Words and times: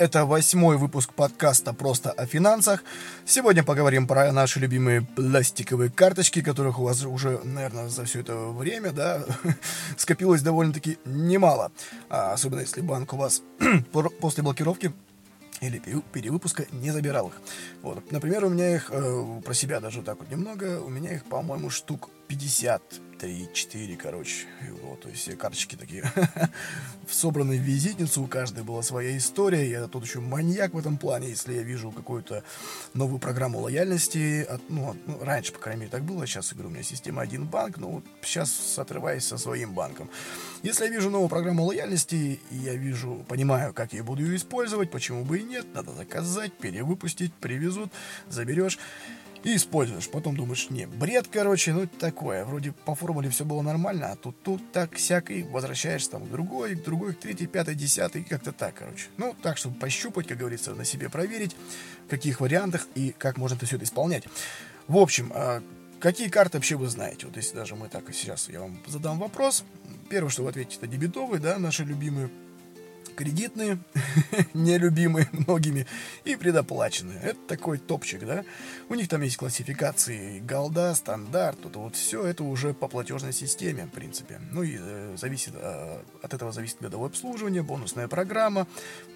Это 0.00 0.24
восьмой 0.24 0.78
выпуск 0.78 1.12
подкаста 1.12 1.74
«Просто 1.74 2.10
о 2.10 2.24
финансах». 2.24 2.82
Сегодня 3.26 3.62
поговорим 3.62 4.06
про 4.06 4.32
наши 4.32 4.58
любимые 4.58 5.02
пластиковые 5.02 5.90
карточки, 5.90 6.40
которых 6.40 6.78
у 6.78 6.84
вас 6.84 7.04
уже, 7.04 7.38
наверное, 7.44 7.90
за 7.90 8.06
все 8.06 8.20
это 8.20 8.34
время, 8.34 8.92
да, 8.92 9.22
скопилось 9.98 10.40
довольно-таки 10.40 10.96
немало. 11.04 11.70
А 12.08 12.32
особенно 12.32 12.60
если 12.60 12.80
банк 12.80 13.12
у 13.12 13.18
вас 13.18 13.42
после 14.20 14.42
блокировки 14.42 14.90
или 15.60 15.82
перевыпуска 16.14 16.64
не 16.72 16.92
забирал 16.92 17.28
их. 17.28 17.34
Вот. 17.82 18.10
Например, 18.10 18.46
у 18.46 18.48
меня 18.48 18.76
их, 18.76 18.88
э, 18.90 19.40
про 19.44 19.52
себя 19.52 19.80
даже 19.80 20.00
так 20.00 20.18
вот 20.18 20.30
немного, 20.30 20.80
у 20.80 20.88
меня 20.88 21.12
их, 21.12 21.26
по-моему, 21.26 21.68
штук 21.68 22.08
50 22.26 23.09
3-4, 23.20 23.96
короче. 23.96 24.46
Вот, 24.82 25.00
то 25.00 25.08
есть 25.08 25.20
все 25.22 25.36
карточки 25.36 25.76
такие 25.76 26.10
собраны 27.08 27.58
в 27.58 27.60
визитницу, 27.60 28.22
у 28.22 28.26
каждой 28.26 28.64
была 28.64 28.82
своя 28.82 29.16
история. 29.16 29.68
Я 29.68 29.86
тут 29.88 30.04
еще 30.04 30.20
маньяк 30.20 30.72
в 30.72 30.78
этом 30.78 30.96
плане, 30.96 31.28
если 31.28 31.54
я 31.54 31.62
вижу 31.62 31.90
какую-то 31.90 32.42
новую 32.94 33.18
программу 33.18 33.60
лояльности. 33.60 34.46
От, 34.48 34.62
ну, 34.68 34.96
ну, 35.06 35.22
раньше, 35.22 35.52
по 35.52 35.58
крайней 35.58 35.80
мере, 35.80 35.90
так 35.90 36.02
было. 36.02 36.26
Сейчас, 36.26 36.52
говорю, 36.52 36.70
у 36.70 36.72
меня 36.72 36.82
система 36.82 37.22
один 37.22 37.46
банк, 37.46 37.76
но 37.76 37.90
вот 37.90 38.04
сейчас 38.22 38.78
отрываюсь 38.78 39.24
со 39.24 39.36
своим 39.36 39.74
банком. 39.74 40.10
Если 40.62 40.84
я 40.84 40.90
вижу 40.90 41.10
новую 41.10 41.28
программу 41.28 41.64
лояльности, 41.64 42.40
я 42.50 42.74
вижу, 42.74 43.24
понимаю, 43.28 43.74
как 43.74 43.92
я 43.92 44.02
буду 44.02 44.22
ее 44.22 44.36
использовать, 44.36 44.90
почему 44.90 45.24
бы 45.24 45.38
и 45.38 45.42
нет, 45.42 45.66
надо 45.74 45.92
заказать, 45.92 46.52
перевыпустить, 46.54 47.34
привезут, 47.34 47.92
заберешь 48.28 48.78
и 49.44 49.56
используешь. 49.56 50.08
Потом 50.10 50.36
думаешь, 50.36 50.70
не, 50.70 50.86
бред, 50.86 51.28
короче, 51.30 51.72
ну 51.72 51.86
такое. 51.86 52.44
Вроде 52.44 52.72
по 52.72 52.94
формуле 52.94 53.30
все 53.30 53.44
было 53.44 53.62
нормально, 53.62 54.12
а 54.12 54.16
тут 54.16 54.40
тут 54.42 54.72
так 54.72 54.94
всякий 54.94 55.42
возвращаешься 55.42 56.10
там 56.10 56.26
к 56.26 56.30
другой, 56.30 56.76
к 56.76 56.84
другой, 56.84 57.14
к 57.14 57.20
третьей, 57.20 57.46
пятой, 57.46 57.74
десятой, 57.74 58.24
как-то 58.24 58.52
так, 58.52 58.74
короче. 58.74 59.06
Ну, 59.16 59.34
так, 59.42 59.56
чтобы 59.56 59.76
пощупать, 59.76 60.26
как 60.26 60.38
говорится, 60.38 60.74
на 60.74 60.84
себе 60.84 61.08
проверить, 61.08 61.56
в 62.06 62.10
каких 62.10 62.40
вариантах 62.40 62.86
и 62.94 63.14
как 63.16 63.36
можно 63.38 63.56
это 63.56 63.66
все 63.66 63.76
это 63.76 63.84
исполнять. 63.84 64.24
В 64.88 64.96
общем, 64.96 65.32
а, 65.34 65.62
какие 66.00 66.28
карты 66.28 66.58
вообще 66.58 66.76
вы 66.76 66.88
знаете? 66.88 67.26
Вот 67.26 67.36
если 67.36 67.54
даже 67.54 67.76
мы 67.76 67.88
так 67.88 68.08
и 68.10 68.12
сейчас 68.12 68.48
я 68.48 68.60
вам 68.60 68.78
задам 68.86 69.18
вопрос. 69.18 69.64
Первое, 70.08 70.30
что 70.30 70.42
вы 70.42 70.50
ответите, 70.50 70.78
это 70.78 70.86
дебетовые, 70.86 71.40
да, 71.40 71.58
наши 71.58 71.84
любимые 71.84 72.30
кредитные, 73.14 73.78
нелюбимые 74.54 75.28
многими, 75.32 75.86
и 76.24 76.36
предоплаченные. 76.36 77.20
Это 77.20 77.38
такой 77.46 77.78
топчик, 77.78 78.24
да. 78.24 78.44
У 78.88 78.94
них 78.94 79.08
там 79.08 79.22
есть 79.22 79.36
классификации 79.36 80.40
голда, 80.40 80.94
стандарт, 80.94 81.58
вот, 81.64 81.76
вот 81.76 81.96
все 81.96 82.24
это 82.24 82.44
уже 82.44 82.74
по 82.74 82.88
платежной 82.88 83.32
системе, 83.32 83.86
в 83.86 83.90
принципе. 83.90 84.40
Ну 84.50 84.62
и 84.62 84.76
э, 84.78 85.16
зависит, 85.16 85.54
э, 85.54 86.02
от 86.22 86.34
этого 86.34 86.52
зависит 86.52 86.78
годовое 86.80 87.08
обслуживание, 87.08 87.62
бонусная 87.62 88.08
программа, 88.08 88.66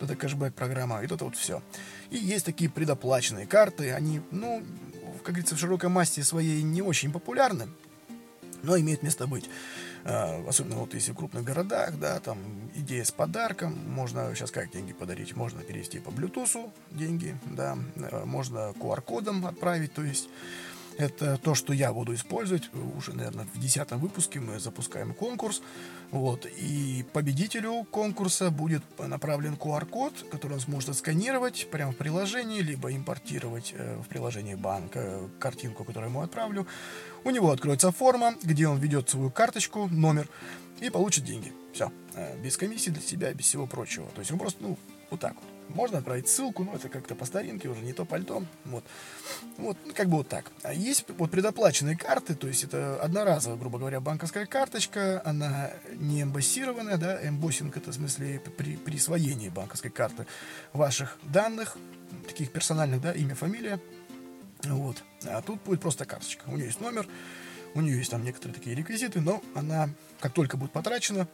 вот 0.01 0.11
это 0.11 0.17
кэшбэк-программа, 0.17 0.99
и 0.99 1.07
вот 1.07 1.13
это 1.13 1.25
вот 1.25 1.37
все. 1.37 1.63
И 2.11 2.17
есть 2.17 2.45
такие 2.45 2.71
предоплаченные 2.71 3.47
карты, 3.47 3.93
они, 3.93 4.21
ну, 4.31 4.63
как 5.19 5.35
говорится, 5.35 5.55
в 5.55 5.59
широкой 5.59 5.89
массе 5.89 6.23
своей 6.23 6.63
не 6.63 6.83
очень 6.83 7.13
популярны, 7.13 7.69
но 8.63 8.79
имеет 8.79 9.03
место 9.03 9.27
быть. 9.27 9.49
А, 10.05 10.45
особенно 10.47 10.77
вот 10.77 10.95
если 10.95 11.13
в 11.13 11.17
крупных 11.17 11.45
городах, 11.45 11.99
да, 11.99 12.21
там 12.21 12.39
идея 12.75 13.05
с 13.05 13.11
подарком, 13.11 13.79
можно 13.89 14.35
сейчас 14.35 14.51
как 14.51 14.71
деньги 14.71 14.93
подарить, 14.93 15.35
можно 15.35 15.63
перевести 15.63 15.99
по 15.99 16.11
Bluetooth 16.11 16.71
деньги, 16.91 17.37
да, 17.47 17.79
э, 17.97 18.25
можно 18.25 18.75
QR-кодом 18.79 19.47
отправить, 19.47 19.95
то 19.95 20.03
есть 20.03 20.29
это 20.97 21.39
то, 21.39 21.55
что 21.55 21.73
я 21.73 21.93
буду 21.93 22.15
использовать. 22.15 22.71
Уже, 22.97 23.15
наверное, 23.15 23.47
в 23.53 23.59
десятом 23.59 23.99
выпуске 23.99 24.41
мы 24.41 24.61
запускаем 24.61 25.15
конкурс. 25.15 25.63
Вот. 26.11 26.47
И 26.47 27.05
победителю 27.13 27.85
конкурса 27.91 28.51
будет 28.51 28.83
направлен 28.99 29.55
QR-код, 29.55 30.27
который 30.31 30.55
он 30.55 30.61
сможет 30.61 30.97
сканировать 30.97 31.69
прямо 31.71 31.93
в 31.93 31.97
приложении, 31.97 32.61
либо 32.61 32.95
импортировать 32.95 33.75
э, 33.77 33.97
в 33.97 34.09
приложении 34.09 34.55
банка 34.55 35.29
картинку, 35.41 35.85
которую 35.85 36.11
я 36.11 36.11
ему 36.11 36.23
отправлю. 36.23 36.67
У 37.25 37.31
него 37.31 37.51
откроется 37.51 37.91
форма, 37.91 38.35
где 38.43 38.69
он 38.69 38.79
введет 38.79 39.09
свою 39.09 39.31
карточку, 39.31 39.89
номер 39.89 40.29
и 40.81 40.91
получит 40.91 41.25
деньги. 41.25 41.53
Все. 41.73 41.91
Э, 42.15 42.39
без 42.39 42.57
комиссии 42.57 42.91
для 42.91 43.03
себя, 43.03 43.33
без 43.33 43.47
всего 43.47 43.67
прочего. 43.67 44.07
То 44.15 44.21
есть 44.21 44.31
он 44.31 44.39
просто, 44.39 44.63
ну, 44.63 44.79
вот 45.11 45.21
так 45.21 45.35
вот. 45.35 45.45
Можно 45.75 45.99
отправить 45.99 46.29
ссылку, 46.29 46.63
но 46.63 46.75
это 46.75 46.91
как-то 46.91 47.15
по 47.15 47.25
старинке 47.25 47.69
уже, 47.69 47.81
не 47.81 47.95
то 47.95 48.05
пальто. 48.05 48.45
Вот. 48.67 48.85
Вот, 49.57 49.79
ну, 49.87 49.93
как 49.95 50.09
бы 50.09 50.19
вот 50.19 50.29
так. 50.29 50.53
А 50.63 50.75
есть 50.75 51.07
вот 51.17 51.31
предоплаченные 51.31 51.97
карты, 51.97 52.35
то 52.35 52.47
есть 52.47 52.65
это 52.65 53.01
одноразовая, 53.03 53.59
грубо 53.59 53.79
говоря, 53.79 54.01
банковская 54.01 54.45
карточка, 54.45 55.23
она 55.25 55.71
не 55.95 56.23
эмбоссированная, 56.23 56.99
да, 56.99 57.27
эмбоссинг 57.27 57.77
это 57.77 57.91
в 57.91 57.95
смысле 57.95 58.41
при 58.59 58.77
присвоении 58.77 59.49
банковской 59.49 59.91
карты 59.91 60.27
ваших 60.75 61.19
данных, 61.23 61.79
таких 62.27 62.53
персональных, 62.53 63.01
да, 63.01 63.13
имя, 63.13 63.35
фамилия, 63.35 63.81
вот. 64.73 65.03
А 65.25 65.43
тут 65.43 65.63
будет 65.63 65.81
просто 65.81 66.05
карточка. 66.05 66.45
У 66.47 66.57
нее 66.57 66.67
есть 66.67 66.81
номер, 66.81 67.07
у 67.75 67.81
нее 67.81 67.99
есть 67.99 68.11
там 68.11 68.25
некоторые 68.25 68.55
такие 68.55 68.77
реквизиты, 68.77 69.21
но 69.21 69.43
она, 69.55 69.91
как 70.21 70.33
только 70.33 70.57
будет 70.57 70.73
потрачена, 70.73 71.29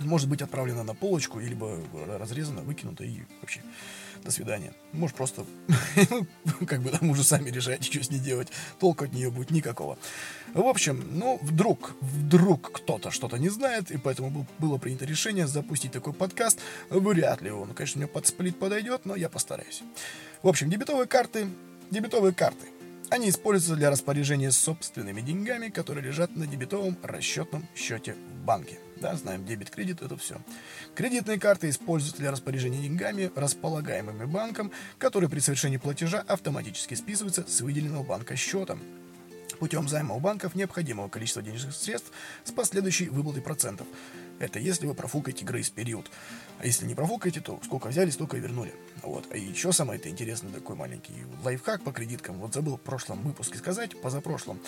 может 0.00 0.28
быть 0.28 0.42
отправлена 0.42 0.82
на 0.82 0.94
полочку, 0.94 1.38
либо 1.38 1.80
разрезана, 2.18 2.60
выкинута 2.62 3.04
и 3.04 3.22
вообще 3.40 3.62
до 4.22 4.30
свидания. 4.30 4.72
Может 4.92 5.16
просто, 5.16 5.46
ну, 6.10 6.66
как 6.66 6.82
бы 6.82 6.90
там 6.90 7.10
уже 7.10 7.22
сами 7.24 7.50
решаете, 7.50 7.90
что 7.90 8.02
с 8.02 8.10
ней 8.10 8.18
делать. 8.18 8.48
Толку 8.78 9.04
от 9.04 9.12
нее 9.12 9.30
будет 9.30 9.50
никакого. 9.50 9.98
В 10.52 10.66
общем, 10.66 11.02
ну, 11.12 11.38
вдруг, 11.42 11.94
вдруг 12.00 12.72
кто-то 12.72 13.10
что-то 13.10 13.38
не 13.38 13.48
знает, 13.48 13.90
и 13.90 13.98
поэтому 13.98 14.46
было 14.58 14.78
принято 14.78 15.04
решение 15.04 15.46
запустить 15.46 15.92
такой 15.92 16.12
подкаст. 16.12 16.60
Вряд 16.90 17.40
ли 17.40 17.50
он, 17.50 17.72
конечно, 17.74 18.00
мне 18.00 18.08
под 18.08 18.26
сплит 18.26 18.58
подойдет, 18.58 19.06
но 19.06 19.16
я 19.16 19.28
постараюсь. 19.28 19.82
В 20.42 20.48
общем, 20.48 20.68
дебетовые 20.68 21.06
карты 21.06 21.48
Дебетовые 21.90 22.34
карты. 22.34 22.66
Они 23.10 23.28
используются 23.28 23.76
для 23.76 23.90
распоряжения 23.90 24.50
собственными 24.50 25.20
деньгами, 25.20 25.68
которые 25.68 26.04
лежат 26.04 26.34
на 26.34 26.48
дебетовом 26.48 26.98
расчетном 27.04 27.68
счете 27.76 28.14
в 28.14 28.44
банке. 28.44 28.80
Да, 29.00 29.14
знаем, 29.14 29.44
дебет-кредит 29.44 30.02
это 30.02 30.16
все. 30.16 30.40
Кредитные 30.96 31.38
карты 31.38 31.68
используются 31.68 32.20
для 32.20 32.32
распоряжения 32.32 32.82
деньгами, 32.82 33.30
располагаемыми 33.36 34.24
банком, 34.24 34.72
которые 34.98 35.30
при 35.30 35.38
совершении 35.38 35.76
платежа 35.76 36.24
автоматически 36.26 36.94
списываются 36.94 37.44
с 37.46 37.60
выделенного 37.60 38.02
банка 38.02 38.34
счета 38.34 38.76
путем 39.56 39.88
займа 39.88 40.14
у 40.14 40.20
банков 40.20 40.54
необходимого 40.54 41.08
количества 41.08 41.42
денежных 41.42 41.74
средств 41.74 42.12
с 42.44 42.52
последующей 42.52 43.08
выплатой 43.08 43.42
процентов. 43.42 43.86
Это 44.38 44.58
если 44.58 44.86
вы 44.86 44.94
профукаете 44.94 45.44
грейс 45.44 45.70
период. 45.70 46.10
А 46.58 46.66
если 46.66 46.86
не 46.86 46.94
профукаете, 46.94 47.40
то 47.40 47.60
сколько 47.64 47.88
взяли, 47.88 48.10
столько 48.10 48.36
и 48.36 48.40
вернули. 48.40 48.74
Вот. 49.02 49.26
А 49.30 49.36
еще 49.36 49.72
самое 49.72 49.98
это 49.98 50.08
интересное 50.08 50.52
такой 50.52 50.76
маленький 50.76 51.14
лайфхак 51.44 51.82
по 51.82 51.92
кредиткам. 51.92 52.38
Вот 52.38 52.54
забыл 52.54 52.76
в 52.76 52.80
прошлом 52.80 53.22
выпуске 53.22 53.58
сказать, 53.58 54.00
позапрошлом. 54.00 54.60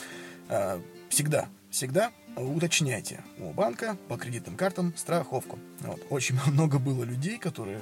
А, 0.49 0.81
всегда, 1.09 1.49
всегда 1.71 2.13
уточняйте 2.37 3.23
у 3.39 3.53
банка 3.53 3.97
по 4.09 4.17
кредитным 4.17 4.57
картам 4.57 4.95
страховку. 4.97 5.59
Вот. 5.81 6.01
Очень 6.11 6.39
много 6.47 6.79
было 6.79 7.05
людей, 7.05 7.39
которые 7.39 7.81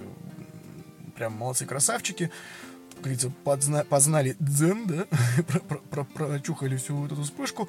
прям 1.16 1.32
молодцы 1.34 1.66
красавчики, 1.66 2.30
как 2.92 3.00
говорится, 3.02 3.32
подзна- 3.44 3.84
познали 3.84 4.36
дзен, 4.38 4.86
да, 4.86 5.06
прочухали 6.14 6.76
всю 6.76 6.96
вот 6.96 7.12
эту 7.12 7.22
вспышку, 7.22 7.68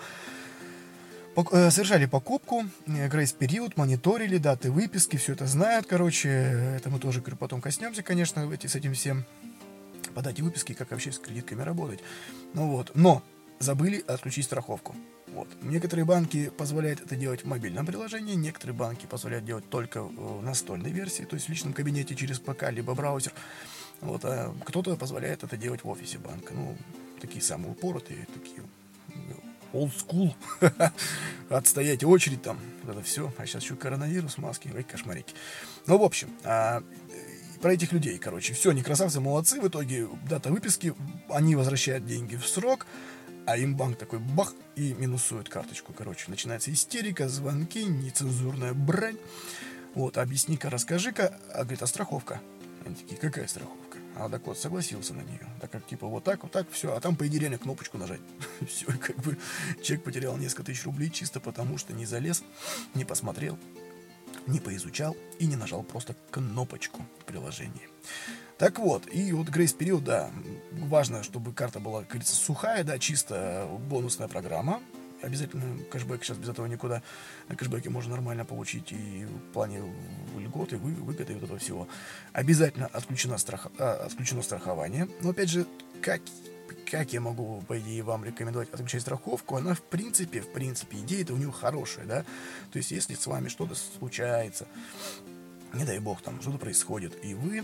совершали 1.45 2.05
покупку, 2.07 2.65
э, 2.87 3.25
период, 3.39 3.77
мониторили 3.77 4.37
даты 4.37 4.71
выписки, 4.71 5.17
все 5.17 5.33
это 5.33 5.45
знают, 5.45 5.85
короче, 5.85 6.29
это 6.29 6.89
мы 6.89 6.99
тоже 6.99 7.21
потом 7.21 7.61
коснемся, 7.61 8.01
конечно, 8.01 8.51
эти, 8.51 8.65
с 8.67 8.75
этим 8.75 8.93
всем, 8.93 9.23
по 10.15 10.21
дате 10.23 10.41
выписки, 10.41 10.73
как 10.73 10.89
вообще 10.91 11.11
с 11.11 11.19
кредитками 11.19 11.61
работать. 11.61 11.99
Ну 12.53 12.71
вот, 12.71 12.91
но 12.95 13.21
забыли 13.59 14.03
отключить 14.07 14.45
страховку. 14.45 14.95
Вот. 15.27 15.47
Некоторые 15.61 16.05
банки 16.05 16.49
позволяют 16.57 17.01
это 17.01 17.15
делать 17.15 17.41
в 17.41 17.45
мобильном 17.45 17.85
приложении, 17.85 18.33
некоторые 18.33 18.75
банки 18.75 19.05
позволяют 19.05 19.45
делать 19.45 19.69
только 19.69 20.01
в 20.01 20.41
настольной 20.41 20.91
версии, 20.91 21.23
то 21.23 21.35
есть 21.35 21.45
в 21.45 21.49
личном 21.49 21.73
кабинете 21.73 22.15
через 22.15 22.39
ПК 22.39 22.71
либо 22.71 22.95
браузер. 22.95 23.33
Вот, 24.01 24.25
а 24.25 24.55
кто-то 24.65 24.95
позволяет 24.95 25.43
это 25.43 25.55
делать 25.55 25.83
в 25.83 25.89
офисе 25.89 26.17
банка. 26.17 26.53
Ну, 26.55 26.75
такие 27.21 27.43
самые 27.43 27.71
упоротые, 27.71 28.27
такие 28.33 28.63
old 29.73 29.91
school, 29.93 30.33
отстоять 31.49 32.03
очередь 32.03 32.41
там, 32.41 32.59
это 32.83 33.01
все. 33.01 33.33
А 33.37 33.45
сейчас 33.45 33.63
еще 33.63 33.75
коронавирус, 33.75 34.37
маски, 34.37 34.71
ой, 34.73 34.83
кошмарики. 34.83 35.33
Ну, 35.85 35.97
в 35.97 36.03
общем, 36.03 36.29
а, 36.43 36.83
про 37.61 37.73
этих 37.73 37.91
людей, 37.91 38.17
короче, 38.17 38.53
все, 38.53 38.71
они 38.71 38.83
красавцы, 38.83 39.19
молодцы, 39.19 39.59
в 39.59 39.67
итоге 39.67 40.07
дата 40.29 40.51
выписки, 40.51 40.93
они 41.29 41.55
возвращают 41.55 42.05
деньги 42.05 42.35
в 42.35 42.47
срок, 42.47 42.85
а 43.45 43.57
им 43.57 43.75
банк 43.75 43.97
такой 43.97 44.19
бах 44.19 44.53
и 44.75 44.93
минусует 44.93 45.47
карточку, 45.47 45.93
короче. 45.93 46.25
Начинается 46.27 46.71
истерика, 46.71 47.29
звонки, 47.29 47.83
нецензурная 47.83 48.73
брань. 48.73 49.17
Вот, 49.95 50.17
объясни-ка, 50.17 50.69
расскажи-ка, 50.69 51.39
а 51.53 51.63
говорит, 51.63 51.81
а 51.81 51.87
страховка? 51.87 52.41
Они 52.85 52.95
такие, 52.95 53.17
какая 53.17 53.47
страховка? 53.47 53.86
А 54.19 54.29
так 54.29 54.47
вот, 54.47 54.57
согласился 54.57 55.13
на 55.13 55.21
нее. 55.21 55.47
Так 55.61 55.71
как, 55.71 55.85
типа, 55.85 56.07
вот 56.07 56.23
так, 56.23 56.41
вот 56.41 56.51
так, 56.51 56.67
все. 56.71 56.95
А 56.95 56.99
там, 56.99 57.15
по 57.15 57.27
идее, 57.27 57.39
реально 57.39 57.59
кнопочку 57.59 57.97
нажать. 57.97 58.21
все, 58.67 58.87
как 58.87 59.15
бы 59.17 59.37
человек 59.83 60.03
потерял 60.03 60.37
несколько 60.37 60.63
тысяч 60.63 60.85
рублей 60.85 61.09
чисто 61.11 61.39
потому, 61.39 61.77
что 61.77 61.93
не 61.93 62.05
залез, 62.05 62.43
не 62.95 63.05
посмотрел. 63.05 63.57
не 64.47 64.59
поизучал 64.59 65.15
и 65.39 65.45
не 65.45 65.55
нажал 65.55 65.83
просто 65.83 66.15
кнопочку 66.31 67.05
в 67.19 67.25
приложении. 67.25 67.89
Так 68.57 68.79
вот, 68.79 69.03
и 69.13 69.31
вот 69.33 69.49
грейс-период, 69.49 70.03
да, 70.03 70.31
важно, 70.71 71.21
чтобы 71.21 71.53
карта 71.53 71.79
была, 71.79 71.99
как 71.99 72.09
говорится, 72.09 72.35
сухая, 72.35 72.83
да, 72.83 72.97
чисто 72.97 73.67
бонусная 73.87 74.27
программа, 74.27 74.81
обязательно 75.21 75.83
кэшбэк 75.85 76.23
сейчас 76.23 76.37
без 76.37 76.49
этого 76.49 76.65
никуда. 76.65 77.01
На 77.47 77.55
кэшбэке 77.55 77.89
можно 77.89 78.11
нормально 78.11 78.45
получить 78.45 78.91
и 78.91 79.25
в 79.25 79.53
плане 79.53 79.81
льготы, 80.37 80.77
вы, 80.77 80.91
выгоды 80.93 81.33
и 81.33 81.35
вот 81.35 81.43
этого 81.43 81.59
всего. 81.59 81.87
Обязательно 82.33 82.87
отключено, 82.87 83.37
страх, 83.37 83.67
а, 83.77 84.05
отключено 84.05 84.41
страхование. 84.41 85.07
Но 85.21 85.31
опять 85.31 85.49
же, 85.49 85.65
как, 86.01 86.21
как 86.89 87.13
я 87.13 87.21
могу, 87.21 87.61
по 87.67 87.79
идее, 87.79 88.03
вам 88.03 88.23
рекомендовать 88.25 88.69
отключать 88.71 89.01
страховку? 89.01 89.55
Она, 89.55 89.73
в 89.73 89.81
принципе, 89.81 90.41
в 90.41 90.51
принципе, 90.51 90.97
идея 90.99 91.23
это 91.23 91.33
у 91.33 91.37
нее 91.37 91.51
хорошая, 91.51 92.05
да? 92.05 92.25
То 92.71 92.77
есть, 92.77 92.91
если 92.91 93.15
с 93.15 93.27
вами 93.27 93.49
что-то 93.49 93.75
случается, 93.75 94.67
не 95.73 95.85
дай 95.85 95.99
бог, 95.99 96.21
там 96.21 96.41
что-то 96.41 96.57
происходит, 96.57 97.13
и 97.23 97.33
вы, 97.33 97.63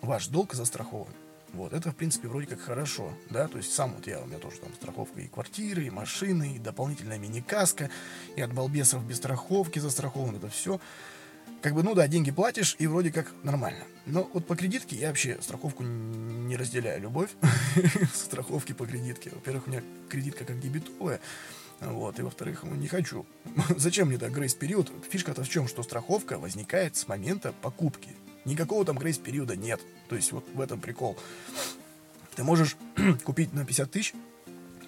ваш 0.00 0.28
долг 0.28 0.54
застрахован, 0.54 1.12
вот, 1.54 1.72
это, 1.72 1.92
в 1.92 1.96
принципе, 1.96 2.28
вроде 2.28 2.46
как 2.46 2.60
хорошо, 2.60 3.12
да, 3.30 3.48
то 3.48 3.58
есть 3.58 3.72
сам 3.72 3.94
вот 3.94 4.06
я, 4.06 4.20
у 4.20 4.26
меня 4.26 4.38
тоже 4.38 4.58
там 4.58 4.72
страховка 4.74 5.20
и 5.20 5.28
квартиры, 5.28 5.84
и 5.84 5.90
машины, 5.90 6.56
и 6.56 6.58
дополнительная 6.58 7.18
мини-каска, 7.18 7.90
и 8.36 8.40
от 8.40 8.52
балбесов 8.52 9.04
без 9.06 9.16
страховки 9.16 9.78
застрахован, 9.78 10.36
это 10.36 10.48
все. 10.48 10.80
Как 11.62 11.74
бы, 11.74 11.82
ну 11.82 11.94
да, 11.94 12.06
деньги 12.08 12.30
платишь, 12.30 12.76
и 12.78 12.86
вроде 12.86 13.10
как 13.10 13.32
нормально. 13.42 13.84
Но 14.06 14.28
вот 14.34 14.46
по 14.46 14.54
кредитке 14.54 14.96
я 14.96 15.08
вообще 15.08 15.38
страховку 15.40 15.82
не 15.82 16.56
разделяю 16.56 17.00
любовь 17.00 17.30
страховки 18.14 18.72
по 18.72 18.86
кредитке. 18.86 19.30
Во-первых, 19.30 19.66
у 19.66 19.70
меня 19.70 19.82
кредитка 20.10 20.44
как 20.44 20.60
дебетовая, 20.60 21.20
вот, 21.80 22.18
и 22.18 22.22
во-вторых, 22.22 22.62
ну, 22.64 22.74
не 22.74 22.88
хочу. 22.88 23.26
Зачем 23.76 24.08
мне 24.08 24.18
так 24.18 24.32
грейс-период? 24.32 24.92
Фишка-то 25.10 25.44
в 25.44 25.48
чем, 25.48 25.68
что 25.68 25.82
страховка 25.82 26.38
возникает 26.38 26.96
с 26.96 27.08
момента 27.08 27.52
покупки. 27.62 28.10
Никакого 28.44 28.84
там 28.84 28.98
грейс-периода 28.98 29.56
нет. 29.56 29.80
То 30.08 30.16
есть 30.16 30.32
вот 30.32 30.44
в 30.52 30.60
этом 30.60 30.80
прикол. 30.80 31.16
Ты 32.34 32.44
можешь 32.44 32.76
купить 33.24 33.52
на 33.52 33.64
50 33.64 33.90
тысяч, 33.90 34.14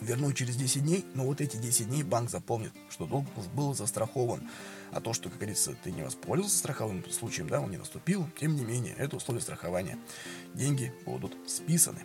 вернуть 0.00 0.36
через 0.36 0.56
10 0.56 0.82
дней, 0.82 1.04
но 1.14 1.24
вот 1.24 1.40
эти 1.40 1.56
10 1.56 1.88
дней 1.88 2.02
банк 2.02 2.30
запомнит, 2.30 2.72
что 2.90 3.06
долг 3.06 3.26
был 3.54 3.74
застрахован. 3.74 4.48
А 4.92 5.00
то, 5.00 5.12
что, 5.12 5.28
как 5.28 5.38
говорится, 5.38 5.76
ты 5.82 5.90
не 5.90 6.02
воспользовался 6.02 6.58
страховым 6.58 7.04
случаем, 7.10 7.48
да, 7.48 7.60
он 7.60 7.70
не 7.70 7.76
наступил, 7.76 8.28
тем 8.38 8.54
не 8.56 8.64
менее, 8.64 8.94
это 8.96 9.16
условие 9.16 9.42
страхования. 9.42 9.98
Деньги 10.54 10.92
будут 11.04 11.36
списаны. 11.46 12.00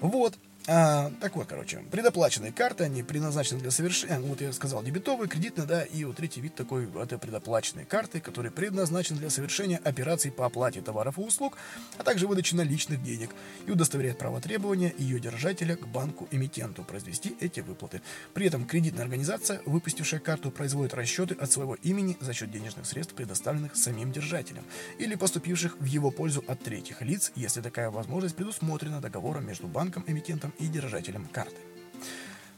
Вот, 0.00 0.38
а, 0.66 1.10
так 1.20 1.36
вот, 1.36 1.46
короче, 1.46 1.78
предоплаченные 1.90 2.52
карты, 2.52 2.84
они 2.84 3.02
предназначены 3.02 3.60
для 3.60 3.70
совершения, 3.70 4.18
ну, 4.18 4.28
вот 4.28 4.40
я 4.40 4.52
сказал, 4.52 4.82
дебетовые, 4.82 5.28
кредитные, 5.28 5.66
да, 5.66 5.82
и 5.82 6.04
вот 6.04 6.16
третий 6.16 6.40
вид 6.40 6.54
такой, 6.54 6.88
это 7.02 7.18
предоплаченные 7.18 7.86
карты, 7.86 8.20
которые 8.20 8.52
предназначены 8.52 9.18
для 9.18 9.30
совершения 9.30 9.80
операций 9.82 10.30
по 10.30 10.44
оплате 10.44 10.82
товаров 10.82 11.18
и 11.18 11.22
услуг, 11.22 11.56
а 11.96 12.02
также 12.02 12.26
выдачи 12.26 12.54
наличных 12.54 13.02
денег 13.02 13.30
и 13.66 13.70
удостоверяет 13.70 14.18
право 14.18 14.40
требования 14.40 14.94
ее 14.98 15.18
держателя 15.18 15.76
к 15.76 15.88
банку-эмитенту 15.88 16.84
произвести 16.84 17.36
эти 17.40 17.60
выплаты. 17.60 18.02
При 18.34 18.46
этом 18.46 18.66
кредитная 18.66 19.04
организация, 19.04 19.62
выпустившая 19.64 20.20
карту, 20.20 20.50
производит 20.50 20.94
расчеты 20.94 21.34
от 21.34 21.50
своего 21.50 21.76
имени 21.76 22.16
за 22.20 22.34
счет 22.34 22.50
денежных 22.50 22.86
средств, 22.86 23.14
предоставленных 23.14 23.76
самим 23.76 24.12
держателем, 24.12 24.64
или 24.98 25.14
поступивших 25.14 25.78
в 25.80 25.84
его 25.84 26.10
пользу 26.10 26.44
от 26.46 26.62
третьих 26.62 27.00
лиц, 27.00 27.32
если 27.34 27.62
такая 27.62 27.90
возможность 27.90 28.36
предусмотрена 28.36 29.00
договором 29.00 29.46
между 29.46 29.66
банком-эмитентом 29.66 30.49
и 30.58 30.66
держателем 30.66 31.26
карты. 31.26 31.56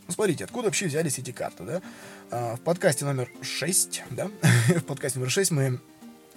Ну, 0.09 0.15
смотрите, 0.15 0.45
откуда 0.45 0.67
вообще 0.67 0.87
взялись 0.87 1.19
эти 1.19 1.31
карты, 1.31 1.65
да? 1.65 1.83
А, 2.31 2.57
в 2.57 2.61
подкасте 2.61 3.05
номер 3.05 3.31
6, 3.41 4.05
да, 4.11 4.31
в 4.69 4.85
подкасте 4.85 5.19
номер 5.19 5.31
6 5.31 5.51
мы 5.53 5.81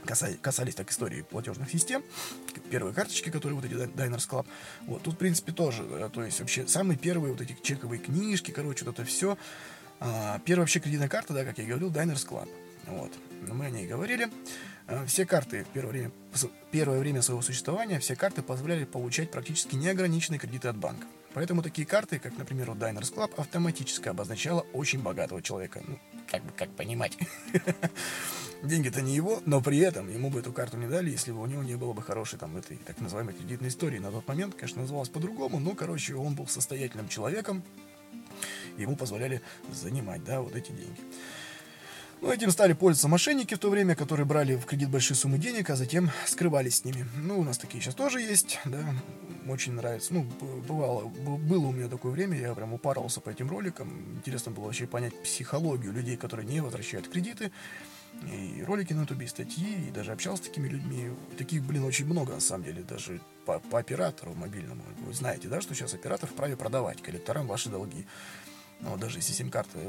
касались, 0.06 0.76
так 0.76 0.92
истории 0.92 1.24
платежных 1.24 1.70
систем, 1.70 2.04
первые 2.70 2.94
карточки, 2.94 3.30
которые 3.30 3.56
вот 3.56 3.66
эти 3.66 3.74
Diners 3.74 4.30
Club, 4.30 4.46
вот, 4.86 5.02
тут, 5.02 5.16
в 5.16 5.18
принципе, 5.18 5.52
тоже, 5.52 5.84
да, 5.84 6.10
то 6.10 6.24
есть 6.24 6.40
вообще 6.40 6.68
самые 6.68 6.98
первые 6.98 7.32
вот 7.34 7.42
эти 7.42 7.58
чековые 7.62 8.00
книжки, 8.00 8.52
короче, 8.52 8.86
вот 8.86 8.94
это 8.94 9.06
все, 9.06 9.38
а, 10.00 10.40
первая 10.46 10.64
вообще 10.64 10.80
кредитная 10.80 11.10
карта, 11.10 11.34
да, 11.34 11.44
как 11.44 11.58
я 11.58 11.66
говорил, 11.66 11.90
Diners 11.90 12.28
Club, 12.28 12.48
вот, 12.88 13.12
мы 13.48 13.66
о 13.66 13.70
ней 13.70 13.88
говорили, 13.88 14.30
а, 14.88 15.06
все 15.06 15.26
карты 15.26 15.64
в 15.64 15.74
первое 15.74 15.92
время, 15.92 16.12
первое 16.72 17.00
время 17.00 17.22
своего 17.22 17.42
существования, 17.42 18.00
все 18.00 18.16
карты 18.16 18.42
позволяли 18.42 18.86
получать 18.86 19.32
практически 19.32 19.76
неограниченные 19.76 20.40
кредиты 20.40 20.68
от 20.68 20.78
банка. 20.78 21.08
Поэтому 21.36 21.62
такие 21.62 21.86
карты, 21.86 22.18
как, 22.18 22.38
например, 22.38 22.70
у 22.70 22.76
Diners 22.76 23.14
Club, 23.14 23.34
автоматически 23.36 24.08
обозначала 24.08 24.62
очень 24.72 25.02
богатого 25.02 25.42
человека. 25.42 25.84
Ну, 25.86 26.00
как 26.32 26.42
бы, 26.42 26.52
как 26.56 26.70
понимать. 26.70 27.18
Деньги-то 28.64 29.02
не 29.02 29.14
его, 29.14 29.42
но 29.46 29.62
при 29.62 29.80
этом 29.80 30.10
ему 30.10 30.30
бы 30.30 30.40
эту 30.40 30.54
карту 30.54 30.78
не 30.78 30.88
дали, 30.88 31.10
если 31.10 31.34
бы 31.34 31.42
у 31.42 31.46
него 31.46 31.62
не 31.62 31.76
было 31.76 31.92
бы 31.92 32.02
хорошей 32.02 32.40
там 32.40 32.56
этой 32.56 32.78
так 32.78 33.02
называемой 33.02 33.34
кредитной 33.34 33.68
истории. 33.68 34.00
На 34.00 34.12
тот 34.12 34.26
момент, 34.30 34.56
конечно, 34.56 34.82
называлась 34.82 35.10
по-другому, 35.10 35.60
но, 35.60 35.76
короче, 35.76 36.16
он 36.16 36.36
был 36.36 36.48
состоятельным 36.48 37.10
человеком, 37.10 37.64
ему 38.78 38.96
позволяли 38.96 39.42
занимать, 39.74 40.24
да, 40.24 40.40
вот 40.40 40.56
эти 40.56 40.72
деньги. 40.72 41.02
Ну, 42.22 42.32
этим 42.32 42.50
стали 42.50 42.72
пользоваться 42.72 43.10
мошенники 43.10 43.56
в 43.56 43.60
то 43.60 43.70
время, 43.70 43.94
которые 43.96 44.26
брали 44.26 44.56
в 44.56 44.66
кредит 44.66 44.90
большие 44.90 45.18
суммы 45.18 45.38
денег, 45.38 45.70
а 45.70 45.76
затем 45.76 46.12
скрывались 46.26 46.78
с 46.78 46.86
ними. 46.86 47.06
Ну, 47.18 47.42
у 47.42 47.44
нас 47.44 47.58
такие 47.58 47.84
сейчас 47.84 47.94
тоже 47.94 48.22
есть, 48.22 48.58
да, 48.64 48.96
очень 49.48 49.74
нравится. 49.74 50.14
Ну, 50.14 50.24
бывало, 50.68 51.06
было 51.06 51.68
у 51.68 51.72
меня 51.72 51.88
такое 51.88 52.12
время, 52.12 52.38
я 52.38 52.54
прям 52.54 52.74
упарывался 52.74 53.22
по 53.22 53.30
этим 53.30 53.50
роликам. 53.50 54.16
Интересно 54.18 54.52
было 54.52 54.66
вообще 54.66 54.88
понять 54.88 55.22
психологию 55.24 55.94
людей, 55.94 56.18
которые 56.18 56.46
не 56.46 56.62
возвращают 56.62 57.08
кредиты. 57.08 57.52
И 58.32 58.64
ролики 58.66 58.94
на 58.94 59.02
ютубе, 59.02 59.26
и 59.26 59.30
статьи, 59.30 59.88
и 59.88 59.92
даже 59.92 60.14
общался 60.14 60.44
с 60.44 60.48
такими 60.48 60.70
людьми. 60.70 61.12
Таких, 61.38 61.64
блин, 61.64 61.84
очень 61.84 62.06
много, 62.06 62.34
на 62.34 62.40
самом 62.40 62.64
деле, 62.64 62.82
даже 62.82 63.20
по, 63.46 63.60
по 63.60 63.80
оператору 63.80 64.34
мобильному. 64.34 64.84
Вы 65.06 65.14
знаете, 65.14 65.50
да, 65.50 65.60
что 65.60 65.76
сейчас 65.76 65.94
оператор 65.94 66.30
вправе 66.30 66.56
продавать 66.56 67.02
коллекторам 67.02 67.48
ваши 67.48 67.70
долги. 67.70 68.06
Ну, 68.80 68.98
даже 68.98 69.18
если 69.18 69.34
сим-карта 69.34 69.80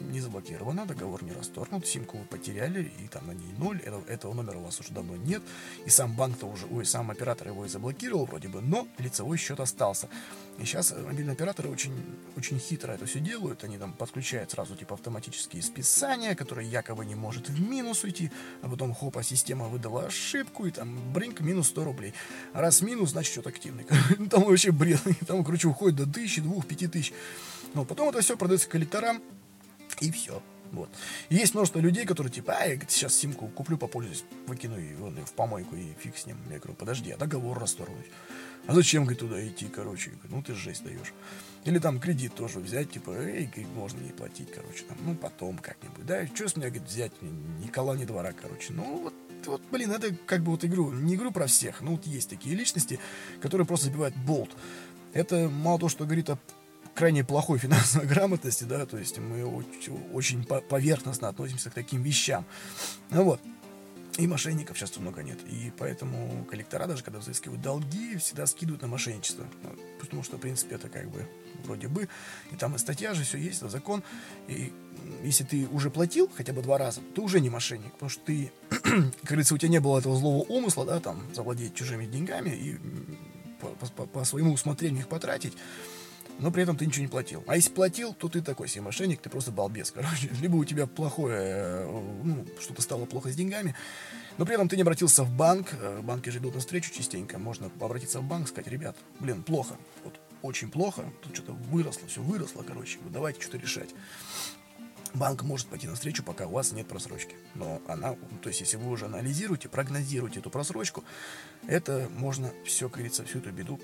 не 0.00 0.20
заблокирована, 0.20 0.86
договор 0.86 1.22
не 1.22 1.32
расторгнут, 1.32 1.86
симку 1.86 2.18
вы 2.18 2.24
потеряли, 2.24 2.92
и 3.04 3.08
там 3.08 3.26
на 3.26 3.32
ней 3.32 3.52
ноль, 3.58 3.80
этого, 3.80 4.04
этого 4.06 4.34
номера 4.34 4.58
у 4.58 4.64
вас 4.64 4.80
уже 4.80 4.92
давно 4.92 5.16
нет, 5.16 5.42
и 5.86 5.90
сам 5.90 6.14
банк-то 6.14 6.46
уже, 6.46 6.66
ой, 6.66 6.84
сам 6.84 7.10
оператор 7.10 7.48
его 7.48 7.64
и 7.64 7.68
заблокировал 7.68 8.26
вроде 8.26 8.48
бы, 8.48 8.60
но 8.60 8.86
лицевой 8.98 9.38
счет 9.38 9.60
остался. 9.60 10.08
И 10.58 10.64
сейчас 10.64 10.92
мобильные 10.92 11.34
операторы 11.34 11.68
очень, 11.68 11.94
очень 12.36 12.58
хитро 12.58 12.92
это 12.92 13.06
все 13.06 13.20
делают, 13.20 13.64
они 13.64 13.78
там 13.78 13.92
подключают 13.92 14.50
сразу 14.50 14.74
типа 14.74 14.94
автоматические 14.94 15.62
списания, 15.62 16.34
которые 16.34 16.68
якобы 16.68 17.04
не 17.06 17.14
может 17.14 17.48
в 17.48 17.60
минус 17.60 18.04
уйти, 18.04 18.30
а 18.62 18.68
потом 18.68 18.94
хопа, 18.94 19.22
система 19.22 19.68
выдала 19.68 20.06
ошибку, 20.06 20.66
и 20.66 20.70
там 20.70 21.12
бринк 21.12 21.40
минус 21.40 21.68
100 21.68 21.84
рублей. 21.84 22.14
Раз 22.52 22.82
минус, 22.82 23.10
значит 23.10 23.34
счет 23.34 23.46
активный. 23.46 23.84
Там 24.30 24.44
вообще 24.44 24.72
бред, 24.72 25.00
там, 25.26 25.44
короче, 25.44 25.68
уходит 25.68 25.96
до 25.96 26.06
тысячи, 26.06 26.40
двух, 26.40 26.66
пяти 26.66 26.86
тысяч. 26.86 27.12
Но 27.74 27.84
потом 27.84 28.08
это 28.08 28.20
все 28.20 28.36
продается 28.36 28.68
коллекторам, 28.68 29.22
и 30.00 30.10
все. 30.10 30.42
Вот. 30.72 30.90
Есть 31.30 31.54
множество 31.54 31.78
людей, 31.78 32.04
которые 32.04 32.30
типа, 32.32 32.54
а, 32.58 32.66
я 32.66 32.78
сейчас 32.88 33.14
симку 33.14 33.48
куплю, 33.48 33.78
попользуюсь, 33.78 34.24
выкину 34.46 34.78
и 34.78 34.94
вон, 34.94 35.16
в 35.24 35.32
помойку 35.32 35.76
и 35.76 35.94
фиг 35.98 36.16
с 36.16 36.26
ним. 36.26 36.36
Я 36.50 36.58
говорю, 36.58 36.74
подожди, 36.74 37.10
а 37.10 37.16
договор 37.16 37.58
расторгнуть? 37.58 38.06
А 38.66 38.74
зачем, 38.74 39.04
говорит, 39.04 39.20
туда 39.20 39.46
идти, 39.46 39.66
короче? 39.66 40.10
Говорю, 40.10 40.36
ну 40.36 40.42
ты 40.42 40.54
жесть 40.54 40.84
даешь. 40.84 41.14
Или 41.64 41.78
там 41.78 42.00
кредит 42.00 42.34
тоже 42.34 42.58
взять, 42.58 42.90
типа, 42.90 43.12
эй, 43.12 43.50
можно 43.74 43.98
не 44.00 44.10
платить, 44.10 44.50
короче, 44.52 44.84
там, 44.84 44.98
ну 45.04 45.14
потом 45.14 45.58
как-нибудь. 45.58 46.04
Да, 46.04 46.26
что 46.26 46.48
с 46.48 46.56
меня, 46.56 46.68
говорит, 46.68 46.88
взять, 46.88 47.12
ни 47.22 47.66
кола, 47.68 47.94
ни 47.96 48.04
двора, 48.04 48.32
короче. 48.32 48.72
Ну 48.72 49.02
вот, 49.04 49.14
вот, 49.46 49.62
блин, 49.70 49.90
это 49.90 50.14
как 50.26 50.42
бы 50.42 50.50
вот 50.50 50.64
игру, 50.64 50.92
не 50.92 51.14
игру 51.14 51.30
про 51.30 51.46
всех, 51.46 51.80
но 51.80 51.92
вот 51.92 52.06
есть 52.06 52.28
такие 52.28 52.54
личности, 52.54 53.00
которые 53.40 53.66
просто 53.66 53.86
забивают 53.86 54.16
болт. 54.16 54.50
Это 55.14 55.48
мало 55.48 55.78
того, 55.78 55.88
что 55.88 56.04
говорит 56.04 56.28
о 56.28 56.38
крайне 56.98 57.24
плохой 57.24 57.58
финансовой 57.66 58.06
грамотности, 58.06 58.64
да, 58.64 58.84
то 58.84 58.98
есть 58.98 59.18
мы 59.18 59.44
очень, 60.12 60.44
поверхностно 60.44 61.28
относимся 61.28 61.70
к 61.70 61.74
таким 61.74 62.02
вещам. 62.02 62.44
Ну 63.10 63.24
вот. 63.24 63.40
И 64.18 64.26
мошенников 64.26 64.76
сейчас 64.76 64.96
много 64.96 65.22
нет. 65.22 65.38
И 65.48 65.72
поэтому 65.78 66.44
коллектора, 66.50 66.88
даже 66.88 67.04
когда 67.04 67.20
взыскивают 67.20 67.62
долги, 67.62 68.16
всегда 68.16 68.46
скидывают 68.46 68.82
на 68.82 68.88
мошенничество. 68.88 69.46
Ну, 69.62 69.70
потому 70.00 70.24
что, 70.24 70.38
в 70.38 70.40
принципе, 70.40 70.74
это 70.74 70.88
как 70.88 71.08
бы 71.08 71.24
вроде 71.62 71.86
бы. 71.86 72.08
И 72.50 72.56
там 72.56 72.74
и 72.74 72.78
статья 72.78 73.14
же, 73.14 73.22
все 73.22 73.38
есть, 73.38 73.58
это 73.58 73.68
закон. 73.68 74.02
И 74.48 74.72
если 75.22 75.44
ты 75.44 75.68
уже 75.68 75.88
платил 75.88 76.28
хотя 76.36 76.52
бы 76.52 76.62
два 76.62 76.78
раза, 76.78 77.00
ты 77.14 77.20
уже 77.20 77.38
не 77.38 77.48
мошенник. 77.48 77.92
Потому 77.92 78.10
что 78.10 78.24
ты, 78.24 78.50
как 78.70 79.22
говорится, 79.22 79.54
у 79.54 79.58
тебя 79.58 79.70
не 79.70 79.78
было 79.78 80.00
этого 80.00 80.16
злого 80.16 80.42
умысла, 80.48 80.84
да, 80.84 80.98
там, 80.98 81.22
завладеть 81.32 81.76
чужими 81.76 82.04
деньгами 82.04 82.50
и 82.50 82.76
по, 83.60 83.68
по, 83.68 84.06
по 84.06 84.24
своему 84.24 84.52
усмотрению 84.52 85.02
их 85.02 85.08
потратить 85.08 85.56
но 86.38 86.50
при 86.50 86.62
этом 86.62 86.76
ты 86.76 86.86
ничего 86.86 87.02
не 87.02 87.08
платил. 87.08 87.44
А 87.46 87.56
если 87.56 87.70
платил, 87.70 88.14
то 88.14 88.28
ты 88.28 88.40
такой 88.42 88.68
себе 88.68 88.82
мошенник, 88.82 89.20
ты 89.20 89.30
просто 89.30 89.50
балбес, 89.50 89.90
короче. 89.94 90.30
Либо 90.40 90.56
у 90.56 90.64
тебя 90.64 90.86
плохое, 90.86 91.38
э, 91.40 92.02
ну, 92.24 92.46
что-то 92.60 92.82
стало 92.82 93.06
плохо 93.06 93.30
с 93.30 93.36
деньгами, 93.36 93.74
но 94.36 94.46
при 94.46 94.54
этом 94.54 94.68
ты 94.68 94.76
не 94.76 94.82
обратился 94.82 95.24
в 95.24 95.30
банк, 95.30 95.68
э, 95.72 96.00
банки 96.02 96.30
же 96.30 96.38
идут 96.38 96.54
навстречу 96.54 96.92
частенько, 96.92 97.38
можно 97.38 97.70
обратиться 97.80 98.20
в 98.20 98.24
банк, 98.24 98.48
сказать, 98.48 98.70
ребят, 98.70 98.96
блин, 99.18 99.42
плохо, 99.42 99.76
вот 100.04 100.14
очень 100.42 100.70
плохо, 100.70 101.04
тут 101.22 101.34
что-то 101.34 101.52
выросло, 101.52 102.06
все 102.06 102.22
выросло, 102.22 102.62
короче, 102.62 102.98
давайте 103.10 103.40
что-то 103.40 103.58
решать. 103.58 103.90
Банк 105.18 105.42
может 105.42 105.66
пойти 105.68 105.86
навстречу, 105.86 106.22
пока 106.22 106.46
у 106.46 106.52
вас 106.52 106.72
нет 106.72 106.88
просрочки. 106.88 107.36
Но 107.54 107.82
она, 107.86 108.14
то 108.42 108.48
есть 108.48 108.60
если 108.60 108.76
вы 108.76 108.90
уже 108.90 109.06
анализируете, 109.06 109.68
прогнозируете 109.68 110.40
эту 110.40 110.50
просрочку, 110.50 111.04
это 111.66 112.08
можно 112.16 112.52
все, 112.64 112.88
как 112.88 112.98
говорится, 112.98 113.24
всю 113.24 113.38
эту 113.38 113.50
беду 113.50 113.78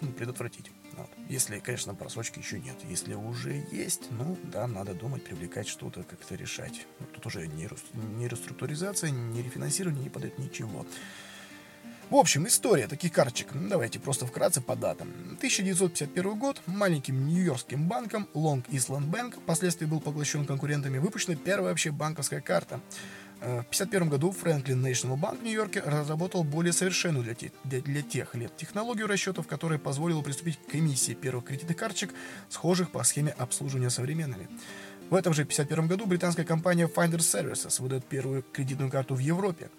ну, 0.00 0.12
предотвратить. 0.12 0.70
Вот. 0.92 1.08
Если, 1.28 1.58
конечно, 1.60 1.94
просрочки 1.94 2.38
еще 2.38 2.58
нет. 2.58 2.76
Если 2.88 3.14
уже 3.14 3.64
есть, 3.72 4.10
ну 4.10 4.36
да, 4.44 4.66
надо 4.66 4.94
думать, 4.94 5.24
привлекать 5.24 5.68
что-то, 5.68 6.02
как-то 6.02 6.34
решать. 6.34 6.86
Тут 7.14 7.26
уже 7.26 7.46
не 7.46 8.28
реструктуризация, 8.28 9.10
не 9.10 9.42
рефинансирование 9.42 10.02
не 10.02 10.10
подает 10.10 10.38
ничего. 10.38 10.86
В 12.10 12.16
общем, 12.16 12.44
история 12.48 12.88
таких 12.88 13.12
карточек. 13.12 13.54
Ну, 13.54 13.68
давайте 13.68 14.00
просто 14.00 14.26
вкратце 14.26 14.60
по 14.60 14.74
датам. 14.74 15.12
1951 15.36 16.38
год. 16.40 16.60
Маленьким 16.66 17.28
нью-йоркским 17.28 17.86
банком 17.86 18.26
Long 18.34 18.66
Island 18.66 19.08
Bank, 19.08 19.36
впоследствии 19.40 19.86
был 19.86 20.00
поглощен 20.00 20.44
конкурентами, 20.44 20.98
выпущена 20.98 21.36
первая 21.36 21.70
вообще 21.70 21.92
банковская 21.92 22.40
карта. 22.40 22.80
Э, 23.40 23.62
в 23.62 23.70
1951 23.70 24.08
году 24.08 24.34
Franklin 24.42 24.82
National 24.82 25.20
Bank 25.20 25.38
в 25.38 25.44
Нью-Йорке 25.44 25.82
разработал 25.86 26.42
более 26.42 26.72
совершенную 26.72 27.22
для, 27.22 27.34
те, 27.34 27.52
для, 27.62 27.80
для 27.80 28.02
тех 28.02 28.34
лет 28.34 28.56
технологию 28.56 29.06
расчетов, 29.06 29.46
которая 29.46 29.78
позволила 29.78 30.20
приступить 30.20 30.58
к 30.68 30.74
эмиссии 30.74 31.12
первых 31.12 31.44
кредитных 31.44 31.76
карточек, 31.76 32.12
схожих 32.48 32.90
по 32.90 33.04
схеме 33.04 33.30
обслуживания 33.38 33.88
современными. 33.88 34.48
В 35.10 35.14
этом 35.14 35.32
же 35.32 35.42
1951 35.42 35.86
году 35.86 36.06
британская 36.06 36.44
компания 36.44 36.88
Finder 36.88 37.18
Services 37.18 37.80
выдает 37.80 38.04
первую 38.04 38.42
кредитную 38.52 38.90
карту 38.90 39.14
в 39.14 39.20
Европе. 39.20 39.70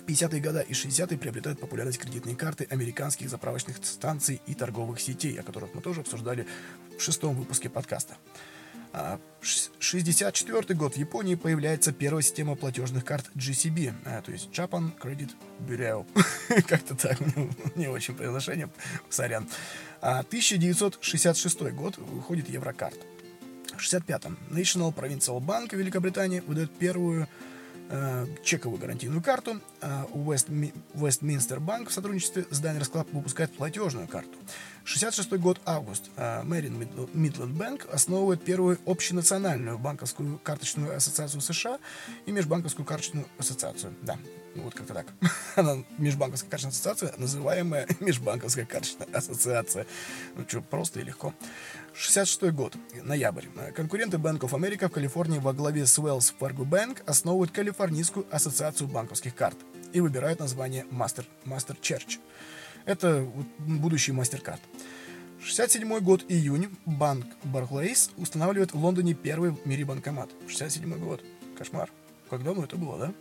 В 0.00 0.04
50-е 0.04 0.40
годы 0.40 0.64
и 0.66 0.72
60-е 0.72 1.18
приобретают 1.18 1.60
популярность 1.60 1.98
кредитные 1.98 2.34
карты 2.34 2.66
американских 2.70 3.28
заправочных 3.28 3.76
станций 3.84 4.40
и 4.46 4.54
торговых 4.54 4.98
сетей, 4.98 5.38
о 5.38 5.42
которых 5.42 5.74
мы 5.74 5.82
тоже 5.82 6.00
обсуждали 6.00 6.46
в 6.98 7.02
шестом 7.02 7.34
выпуске 7.36 7.68
подкаста. 7.68 8.16
А, 8.92 9.20
64 9.78 10.74
год 10.74 10.94
в 10.94 10.96
Японии 10.96 11.34
появляется 11.34 11.92
первая 11.92 12.22
система 12.22 12.56
платежных 12.56 13.04
карт 13.04 13.30
GCB, 13.36 13.92
а, 14.06 14.22
то 14.22 14.32
есть 14.32 14.48
Japan 14.50 14.98
Credit 14.98 15.30
Bureau. 15.60 16.06
Как-то 16.66 16.94
так, 16.96 17.18
не 17.76 17.88
очень 17.88 18.14
произношение, 18.14 18.70
сорян. 19.10 19.48
А 20.00 20.20
1966 20.20 21.60
год 21.72 21.98
выходит 21.98 22.48
Еврокарт. 22.48 22.98
В 23.76 23.82
65-м 23.82 24.38
National 24.50 24.94
Provincial 24.94 25.40
Bank 25.40 25.76
Великобритании 25.76 26.40
выдает 26.40 26.70
первую 26.76 27.28
чековую 28.42 28.80
гарантийную 28.80 29.22
карту. 29.22 29.60
Э, 29.80 30.04
West, 30.12 30.48
Westminster 30.94 31.58
Bank 31.58 31.88
в 31.88 31.92
сотрудничестве 31.92 32.46
с 32.50 32.60
Diners 32.62 32.90
Club 32.90 33.08
выпускает 33.12 33.52
платежную 33.52 34.06
карту. 34.06 34.36
66 34.90 35.30
год, 35.34 35.60
август. 35.66 36.10
Мэрин 36.16 36.82
Midland 37.14 37.56
Bank 37.56 37.88
основывает 37.92 38.42
первую 38.42 38.76
общенациональную 38.86 39.78
банковскую 39.78 40.40
карточную 40.42 40.96
ассоциацию 40.96 41.40
США 41.40 41.78
и 42.26 42.32
межбанковскую 42.32 42.84
карточную 42.84 43.26
ассоциацию. 43.38 43.94
Да, 44.02 44.18
ну 44.56 44.64
вот 44.64 44.74
как-то 44.74 44.94
так. 44.94 45.06
Она 45.54 45.84
межбанковская 45.98 46.50
карточная 46.50 46.72
ассоциация, 46.72 47.14
называемая 47.18 47.86
межбанковская 48.00 48.64
карточная 48.64 49.06
ассоциация. 49.12 49.86
Ну 50.34 50.44
что, 50.48 50.60
просто 50.60 50.98
и 50.98 51.04
легко. 51.04 51.34
66 51.94 52.52
год, 52.52 52.76
ноябрь. 53.04 53.46
Конкуренты 53.76 54.16
Bank 54.16 54.40
of 54.40 54.50
America 54.50 54.88
в 54.88 54.92
Калифорнии 54.92 55.38
во 55.38 55.52
главе 55.52 55.86
с 55.86 55.96
Wells 56.00 56.34
Fargo 56.40 56.68
Bank 56.68 57.04
основывают 57.06 57.52
Калифорнийскую 57.52 58.26
ассоциацию 58.28 58.88
банковских 58.88 59.36
карт 59.36 59.56
и 59.92 60.00
выбирают 60.00 60.40
название 60.40 60.84
Master, 60.90 61.24
Master 61.44 61.80
Church. 61.80 62.18
Это 62.84 63.26
будущий 63.58 64.12
MasterCard. 64.12 64.60
67 65.42 66.00
год, 66.00 66.24
июнь, 66.28 66.68
банк 66.84 67.26
Barclays 67.44 68.10
устанавливает 68.16 68.72
в 68.72 68.76
Лондоне 68.76 69.14
первый 69.14 69.50
в 69.50 69.66
мире 69.66 69.84
банкомат. 69.84 70.30
67 70.48 70.98
год. 70.98 71.24
Кошмар. 71.56 71.90
Как 72.28 72.42
давно 72.42 72.64
это 72.64 72.76
было, 72.76 72.98
да? 72.98 73.14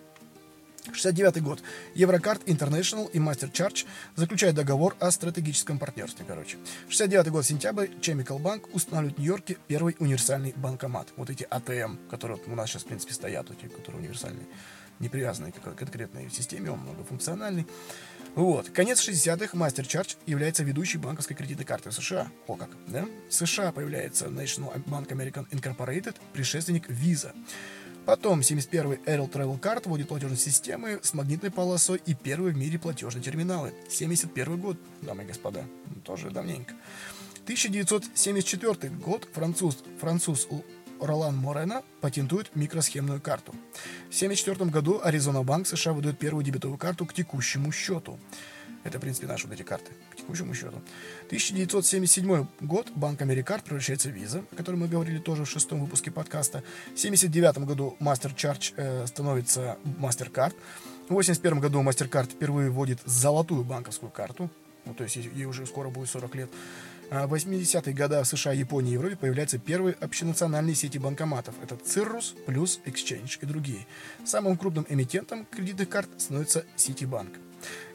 69 0.93 1.41
год. 1.41 1.61
Еврокарт 1.95 2.47
International 2.47 3.09
и 3.11 3.19
Master 3.19 3.51
Charge 3.51 3.85
заключают 4.15 4.55
договор 4.55 4.95
о 4.99 5.11
стратегическом 5.11 5.79
партнерстве, 5.79 6.25
короче. 6.27 6.57
69 6.89 7.29
год, 7.29 7.45
сентябрь, 7.45 7.87
Chemical 8.01 8.39
Bank 8.39 8.69
устанавливает 8.73 9.17
в 9.17 9.19
Нью-Йорке 9.19 9.57
первый 9.67 9.95
универсальный 9.99 10.53
банкомат. 10.55 11.09
Вот 11.15 11.29
эти 11.29 11.45
АТМ, 11.49 11.95
которые 12.09 12.39
у 12.47 12.55
нас 12.55 12.69
сейчас, 12.69 12.83
в 12.83 12.87
принципе, 12.87 13.13
стоят, 13.13 13.49
эти, 13.51 13.67
которые 13.71 14.01
универсальные, 14.01 14.45
не 14.99 15.09
привязанные 15.09 15.51
к 15.51 15.61
конкретной 15.61 16.29
системе, 16.29 16.71
он 16.71 16.79
многофункциональный. 16.79 17.65
Вот. 18.35 18.69
Конец 18.69 19.07
60-х 19.07 19.57
Master 19.57 19.85
Charge 19.85 20.15
является 20.25 20.63
ведущей 20.63 20.97
банковской 20.97 21.35
кредитной 21.35 21.65
картой 21.65 21.91
США. 21.91 22.31
О 22.47 22.55
как, 22.55 22.69
да? 22.87 23.05
В 23.27 23.33
США 23.33 23.71
появляется 23.71 24.27
National 24.27 24.83
Bank 24.85 25.07
American 25.09 25.49
Incorporated, 25.49 26.15
предшественник 26.33 26.89
Visa. 26.89 27.33
Потом 28.05 28.39
71-й 28.39 28.97
Aerial 29.05 29.29
Travel 29.29 29.59
Card 29.59 29.87
вводит 29.87 30.07
платежные 30.07 30.37
системы 30.37 30.99
с 31.01 31.13
магнитной 31.13 31.51
полосой 31.51 32.01
и 32.05 32.13
первые 32.15 32.53
в 32.53 32.57
мире 32.57 32.79
платежные 32.79 33.21
терминалы. 33.21 33.73
71 33.89 34.57
год, 34.59 34.77
дамы 35.01 35.23
и 35.23 35.27
господа, 35.27 35.65
тоже 36.03 36.31
давненько. 36.31 36.73
1974 37.43 38.93
год 38.93 39.27
француз, 39.33 39.79
француз 39.99 40.47
Ролан 40.99 41.35
Морена 41.37 41.83
патентует 42.01 42.55
микросхемную 42.55 43.21
карту. 43.21 43.53
В 44.09 44.15
1974 44.15 44.69
году 44.69 44.99
Аризона 45.03 45.43
Банк 45.43 45.67
США 45.67 45.93
выдает 45.93 46.17
первую 46.19 46.43
дебетовую 46.43 46.77
карту 46.77 47.05
к 47.05 47.13
текущему 47.13 47.71
счету. 47.71 48.19
Это, 48.83 48.97
в 48.97 49.01
принципе, 49.01 49.27
наши 49.27 49.45
вот 49.45 49.53
эти 49.53 49.63
карты, 49.63 49.91
к 50.11 50.15
текущему 50.15 50.53
счету. 50.53 50.81
1977 51.27 52.47
год 52.61 52.89
Банк 52.95 53.21
Америкард 53.21 53.63
превращается 53.63 54.09
в 54.09 54.13
Visa, 54.13 54.45
о 54.51 54.55
котором 54.55 54.79
мы 54.79 54.87
говорили 54.87 55.17
тоже 55.17 55.43
в 55.43 55.49
шестом 55.49 55.81
выпуске 55.81 56.11
подкаста. 56.11 56.63
В 56.95 56.97
1979 56.97 57.67
году 57.67 57.97
Master 57.99 58.33
Charge 58.33 58.73
э, 58.77 59.05
становится 59.05 59.77
MasterCard. 59.83 60.53
В 61.07 61.11
1981 61.11 61.59
году 61.59 61.81
MasterCard 61.81 62.31
впервые 62.31 62.69
вводит 62.69 62.99
золотую 63.05 63.63
банковскую 63.63 64.11
карту. 64.11 64.49
Ну, 64.85 64.93
то 64.93 65.03
есть 65.03 65.17
ей 65.17 65.45
уже 65.45 65.65
скоро 65.65 65.89
будет 65.89 66.09
40 66.09 66.35
лет. 66.35 66.49
В 67.09 67.33
80-е 67.33 67.93
годы 67.93 68.21
в 68.21 68.25
США, 68.25 68.53
Японии 68.53 68.91
и 68.91 68.93
Европе 68.93 69.15
появляются 69.15 69.57
первые 69.57 69.95
общенациональные 69.95 70.75
сети 70.75 70.99
банкоматов. 70.99 71.55
Это 71.63 71.75
Cirrus, 71.75 72.35
плюс 72.45 72.79
Exchange 72.85 73.39
и 73.41 73.45
другие. 73.45 73.87
Самым 74.25 74.57
крупным 74.57 74.85
эмитентом 74.89 75.45
кредитных 75.45 75.89
карт 75.89 76.09
становится 76.17 76.65
Citibank. 76.77 77.39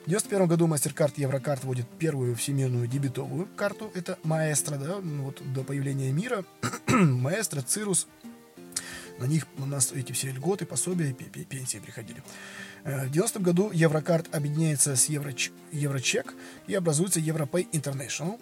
В 0.04 0.06
1991 0.06 0.46
году 0.48 0.66
MasterCard 0.66 1.12
Еврокарт 1.16 1.64
вводит 1.64 1.86
первую 1.98 2.34
всемирную 2.34 2.86
дебетовую 2.86 3.48
карту. 3.56 3.90
Это 3.94 4.18
Маэстро, 4.22 4.76
да, 4.76 4.98
ну 5.00 5.24
вот 5.24 5.40
до 5.52 5.62
появления 5.62 6.12
мира. 6.12 6.44
Маэстро, 6.88 7.62
Цирус. 7.62 8.06
На 9.18 9.24
них 9.26 9.46
у 9.58 9.64
нас 9.64 9.92
эти 9.92 10.12
все 10.12 10.30
льготы, 10.32 10.66
пособия 10.66 11.12
пенсии 11.12 11.78
приходили. 11.78 12.22
Э, 12.82 13.06
в 13.06 13.10
90 13.10 13.40
году 13.40 13.70
Еврокарт 13.72 14.34
объединяется 14.34 14.96
с 14.96 15.06
Евроч... 15.06 15.52
Еврочек 15.70 16.34
и 16.66 16.74
образуется 16.74 17.20
Европей 17.20 17.68
International. 17.72 18.40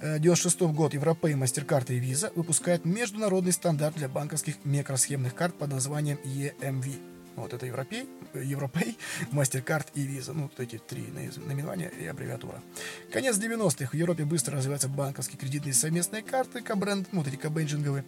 В 0.00 0.18
96 0.18 0.60
год 0.74 0.92
Европей, 0.92 1.32
MasterCard 1.32 1.86
и 1.88 1.98
Visa 1.98 2.30
выпускают 2.34 2.84
международный 2.84 3.52
стандарт 3.52 3.96
для 3.96 4.08
банковских 4.10 4.56
микросхемных 4.64 5.34
карт 5.34 5.54
под 5.54 5.70
названием 5.70 6.18
EMV. 6.22 6.98
Вот 7.36 7.54
это 7.54 7.64
Европей, 7.64 8.06
Европей, 8.34 8.98
MasterCard 9.32 9.86
и 9.94 10.06
Visa. 10.06 10.32
Ну, 10.34 10.42
вот 10.44 10.60
эти 10.60 10.76
три 10.76 11.06
наименования 11.08 11.88
и 11.88 12.06
аббревиатура. 12.06 12.62
Конец 13.10 13.38
90-х. 13.38 13.90
В 13.92 13.94
Европе 13.94 14.24
быстро 14.24 14.56
развиваются 14.56 14.88
банковские 14.88 15.38
кредитные 15.38 15.72
совместные 15.72 16.22
карты, 16.22 16.60
кабренд, 16.60 17.08
ну, 17.12 17.20
вот 17.20 17.28
эти 17.28 17.36
кабенджинговые. 17.36 18.04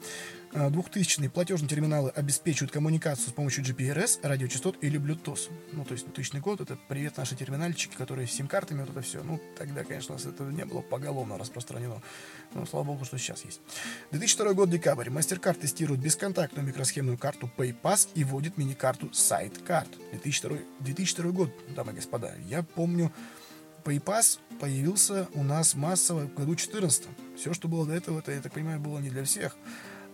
2000-е 0.53 1.29
а, 1.29 1.31
платежные 1.31 1.69
терминалы 1.69 2.11
обеспечивают 2.11 2.73
коммуникацию 2.73 3.29
с 3.29 3.33
помощью 3.33 3.65
GPRS, 3.65 4.21
радиочастот 4.23 4.77
или 4.83 4.99
Bluetooth. 4.99 5.51
Ну, 5.73 5.85
то 5.85 5.93
есть 5.93 6.05
2000 6.07 6.39
год, 6.39 6.61
это 6.61 6.79
привет 6.89 7.17
наши 7.17 7.37
терминальчики, 7.37 7.95
которые 7.95 8.27
с 8.27 8.33
сим-картами, 8.33 8.81
вот 8.81 8.91
это 8.91 9.03
все. 9.03 9.23
Ну, 9.23 9.41
тогда, 9.57 9.85
конечно, 9.85 10.15
у 10.15 10.19
нас 10.19 10.27
это 10.27 10.45
не 10.45 10.65
было 10.65 10.81
поголовно 10.81 11.39
распространено. 11.39 12.03
Ну, 12.55 12.67
слава 12.67 12.85
богу, 12.85 13.05
что 13.05 13.19
сейчас 13.19 13.45
есть. 13.45 13.61
2002 14.13 14.55
год, 14.55 14.71
декабрь. 14.71 15.09
MasterCard 15.09 15.61
тестирует 15.61 16.01
бесконтактную 16.01 16.67
микросхемную 16.67 17.19
карту 17.19 17.51
PayPass 17.57 18.09
и 18.15 18.25
вводит 18.25 18.57
мини-карту 18.57 19.09
SideCard. 19.09 19.89
2002, 20.13 20.59
2002 20.81 21.31
год, 21.31 21.51
дамы 21.75 21.93
и 21.93 21.97
господа. 21.97 22.35
Я 22.47 22.63
помню, 22.63 23.13
PayPass 23.85 24.39
появился 24.61 25.29
у 25.35 25.43
нас 25.43 25.75
массово 25.75 26.27
в 26.27 26.35
году 26.35 26.55
14 26.57 27.07
Все, 27.37 27.55
что 27.55 27.69
было 27.69 27.87
до 27.87 27.95
этого, 27.95 28.19
это, 28.19 28.33
я 28.33 28.41
так 28.41 28.53
понимаю, 28.53 28.81
было 28.81 28.99
не 28.99 29.11
для 29.11 29.25
всех. 29.25 29.57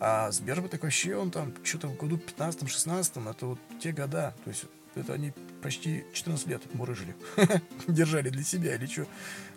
А 0.01 0.31
Сбербанк 0.31 0.71
так 0.71 0.83
вообще 0.83 1.17
он 1.17 1.31
там 1.31 1.55
что-то 1.63 1.89
в 1.89 1.97
году 1.97 2.17
15-16, 2.39 3.31
это 3.31 3.47
вот 3.47 3.59
те 3.81 3.93
года. 3.93 4.35
То 4.45 4.51
есть 4.51 4.65
это 4.95 5.15
они 5.15 5.33
почти 5.63 6.05
14 6.13 6.47
лет 6.47 6.63
мурыжили. 6.75 7.15
Держали 7.89 8.31
для 8.31 8.45
себя 8.45 8.75
или 8.75 8.87
что. 8.87 9.07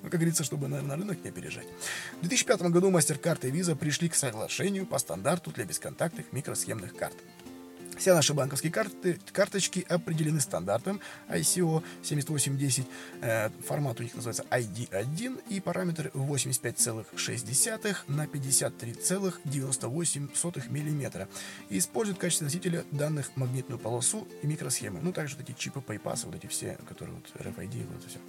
Ну, 0.01 0.09
как 0.09 0.19
говорится, 0.19 0.43
чтобы 0.43 0.67
на, 0.67 0.81
на 0.81 0.95
рынок 0.95 1.23
не 1.23 1.29
опережать. 1.29 1.67
В 2.17 2.21
2005 2.21 2.61
году 2.63 2.89
MasterCard 2.91 3.47
и 3.47 3.51
Visa 3.51 3.75
пришли 3.75 4.09
к 4.09 4.15
соглашению 4.15 4.85
по 4.85 4.97
стандарту 4.97 5.51
для 5.51 5.65
бесконтактных 5.65 6.31
микросхемных 6.31 6.95
карт. 6.95 7.15
Все 7.97 8.13
наши 8.13 8.33
банковские 8.35 8.71
карты, 8.71 9.19
карточки 9.33 9.83
определены 9.89 10.39
стандартом 10.39 11.01
ICO 11.29 11.83
7810. 12.03 12.85
Э, 13.21 13.49
формат 13.65 13.99
у 13.99 14.03
них 14.03 14.13
называется 14.13 14.45
ID1 14.51 15.41
и 15.49 15.59
параметр 15.59 16.11
85,6 16.13 17.95
на 18.07 18.25
53,98 18.25 20.69
мм. 20.69 21.27
Используют 21.71 22.19
в 22.19 22.21
качестве 22.21 22.45
носителя 22.45 22.85
данных 22.91 23.31
магнитную 23.35 23.79
полосу 23.79 24.27
и 24.43 24.47
микросхемы. 24.47 24.99
Ну, 25.01 25.11
также 25.11 25.35
вот 25.35 25.49
эти 25.49 25.57
чипы 25.57 25.79
PayPass, 25.79 26.25
вот 26.25 26.35
эти 26.35 26.45
все, 26.45 26.77
которые 26.87 27.15
вот 27.15 27.25
RFID, 27.41 27.87
вот 27.87 27.97
это 27.97 28.09
все. 28.09 28.19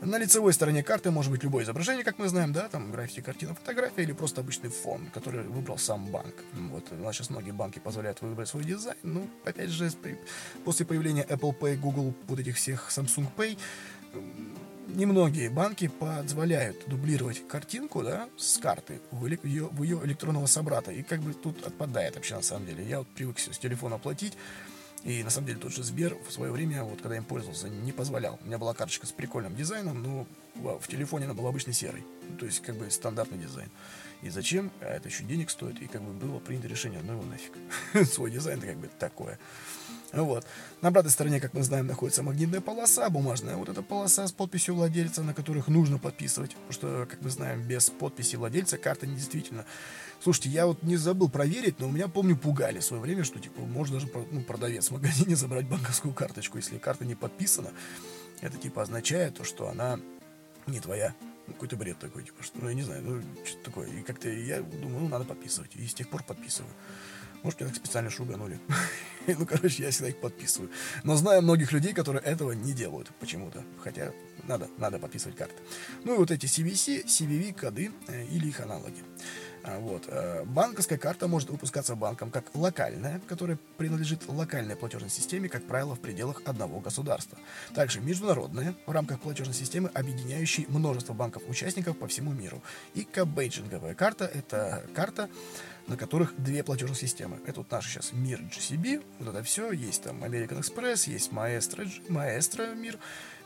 На 0.00 0.18
лицевой 0.18 0.52
стороне 0.52 0.82
карты 0.82 1.10
может 1.10 1.30
быть 1.30 1.42
любое 1.42 1.64
изображение, 1.64 2.04
как 2.04 2.18
мы 2.18 2.28
знаем, 2.28 2.52
да, 2.52 2.68
там 2.68 2.90
граффити, 2.90 3.20
картина, 3.20 3.54
фотография 3.54 4.02
или 4.02 4.12
просто 4.12 4.42
обычный 4.42 4.68
фон, 4.68 5.06
который 5.12 5.42
выбрал 5.42 5.78
сам 5.78 6.06
банк. 6.06 6.34
Вот 6.52 6.92
у 6.92 6.96
нас 6.96 7.16
сейчас 7.16 7.30
многие 7.30 7.52
банки 7.52 7.78
позволяют 7.78 8.20
выбрать 8.20 8.48
свой 8.48 8.64
дизайн. 8.64 8.96
Ну, 9.02 9.28
опять 9.44 9.70
же, 9.70 9.90
после 10.64 10.84
появления 10.84 11.24
Apple 11.24 11.58
Pay, 11.58 11.76
Google, 11.76 12.14
вот 12.26 12.38
этих 12.38 12.56
всех 12.56 12.90
Samsung 12.90 13.26
Pay, 13.36 13.58
немногие 14.88 15.50
банки 15.50 15.88
позволяют 15.88 16.86
дублировать 16.86 17.46
картинку 17.48 18.02
да, 18.02 18.28
с 18.36 18.58
карты 18.58 19.00
в 19.10 19.26
ее, 19.26 19.68
в 19.72 19.82
ее 19.82 20.00
электронного 20.04 20.46
собрата. 20.46 20.92
И 20.92 21.02
как 21.02 21.20
бы 21.20 21.32
тут 21.32 21.66
отпадает 21.66 22.16
вообще 22.16 22.36
на 22.36 22.42
самом 22.42 22.66
деле. 22.66 22.84
Я 22.84 22.98
вот 22.98 23.08
привык 23.08 23.38
с 23.38 23.58
телефона 23.58 23.98
платить. 23.98 24.36
И 25.06 25.22
на 25.22 25.30
самом 25.30 25.46
деле 25.46 25.60
тот 25.60 25.72
же 25.72 25.84
Сбер 25.84 26.16
в 26.28 26.32
свое 26.32 26.50
время, 26.50 26.82
вот 26.82 27.00
когда 27.00 27.16
им 27.16 27.22
пользовался, 27.22 27.68
не 27.68 27.92
позволял. 27.92 28.40
У 28.42 28.46
меня 28.46 28.58
была 28.58 28.74
карточка 28.74 29.06
с 29.06 29.12
прикольным 29.12 29.54
дизайном, 29.54 30.02
но 30.02 30.26
в 30.60 30.88
телефоне 30.88 31.26
она 31.26 31.34
была 31.34 31.50
обычный 31.50 31.72
серый. 31.72 32.04
То 32.38 32.46
есть 32.46 32.60
как 32.60 32.76
бы 32.76 32.90
стандартный 32.90 33.38
дизайн. 33.38 33.70
И 34.22 34.30
зачем? 34.30 34.72
А 34.80 34.86
это 34.86 35.08
еще 35.08 35.24
денег 35.24 35.50
стоит. 35.50 35.80
И 35.82 35.86
как 35.86 36.02
бы 36.02 36.12
было 36.12 36.38
принято 36.38 36.68
решение, 36.68 37.00
ну 37.02 37.12
его 37.14 37.24
нафиг. 37.24 37.52
Свой 38.12 38.30
дизайн 38.30 38.60
как 38.60 38.76
бы 38.76 38.88
такое. 38.98 39.38
Вот. 40.12 40.46
На 40.80 40.88
обратной 40.88 41.10
стороне, 41.10 41.40
как 41.40 41.52
мы 41.52 41.62
знаем, 41.62 41.86
находится 41.86 42.22
магнитная 42.22 42.60
полоса, 42.60 43.10
бумажная. 43.10 43.56
Вот 43.56 43.68
эта 43.68 43.82
полоса 43.82 44.26
с 44.26 44.32
подписью 44.32 44.74
владельца, 44.74 45.22
на 45.22 45.34
которых 45.34 45.68
нужно 45.68 45.98
подписывать. 45.98 46.52
Потому 46.52 46.72
что, 46.72 47.06
как 47.10 47.20
мы 47.20 47.30
знаем, 47.30 47.62
без 47.62 47.90
подписи 47.90 48.36
владельца 48.36 48.78
карта 48.78 49.06
не 49.06 49.16
действительно. 49.16 49.64
Слушайте, 50.22 50.50
я 50.50 50.66
вот 50.66 50.82
не 50.82 50.96
забыл 50.96 51.28
проверить, 51.28 51.78
но 51.78 51.88
у 51.88 51.92
меня, 51.92 52.08
помню, 52.08 52.36
пугали 52.36 52.78
в 52.78 52.84
свое 52.84 53.02
время, 53.02 53.24
что, 53.24 53.38
типа, 53.38 53.60
можно 53.60 53.96
даже 54.00 54.10
ну, 54.30 54.42
продавец 54.42 54.88
в 54.88 54.92
магазине 54.92 55.36
забрать 55.36 55.68
банковскую 55.68 56.14
карточку, 56.14 56.56
если 56.56 56.78
карта 56.78 57.04
не 57.04 57.14
подписана. 57.14 57.70
Это, 58.40 58.56
типа, 58.56 58.82
означает 58.82 59.34
то, 59.34 59.44
что 59.44 59.68
она 59.68 59.98
не 60.66 60.80
твоя. 60.80 61.14
Ну, 61.46 61.54
какой-то 61.54 61.76
бред 61.76 61.98
такой, 61.98 62.24
типа, 62.24 62.42
что, 62.42 62.58
ну, 62.60 62.68
я 62.68 62.74
не 62.74 62.82
знаю, 62.82 63.02
ну, 63.02 63.22
что 63.44 63.58
такое. 63.62 63.88
И 63.88 64.02
как-то 64.02 64.28
я 64.28 64.62
думаю, 64.62 65.00
ну, 65.00 65.08
надо 65.08 65.24
подписывать. 65.24 65.70
И 65.76 65.86
с 65.86 65.94
тех 65.94 66.08
пор 66.08 66.22
подписываю. 66.24 66.72
Может, 67.42 67.60
меня 67.60 67.70
так 67.70 67.76
специально 67.76 68.10
шуганули. 68.10 68.58
ну, 69.26 69.46
короче, 69.46 69.84
я 69.84 69.90
всегда 69.90 70.08
их 70.08 70.20
подписываю. 70.20 70.70
Но 71.04 71.14
знаю 71.16 71.42
многих 71.42 71.70
людей, 71.70 71.92
которые 71.92 72.22
этого 72.22 72.52
не 72.52 72.72
делают 72.72 73.12
почему-то. 73.20 73.62
Хотя 73.78 74.12
надо, 74.48 74.68
надо 74.78 74.98
подписывать 74.98 75.36
карты. 75.36 75.54
Ну 76.04 76.14
и 76.14 76.18
вот 76.18 76.30
эти 76.30 76.46
CVC, 76.46 77.04
CVV 77.04 77.52
коды 77.52 77.92
э, 78.08 78.26
или 78.26 78.48
их 78.48 78.60
аналоги. 78.60 79.04
А, 79.66 79.80
вот. 79.80 80.04
Э, 80.06 80.44
банковская 80.44 80.96
карта 80.96 81.26
может 81.26 81.50
выпускаться 81.50 81.96
банком 81.96 82.30
как 82.30 82.54
локальная, 82.54 83.20
которая 83.26 83.58
принадлежит 83.76 84.28
локальной 84.28 84.76
платежной 84.76 85.10
системе, 85.10 85.48
как 85.48 85.64
правило, 85.64 85.96
в 85.96 86.00
пределах 86.00 86.40
одного 86.44 86.78
государства. 86.78 87.36
Также 87.74 88.00
международная, 88.00 88.74
в 88.86 88.92
рамках 88.92 89.20
платежной 89.20 89.54
системы, 89.54 89.90
объединяющей 89.92 90.66
множество 90.68 91.14
банков-участников 91.14 91.98
по 91.98 92.06
всему 92.06 92.32
миру. 92.32 92.62
И 92.94 93.02
кабейджинговая 93.02 93.94
карта— 93.94 94.24
это 94.34 94.84
карта, 94.94 95.28
на 95.88 95.96
которых 95.96 96.34
две 96.36 96.62
платежные 96.62 96.96
системы. 96.96 97.38
Это 97.44 97.60
вот 97.60 97.70
наш 97.70 97.86
сейчас 97.86 98.12
мир 98.12 98.40
GCB, 98.40 99.02
вот 99.18 99.34
это 99.34 99.42
все, 99.42 99.72
есть 99.72 100.02
там 100.02 100.22
American 100.22 100.60
Express, 100.60 101.10
есть 101.10 101.32
Maestro, 101.32 101.88
Maestro 102.08 102.74
мир, 102.74 102.98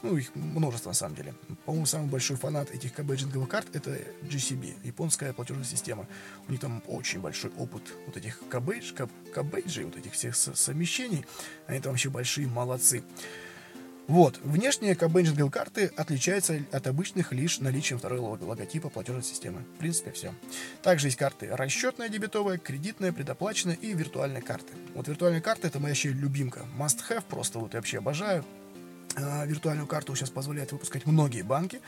ну, 0.03 0.17
их 0.17 0.35
множество 0.35 0.91
на 0.91 0.95
самом 0.95 1.15
деле. 1.15 1.35
По-моему, 1.65 1.87
самый 1.87 2.09
большой 2.09 2.37
фанат 2.37 2.71
этих 2.71 2.95
кабейджинговых 2.95 3.49
карт 3.49 3.69
это 3.75 3.99
GCB, 4.23 4.87
японская 4.87 5.33
платежная 5.33 5.65
система. 5.65 6.07
У 6.49 6.53
них 6.53 6.61
там 6.61 6.83
очень 6.87 7.21
большой 7.21 7.51
опыт 7.59 7.83
вот 8.07 8.17
этих 8.17 8.41
кабейдж, 8.49 8.93
каб, 8.95 9.11
кабейджей, 9.35 9.85
вот 9.85 9.97
этих 9.97 10.13
всех 10.13 10.37
совмещений. 10.37 11.25
Они 11.67 11.81
там 11.81 11.93
вообще 11.93 12.09
большие 12.09 12.47
молодцы. 12.47 13.03
Вот, 14.11 14.41
внешние 14.43 14.97
кабенджинговые 14.97 15.53
карты 15.53 15.93
отличаются 15.97 16.61
от 16.73 16.87
обычных 16.89 17.33
лишь 17.33 17.61
наличием 17.61 18.01
второго 18.01 18.37
логотипа 18.45 18.89
платежной 18.89 19.23
системы. 19.23 19.61
В 19.77 19.79
принципе, 19.79 20.11
все. 20.11 20.35
Также 20.83 21.07
есть 21.07 21.17
карты 21.17 21.49
расчетная, 21.53 22.09
дебетовая, 22.09 22.59
кредитная, 22.59 23.13
предоплаченная 23.13 23.77
и 23.77 23.93
виртуальные 23.95 24.43
карты. 24.43 24.73
Вот 24.95 25.07
виртуальная 25.07 25.41
карта 25.41 25.69
это 25.69 25.79
моя 25.79 25.93
вообще 25.93 26.09
любимка. 26.09 26.67
Must 26.77 26.99
have, 27.09 27.23
просто 27.29 27.61
вот 27.61 27.75
я 27.75 27.79
вообще 27.79 27.99
обожаю. 27.99 28.45
А, 29.23 29.45
виртуальную 29.45 29.87
карту 29.87 30.15
сейчас 30.15 30.31
позволяет 30.31 30.73
выпускать 30.73 31.07
многие 31.07 31.43
банки. 31.43 31.81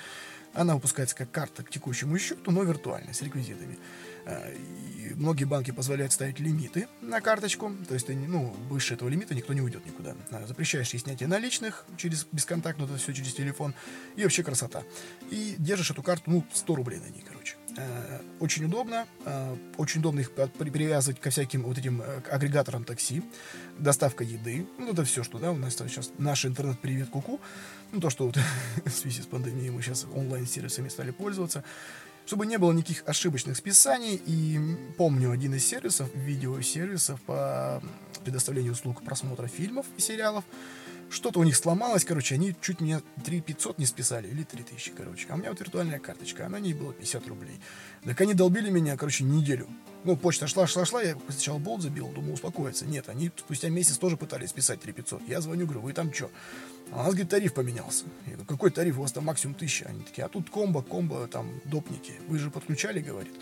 Она 0.55 0.75
выпускается 0.75 1.17
как 1.17 1.31
карта 1.31 1.63
к 1.63 1.71
текущему 1.71 2.19
счету, 2.19 2.51
но 2.51 2.63
виртуальная, 2.63 3.15
с 3.15 3.23
реквизитами. 3.23 3.79
А, 4.27 4.53
и 4.53 5.15
многие 5.15 5.45
банки 5.45 5.71
позволяют 5.71 6.13
ставить 6.13 6.41
лимиты 6.41 6.89
на 7.01 7.21
карточку, 7.21 7.73
то 7.89 7.95
есть 7.95 8.09
ну, 8.09 8.55
выше 8.69 8.95
этого 8.95 9.09
лимита 9.09 9.35
никто 9.35 9.53
не 9.53 9.63
уйдет 9.63 9.87
никуда. 9.87 10.15
А, 10.31 10.47
запрещаешь 10.47 10.93
ей 10.93 11.01
снятие 11.01 11.29
наличных 11.29 11.87
через 11.97 12.27
бесконтактно, 12.31 12.85
это 12.85 12.97
все 12.97 13.13
через 13.13 13.33
телефон, 13.35 13.75
и 14.17 14.23
вообще 14.23 14.43
красота. 14.43 14.83
И 15.31 15.55
держишь 15.59 15.91
эту 15.91 16.03
карту, 16.03 16.31
ну, 16.31 16.47
100 16.53 16.75
рублей 16.75 17.01
на 17.01 17.07
ней, 17.07 17.25
короче. 17.27 17.57
Э, 17.77 18.21
очень 18.41 18.65
удобно. 18.65 19.07
Э, 19.25 19.57
очень 19.77 20.01
удобно 20.01 20.21
их 20.21 20.33
привязывать 20.33 21.21
ко 21.21 21.31
всяким 21.31 21.63
вот 21.63 21.79
этим 21.79 22.03
э, 22.03 22.21
агрегаторам 22.31 22.85
такси. 22.85 23.23
Доставка 23.79 24.25
еды. 24.25 24.67
Ну, 24.79 24.93
это 24.93 25.05
все, 25.05 25.23
что, 25.23 25.39
да, 25.39 25.51
у 25.53 25.57
нас 25.57 25.77
сейчас 25.77 26.11
наш 26.19 26.45
интернет-привет 26.45 27.09
куку. 27.09 27.41
Ну, 27.93 28.01
то, 28.01 28.11
что 28.11 28.27
вот 28.27 28.39
в 28.85 28.91
связи 28.91 29.23
с 29.23 29.27
пандемией 29.27 29.71
мы 29.71 29.83
сейчас 29.83 30.07
онлайн-сервисами 30.15 30.89
стали 30.89 31.11
пользоваться. 31.11 31.65
Чтобы 32.27 32.47
не 32.47 32.57
было 32.57 32.73
никаких 32.73 33.03
ошибочных 33.07 33.57
списаний. 33.57 34.21
И 34.27 34.61
помню 34.97 35.31
один 35.31 35.55
из 35.55 35.67
сервисов, 35.67 36.09
видеосервисов 36.15 37.21
по 37.23 37.83
предоставлению 38.25 38.73
услуг 38.73 39.03
просмотра 39.03 39.49
фильмов 39.49 39.87
и 39.97 40.01
сериалов. 40.01 40.45
Что-то 41.13 41.41
у 41.41 41.45
них 41.45 41.57
сломалось, 41.57 42.07
короче, 42.07 42.37
они 42.37 42.57
чуть 42.63 42.81
мне 42.81 43.03
3 43.23 43.43
500 43.43 43.77
не 43.77 43.85
списали, 43.85 44.29
или 44.29 44.45
3 44.45 44.63
тысячи, 44.63 44.93
короче. 44.93 45.27
А 45.29 45.35
у 45.35 45.37
меня 45.37 45.51
вот 45.51 45.61
виртуальная 45.61 45.99
карточка, 45.99 46.47
а 46.47 46.49
на 46.49 46.59
ней 46.59 46.73
было 46.73 46.95
50 46.95 47.29
рублей. 47.29 47.61
Так 48.03 48.19
они 48.23 48.33
долбили 48.33 48.71
меня, 48.71 48.97
короче, 48.97 49.23
неделю. 49.25 49.69
Ну, 50.05 50.17
почта 50.17 50.47
шла, 50.47 50.67
шла, 50.67 50.87
шла, 50.87 51.03
я 51.03 51.19
сначала 51.29 51.59
болт 51.59 51.83
забил, 51.83 52.09
думал, 52.09 52.33
успокоиться. 52.33 52.87
Нет, 52.87 53.11
они 53.11 53.31
спустя 53.37 53.69
месяц 53.69 53.99
тоже 53.99 54.17
пытались 54.17 54.49
списать 54.49 54.81
3 54.81 54.91
500. 54.95 55.29
Я 55.29 55.43
звоню, 55.43 55.67
говорю, 55.67 55.83
вы 55.83 55.93
там 55.93 56.15
что? 56.15 56.31
А 56.93 56.95
у 56.95 56.99
нас, 57.01 57.09
говорит, 57.09 57.29
тариф 57.29 57.53
поменялся. 57.53 58.07
Я 58.25 58.33
говорю, 58.33 58.47
какой 58.47 58.71
тариф? 58.71 58.97
У 58.97 59.03
вас 59.03 59.13
там 59.13 59.27
максимум 59.27 59.55
1000. 59.55 59.85
Они 59.85 60.03
такие, 60.05 60.25
а 60.25 60.31
тут 60.31 60.49
комбо, 60.49 60.81
комбо, 60.81 61.29
там, 61.29 61.61
допники. 61.67 62.15
Вы 62.27 62.39
же 62.39 62.51
подключали, 62.51 63.01
говорит. 63.01 63.35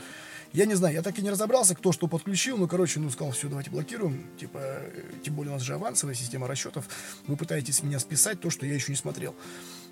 Я 0.53 0.67
не 0.67 0.75
знаю, 0.75 0.95
я 0.95 1.03
так 1.03 1.17
и 1.19 1.23
не 1.23 1.31
разобрался, 1.31 1.77
кто 1.77 1.93
что 1.93 2.09
подключил. 2.09 2.57
Ну, 2.59 2.67
короче, 2.67 2.99
ну, 2.99 3.09
сказал, 3.11 3.33
все, 3.33 3.49
давайте 3.49 3.71
блокируем. 3.71 4.27
Типа, 4.37 4.59
э, 4.61 5.03
тем 5.23 5.35
более 5.35 5.53
у 5.53 5.55
нас 5.55 5.63
же 5.63 5.75
авансовая 5.75 6.15
система 6.15 6.49
расчетов. 6.49 6.89
Вы 7.29 7.37
пытаетесь 7.37 7.85
меня 7.85 8.01
списать 8.01 8.41
то, 8.41 8.51
что 8.51 8.67
я 8.67 8.75
еще 8.75 8.91
не 8.91 8.97
смотрел. 8.97 9.37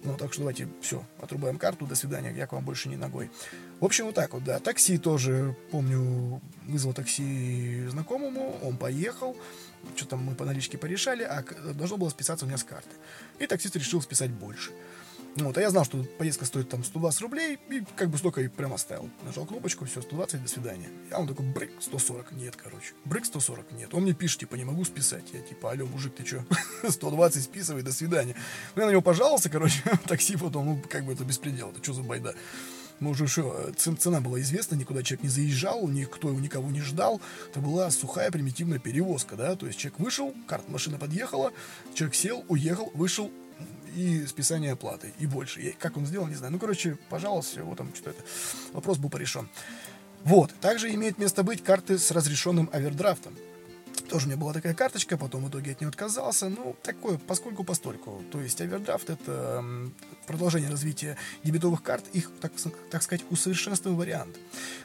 Ну, 0.02 0.16
так 0.16 0.32
что 0.32 0.40
давайте, 0.40 0.68
все, 0.80 1.04
отрубаем 1.20 1.58
карту, 1.58 1.86
до 1.86 1.94
свидания, 1.94 2.32
я 2.36 2.46
к 2.46 2.52
вам 2.52 2.64
больше 2.64 2.88
не 2.88 2.96
ногой. 2.96 3.30
В 3.80 3.84
общем, 3.84 4.06
вот 4.06 4.14
так 4.14 4.32
вот, 4.32 4.44
да. 4.44 4.58
Такси 4.58 4.98
тоже, 4.98 5.56
помню, 5.70 6.40
вызвал 6.66 6.92
такси 6.92 7.86
знакомому, 7.88 8.58
он 8.62 8.76
поехал, 8.76 9.36
что-то 9.96 10.16
мы 10.16 10.34
по 10.34 10.44
наличке 10.44 10.78
порешали, 10.78 11.22
а 11.22 11.44
должно 11.74 11.96
было 11.96 12.08
списаться 12.10 12.44
у 12.44 12.48
меня 12.48 12.58
с 12.58 12.64
карты. 12.64 12.90
И 13.38 13.46
таксист 13.46 13.74
решил 13.76 14.00
списать 14.00 14.30
больше. 14.30 14.70
Вот, 15.36 15.56
а 15.56 15.60
я 15.60 15.70
знал, 15.70 15.84
что 15.84 16.02
поездка 16.18 16.44
стоит 16.44 16.68
там 16.68 16.82
120 16.82 17.20
рублей, 17.20 17.58
и 17.70 17.84
как 17.96 18.10
бы 18.10 18.18
столько 18.18 18.40
и 18.40 18.48
прямо 18.48 18.74
оставил. 18.74 19.08
Нажал 19.24 19.46
кнопочку, 19.46 19.84
все, 19.84 20.02
120, 20.02 20.42
до 20.42 20.48
свидания. 20.48 20.88
А 21.12 21.20
он 21.20 21.28
такой, 21.28 21.46
брык, 21.46 21.70
140, 21.80 22.32
нет, 22.32 22.56
короче. 22.56 22.94
Брык, 23.04 23.24
140, 23.24 23.72
нет. 23.72 23.94
Он 23.94 24.02
мне 24.02 24.14
пишет, 24.14 24.40
типа, 24.40 24.56
не 24.56 24.64
могу 24.64 24.84
списать. 24.84 25.24
Я 25.32 25.40
типа, 25.40 25.70
алло, 25.70 25.86
мужик, 25.86 26.14
ты 26.16 26.26
что, 26.26 26.44
120 26.88 27.42
списывай, 27.42 27.82
до 27.82 27.92
свидания. 27.92 28.34
Ну, 28.74 28.82
я 28.82 28.86
на 28.86 28.90
него 28.90 29.02
пожаловался, 29.02 29.48
короче, 29.48 29.82
такси 30.08 30.36
потом, 30.36 30.66
ну, 30.66 30.82
как 30.88 31.04
бы 31.04 31.12
это 31.12 31.24
беспредел, 31.24 31.70
это 31.70 31.82
что 31.82 31.92
за 31.92 32.02
байда. 32.02 32.34
Ну, 33.00 33.10
уже 33.10 33.28
что, 33.28 33.70
цена 33.76 34.20
была 34.20 34.40
известна, 34.40 34.74
никуда 34.74 35.04
человек 35.04 35.22
не 35.22 35.28
заезжал, 35.28 35.86
никто 35.86 36.30
его 36.30 36.40
никого 36.40 36.68
не 36.70 36.80
ждал. 36.80 37.20
Это 37.48 37.60
была 37.60 37.90
сухая 37.90 38.30
примитивная 38.32 38.80
перевозка, 38.80 39.36
да, 39.36 39.54
то 39.54 39.66
есть 39.66 39.78
человек 39.78 40.00
вышел, 40.00 40.34
карта 40.48 40.68
машина 40.68 40.98
подъехала, 40.98 41.52
человек 41.94 42.16
сел, 42.16 42.44
уехал, 42.48 42.90
вышел, 42.94 43.30
и 43.98 44.26
списание 44.26 44.72
оплаты, 44.72 45.12
и 45.18 45.26
больше. 45.26 45.60
Я, 45.60 45.72
как 45.72 45.96
он 45.96 46.06
сделал, 46.06 46.28
не 46.28 46.36
знаю. 46.36 46.52
Ну, 46.52 46.58
короче, 46.58 46.96
пожалуйста, 47.08 47.64
вот 47.64 47.78
там 47.78 47.92
что-то. 47.94 48.22
Вопрос 48.72 48.98
был 48.98 49.10
порешен. 49.10 49.48
Вот. 50.24 50.54
Также 50.60 50.94
имеет 50.94 51.18
место 51.18 51.42
быть 51.42 51.64
карты 51.64 51.98
с 51.98 52.10
разрешенным 52.10 52.70
овердрафтом. 52.72 53.36
Тоже 54.08 54.26
у 54.26 54.28
меня 54.28 54.38
была 54.38 54.52
такая 54.52 54.74
карточка, 54.74 55.16
потом 55.16 55.44
в 55.44 55.50
итоге 55.50 55.72
от 55.72 55.80
нее 55.80 55.88
отказался. 55.88 56.48
Ну, 56.48 56.76
такое, 56.82 57.18
поскольку 57.18 57.64
постольку. 57.64 58.22
То 58.30 58.40
есть 58.40 58.60
овердрафт— 58.60 59.10
это 59.10 59.64
продолжение 60.26 60.70
развития 60.70 61.16
дебетовых 61.44 61.82
карт, 61.82 62.04
их, 62.12 62.30
так, 62.40 62.52
так 62.90 63.02
сказать, 63.02 63.24
усовершенствованный 63.30 63.98
вариант. 63.98 64.36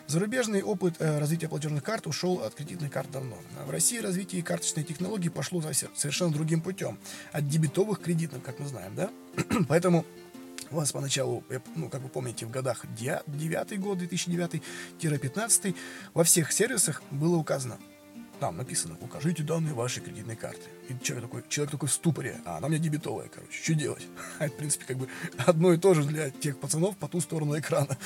Зарубежный 0.08 0.62
опыт 0.64 0.96
э, 1.00 1.20
развития 1.20 1.48
платежных 1.48 1.84
карт 1.84 2.08
ушел 2.08 2.42
от 2.42 2.56
кредитных 2.56 2.92
карт 2.92 3.12
давно. 3.12 3.38
В 3.66 3.70
России 3.70 4.00
развитие 4.00 4.44
карточной 4.44 4.84
технологии 4.84 5.30
пошло 5.30 5.62
совершенно 5.96 6.32
другим 6.32 6.62
путем. 6.62 6.98
От 7.32 7.48
дебетовых 7.48 8.00
к 8.00 8.04
кредитным, 8.04 8.42
как 8.42 8.60
мы 8.60 8.68
знаем, 8.68 8.96
да? 8.96 9.10
Поэтому 9.68 10.06
у 10.72 10.76
вас 10.76 10.92
поначалу, 10.92 11.44
ну, 11.76 11.90
как 11.90 12.02
вы 12.02 12.10
помните, 12.10 12.46
в 12.46 12.52
годах 12.52 12.86
9 12.98 13.80
год, 13.80 14.00
2009-15, 14.00 15.76
во 16.14 16.24
всех 16.24 16.52
сервисах 16.52 17.02
было 17.12 17.38
указано 17.38 17.78
там 18.40 18.58
написано, 18.58 18.98
укажите 19.02 19.44
данные 19.44 19.74
вашей 19.74 20.02
кредитной 20.02 20.36
карты. 20.36 20.62
И 20.90 20.96
человек 21.04 21.30
такой, 21.30 21.44
человек 21.48 21.72
такой 21.72 21.90
в 21.90 21.94
ступоре, 21.94 22.42
а 22.46 22.58
она 22.58 22.68
меня 22.68 22.80
дебетовая, 22.80 23.30
короче, 23.30 23.64
что 23.64 23.74
делать? 23.74 24.06
Это, 24.40 24.54
в 24.54 24.58
принципе, 24.58 24.86
как 24.86 24.98
бы 24.98 25.08
одно 25.38 25.74
и 25.74 25.78
то 25.78 25.94
же 25.94 26.04
для 26.04 26.30
тех 26.30 26.58
пацанов 26.58 26.98
по 26.98 27.08
ту 27.08 27.22
сторону 27.22 27.58
экрана. 27.58 27.98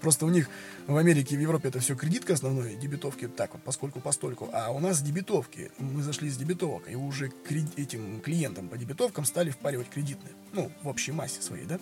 Просто 0.00 0.26
у 0.26 0.30
них 0.30 0.48
в 0.86 0.96
Америке 0.96 1.34
и 1.34 1.38
в 1.38 1.40
Европе 1.40 1.68
это 1.68 1.80
все 1.80 1.96
кредитка 1.96 2.34
основной, 2.34 2.76
дебетовки 2.76 3.26
так 3.26 3.54
вот, 3.54 3.62
поскольку 3.62 4.00
постольку, 4.00 4.48
а 4.52 4.70
у 4.70 4.78
нас 4.78 5.02
дебетовки. 5.02 5.72
Мы 5.78 6.02
зашли 6.02 6.30
с 6.30 6.36
дебетовок, 6.36 6.88
и 6.88 6.94
уже 6.94 7.32
этим 7.76 8.20
клиентам 8.20 8.68
по 8.68 8.78
дебетовкам 8.78 9.24
стали 9.24 9.50
впаривать 9.50 9.88
кредитные. 9.90 10.32
Ну, 10.52 10.70
в 10.82 10.88
общей 10.88 11.12
массе 11.12 11.42
своей, 11.42 11.64
да? 11.64 11.80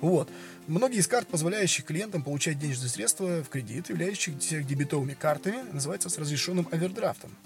Вот. 0.00 0.28
Многие 0.66 0.98
из 0.98 1.08
карт, 1.08 1.28
позволяющих 1.28 1.84
клиентам 1.84 2.22
получать 2.22 2.58
денежные 2.58 2.88
средства 2.88 3.42
в 3.42 3.48
кредит, 3.48 3.88
являющихся 3.88 4.62
дебетовыми 4.62 5.14
картами, 5.14 5.62
называются 5.72 6.08
с 6.08 6.18
разрешенным 6.18 6.68
овердрафтом. 6.70 7.36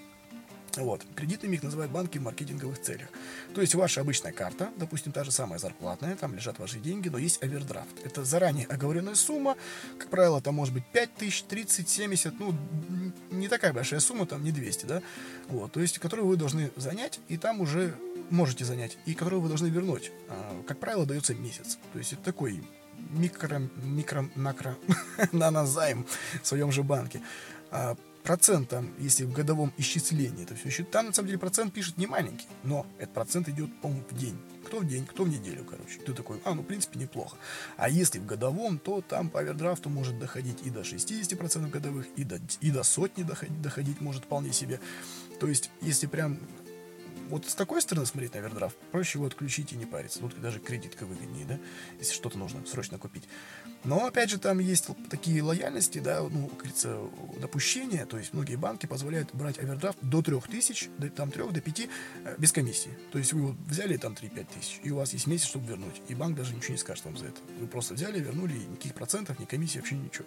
Вот. 0.77 1.05
Кредитными 1.15 1.57
их 1.57 1.63
называют 1.63 1.93
банки 1.93 2.19
в 2.19 2.23
маркетинговых 2.23 2.81
целях. 2.81 3.09
То 3.55 3.61
есть 3.61 3.75
ваша 3.75 4.01
обычная 4.01 4.33
карта, 4.33 4.71
допустим, 4.79 5.13
та 5.13 5.25
же 5.25 5.31
самая 5.31 5.59
зарплатная, 5.59 6.17
там 6.17 6.35
лежат 6.35 6.59
ваши 6.59 6.79
деньги, 6.79 7.09
но 7.09 7.19
есть 7.19 7.43
овердрафт. 7.43 8.05
Это 8.05 8.25
заранее 8.25 8.67
оговоренная 8.67 9.15
сумма, 9.15 9.57
как 9.99 10.09
правило, 10.09 10.41
там 10.41 10.55
может 10.55 10.73
быть 10.73 10.85
5 10.93 11.15
тысяч, 11.15 11.43
30, 11.43 11.89
70, 11.89 12.41
ну, 12.41 12.55
не 13.31 13.49
такая 13.49 13.73
большая 13.73 14.01
сумма, 14.01 14.27
там 14.27 14.43
не 14.43 14.53
200, 14.53 14.87
да, 14.87 15.03
вот, 15.49 15.73
то 15.73 15.81
есть, 15.81 15.99
которую 15.99 16.27
вы 16.27 16.37
должны 16.37 16.71
занять, 16.77 17.21
и 17.29 17.37
там 17.37 17.61
уже 17.61 17.95
можете 18.33 18.65
занять, 18.65 18.99
и 19.07 19.15
которую 19.15 19.43
вы 19.43 19.49
должны 19.49 19.69
вернуть. 19.69 20.11
А, 20.29 20.63
как 20.67 20.79
правило, 20.79 21.07
дается 21.07 21.35
месяц. 21.35 21.79
То 21.93 21.99
есть 21.99 22.15
это 22.15 22.23
такой 22.23 22.63
микро, 23.11 23.63
микро, 23.83 24.29
макро, 24.35 24.77
нанозайм 25.33 26.07
в 26.43 26.47
своем 26.47 26.73
же 26.73 26.83
банке. 26.83 27.21
А, 27.71 27.97
процентом, 28.23 28.93
если 28.99 29.25
в 29.25 29.33
годовом 29.33 29.73
исчислении 29.77 30.45
это 30.45 30.55
все 30.55 30.69
еще, 30.69 30.85
там 30.85 31.07
на 31.07 31.13
самом 31.13 31.29
деле 31.29 31.39
процент 31.39 31.73
пишет 31.73 31.99
не 31.99 32.07
маленький, 32.07 32.47
но 32.63 32.87
этот 32.99 33.15
процент 33.15 33.49
идет, 33.49 33.69
по-моему, 33.81 34.05
в 34.09 34.17
день. 34.17 34.39
Кто 34.65 34.79
в 34.79 34.87
день, 34.87 35.05
кто 35.05 35.25
в 35.25 35.29
неделю, 35.29 35.65
короче. 35.65 35.99
Ты 35.99 36.13
такой, 36.13 36.41
а, 36.45 36.55
ну, 36.55 36.63
в 36.63 36.65
принципе, 36.65 36.99
неплохо. 36.99 37.37
А 37.77 37.89
если 37.89 38.19
в 38.19 38.27
годовом, 38.27 38.79
то 38.79 39.01
там 39.01 39.29
по 39.29 39.41
овердрафту 39.41 39.91
может 39.91 40.19
доходить 40.19 40.65
и 40.65 40.71
до 40.71 40.81
60% 40.81 41.69
годовых, 41.69 42.07
и 42.17 42.25
до, 42.25 42.41
и 42.61 42.71
до 42.71 42.83
сотни 42.83 43.25
доходить, 43.25 43.61
доходить 43.61 44.01
может 44.01 44.25
вполне 44.25 44.53
себе. 44.53 44.81
То 45.41 45.49
есть, 45.49 45.71
если 45.81 46.07
прям 46.07 46.39
вот 47.33 47.49
с 47.49 47.55
такой 47.55 47.81
стороны 47.81 48.05
смотреть 48.05 48.35
на 48.35 48.41
овердрафт, 48.41 48.77
проще 48.91 49.17
его 49.17 49.27
отключить 49.27 49.73
и 49.73 49.77
не 49.77 49.87
париться. 49.87 50.21
Тут 50.21 50.39
даже 50.39 50.61
кредитка 50.61 51.07
выгоднее, 51.07 51.47
да, 51.47 51.59
если 51.99 52.13
что-то 52.13 52.37
нужно 52.37 52.65
срочно 52.67 52.99
купить. 52.99 53.25
Но, 53.85 54.05
опять 54.05 54.29
же, 54.29 54.39
там 54.39 54.59
есть 54.59 54.89
такие 55.09 55.43
лояльности, 55.43 55.99
да, 55.99 56.21
ну, 56.21 56.49
как 56.49 56.59
говорится, 56.59 56.99
допущения, 57.41 58.05
то 58.05 58.19
есть 58.19 58.35
многие 58.35 58.57
банки 58.57 58.85
позволяют 58.85 59.35
брать 59.35 59.59
овердрафт 59.59 59.99
до 60.03 60.21
3000, 60.21 60.91
до, 60.99 61.09
там 61.09 61.31
3 61.31 61.51
до 61.51 61.61
5 61.63 61.81
э, 61.81 62.35
без 62.37 62.53
комиссии. 62.53 62.91
То 63.13 63.19
есть 63.19 63.33
вы 63.33 63.57
взяли 63.67 63.97
там 63.97 64.13
3-5 64.13 64.47
тысяч, 64.55 64.81
и 64.85 64.91
у 64.91 64.97
вас 64.97 65.15
есть 65.15 65.27
месяц, 65.27 65.47
чтобы 65.47 65.67
вернуть. 65.67 66.03
И 66.09 66.15
банк 66.15 66.37
даже 66.37 66.55
ничего 66.55 66.73
не 66.73 66.79
скажет 66.79 67.07
вам 67.07 67.17
за 67.17 67.29
это. 67.29 67.41
Вы 67.59 67.67
просто 67.67 67.95
взяли, 67.95 68.21
вернули, 68.21 68.53
никаких 68.53 68.95
процентов, 68.95 69.39
ни 69.39 69.47
комиссии, 69.47 69.79
вообще 69.79 69.97
ничего. 69.97 70.27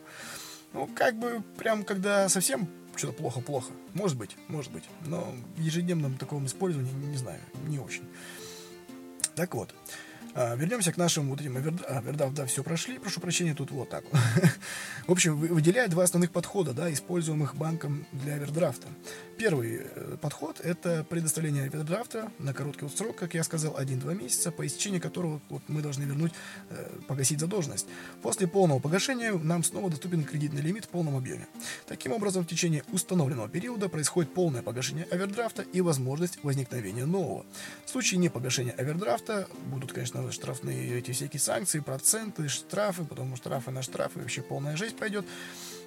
Ну, 0.75 0.89
как 0.93 1.15
бы, 1.17 1.41
прям, 1.57 1.85
когда 1.85 2.27
совсем 2.27 2.67
что-то 2.97 3.13
плохо-плохо. 3.13 3.71
Может 3.93 4.17
быть, 4.17 4.35
может 4.49 4.73
быть. 4.73 4.83
Но 5.05 5.33
в 5.55 5.61
ежедневном 5.61 6.17
таком 6.17 6.45
использовании, 6.45 6.91
не 6.91 7.15
знаю, 7.15 7.39
не 7.65 7.79
очень. 7.79 8.03
Так 9.35 9.55
вот, 9.55 9.73
а, 10.37 10.53
вернемся 10.55 10.91
к 10.91 10.97
нашим 10.97 11.29
вот 11.29 11.39
этим 11.39 11.55
овердав, 11.55 12.33
да, 12.33 12.45
все 12.45 12.61
прошли, 12.61 12.99
прошу 12.99 13.21
прощения, 13.21 13.55
тут 13.55 13.71
вот 13.71 13.89
так. 13.89 14.03
В 15.07 15.11
общем, 15.11 15.37
выделяет 15.37 15.91
два 15.91 16.03
основных 16.03 16.31
подхода, 16.31 16.73
да, 16.73 16.91
используемых 16.91 17.55
банком 17.55 18.05
для 18.11 18.33
овердрафта. 18.33 18.87
Первый 19.37 19.81
э, 19.83 20.17
подход– 20.19 20.59
это 20.63 21.05
предоставление 21.09 21.63
овердрафта 21.63 22.31
на 22.37 22.53
короткий 22.53 22.89
срок, 22.89 23.15
как 23.15 23.33
я 23.33 23.45
сказал, 23.45 23.79
1-2 23.79 24.13
месяца, 24.13 24.51
по 24.51 24.67
истечении 24.67 24.99
которого 24.99 25.39
вот, 25.47 25.61
мы 25.69 25.81
должны 25.81 26.03
вернуть, 26.03 26.33
э, 26.69 26.89
погасить 27.07 27.39
задолженность. 27.39 27.87
После 28.21 28.45
полного 28.45 28.79
погашения 28.79 29.31
нам 29.31 29.63
снова 29.63 29.89
доступен 29.89 30.25
кредитный 30.25 30.61
лимит 30.61 30.83
в 30.83 30.89
полном 30.89 31.15
объеме. 31.15 31.47
Таким 31.87 32.11
образом, 32.11 32.43
в 32.43 32.47
течение 32.47 32.83
установленного 32.91 33.47
периода 33.47 33.87
происходит 33.87 34.33
полное 34.33 34.61
погашение 34.61 35.05
овердрафта 35.05 35.61
и 35.61 35.79
возможность 35.79 36.43
возникновения 36.43 37.05
нового. 37.05 37.45
В 37.85 37.89
случае 37.89 38.19
непогашения 38.19 38.73
овердрафта 38.73 39.47
будут, 39.67 39.93
конечно, 39.93 40.24
штрафные 40.31 40.99
эти 40.99 41.11
всякие 41.11 41.39
санкции, 41.39 41.79
проценты, 41.79 42.47
штрафы, 42.47 43.03
потому 43.03 43.35
что 43.35 43.45
штрафы 43.45 43.71
на 43.71 43.81
штрафы, 43.81 44.19
вообще 44.19 44.41
полная 44.41 44.75
жизнь 44.75 44.95
пойдет. 44.95 45.25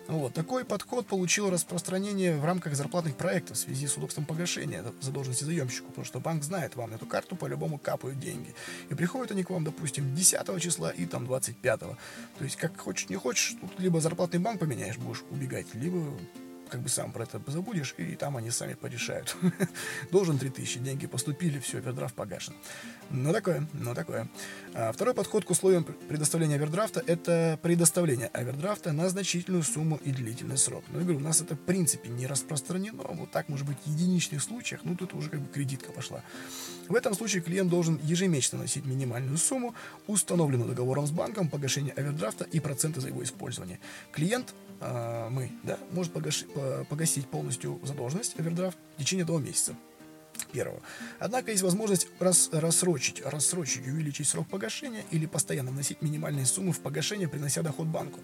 Вот. 0.08 0.32
Такой 0.32 0.64
подход 0.64 1.06
получил 1.06 1.50
распространение 1.50 2.38
в 2.38 2.44
рамках 2.44 2.74
зарплатных 2.74 3.14
проектов 3.14 3.58
в 3.58 3.60
связи 3.60 3.86
с 3.86 3.96
удобством 3.98 4.24
погашения 4.24 4.82
задолженности 5.00 5.44
заемщику, 5.44 5.88
потому 5.88 6.06
что 6.06 6.18
банк 6.18 6.42
знает, 6.42 6.76
вам 6.76 6.94
эту 6.94 7.04
карту 7.04 7.36
по-любому 7.36 7.76
капают 7.76 8.18
деньги. 8.18 8.54
И 8.88 8.94
приходят 8.94 9.32
они 9.32 9.44
к 9.44 9.50
вам, 9.50 9.64
допустим, 9.64 10.14
10 10.14 10.62
числа 10.62 10.90
и 10.90 11.04
там 11.04 11.26
25. 11.26 11.80
То 11.80 11.96
есть, 12.40 12.56
как 12.56 12.78
хочешь, 12.78 13.10
не 13.10 13.16
хочешь, 13.16 13.54
тут 13.60 13.78
либо 13.78 14.00
зарплатный 14.00 14.38
банк 14.38 14.60
поменяешь, 14.60 14.96
будешь 14.96 15.24
убегать, 15.30 15.66
либо 15.74 16.02
как 16.68 16.80
бы 16.80 16.88
сам 16.88 17.12
про 17.12 17.24
это 17.24 17.40
забудешь, 17.46 17.94
и 17.96 18.14
там 18.14 18.36
они 18.36 18.50
сами 18.50 18.74
порешают. 18.74 19.36
Должен 20.12 20.38
3000, 20.38 20.78
деньги 20.80 21.06
поступили, 21.06 21.58
все, 21.58 21.78
овердрафт 21.78 22.14
погашен. 22.14 22.54
Ну 23.10 23.32
такое, 23.32 23.66
ну 23.72 23.94
такое. 23.94 24.28
А 24.80 24.92
второй 24.92 25.12
подход 25.12 25.44
к 25.44 25.50
условиям 25.50 25.82
предоставления 25.82 26.54
овердрафта– 26.54 27.02
это 27.08 27.58
предоставление 27.62 28.28
овердрафта 28.28 28.92
на 28.92 29.08
значительную 29.08 29.64
сумму 29.64 29.98
и 30.04 30.12
длительный 30.12 30.56
срок. 30.56 30.84
Ну, 30.90 31.00
я 31.00 31.04
говорю, 31.04 31.18
у 31.18 31.22
нас 31.22 31.40
это 31.40 31.56
в 31.56 31.58
принципе 31.58 32.08
не 32.10 32.28
распространено, 32.28 33.02
вот 33.02 33.28
так 33.32 33.48
может 33.48 33.66
быть 33.66 33.76
в 33.84 33.90
единичных 33.90 34.40
случаях, 34.40 34.82
ну 34.84 34.94
тут 34.94 35.14
уже 35.14 35.30
как 35.30 35.40
бы 35.40 35.48
кредитка 35.48 35.90
пошла. 35.90 36.22
В 36.88 36.94
этом 36.94 37.14
случае 37.14 37.42
клиент 37.42 37.70
должен 37.70 37.98
ежемесячно 38.04 38.58
носить 38.58 38.86
минимальную 38.86 39.36
сумму, 39.36 39.74
установленную 40.06 40.68
договором 40.68 41.08
с 41.08 41.10
банком, 41.10 41.48
погашение 41.48 41.92
овердрафта 41.94 42.44
и 42.44 42.60
проценты 42.60 43.00
за 43.00 43.08
его 43.08 43.24
использование. 43.24 43.80
Клиент 44.12 44.54
э, 44.80 45.28
мы, 45.28 45.50
да, 45.64 45.76
может 45.90 46.12
погаши, 46.12 46.46
погасить 46.88 47.26
полностью 47.26 47.80
задолженность, 47.82 48.38
овердрафт, 48.38 48.78
в 48.94 49.00
течение 49.00 49.24
этого 49.24 49.40
месяца. 49.40 49.74
Первого. 50.46 50.80
Однако 51.18 51.50
есть 51.50 51.62
возможность 51.62 52.08
рас, 52.18 52.48
рассрочить, 52.52 53.22
рассрочить, 53.24 53.86
увеличить 53.86 54.28
срок 54.28 54.48
погашения 54.48 55.04
или 55.10 55.26
постоянно 55.26 55.70
вносить 55.70 56.02
минимальные 56.02 56.46
суммы 56.46 56.72
в 56.72 56.80
погашение, 56.80 57.28
принося 57.28 57.62
доход 57.62 57.86
банку. 57.88 58.20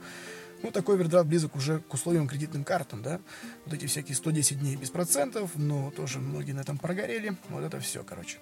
Ну, 0.63 0.71
такой 0.71 0.95
овердрафт 0.95 1.29
близок 1.29 1.57
уже 1.57 1.81
к 1.81 1.93
условиям 1.93 2.27
кредитным 2.27 2.65
картам, 2.65 3.03
да. 3.03 3.21
Вот 3.67 3.75
эти 3.75 3.85
всякие 3.87 4.17
110 4.17 4.61
дней 4.61 4.77
без 4.77 4.89
процентов, 4.89 5.51
но 5.57 5.91
тоже 5.91 6.21
многие 6.21 6.53
на 6.53 6.61
этом 6.61 6.79
прогорели. 6.79 7.37
Вот 7.51 7.63
это 7.65 7.81
все, 7.81 8.03
короче. 8.03 8.39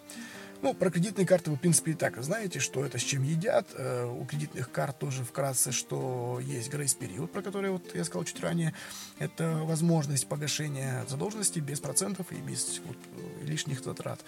Ну, 0.63 0.75
про 0.75 0.91
кредитные 0.91 1.27
карты 1.27 1.51
вы, 1.51 1.57
в 1.57 1.61
принципе, 1.61 1.91
и 1.91 1.95
так 1.95 2.23
знаете, 2.23 2.61
что 2.61 2.85
это 2.85 2.97
с 2.97 3.03
чем 3.03 3.25
едят. 3.25 3.67
Э, 3.75 4.07
у 4.07 4.25
кредитных 4.25 4.71
карт 4.71 4.97
тоже 4.97 5.25
вкратце, 5.25 5.73
что 5.73 6.39
есть 6.41 6.71
грейс-период, 6.71 7.33
про 7.33 7.43
который 7.43 7.71
вот 7.71 7.93
я 7.97 8.05
сказал 8.05 8.25
чуть 8.25 8.41
ранее. 8.41 8.73
Это 9.19 9.57
возможность 9.65 10.29
погашения 10.29 11.05
задолженности 11.09 11.59
без 11.59 11.81
процентов 11.81 12.31
и 12.31 12.37
без 12.37 12.81
вот, 12.87 12.97
лишних 13.43 13.83
затрат. 13.83 14.21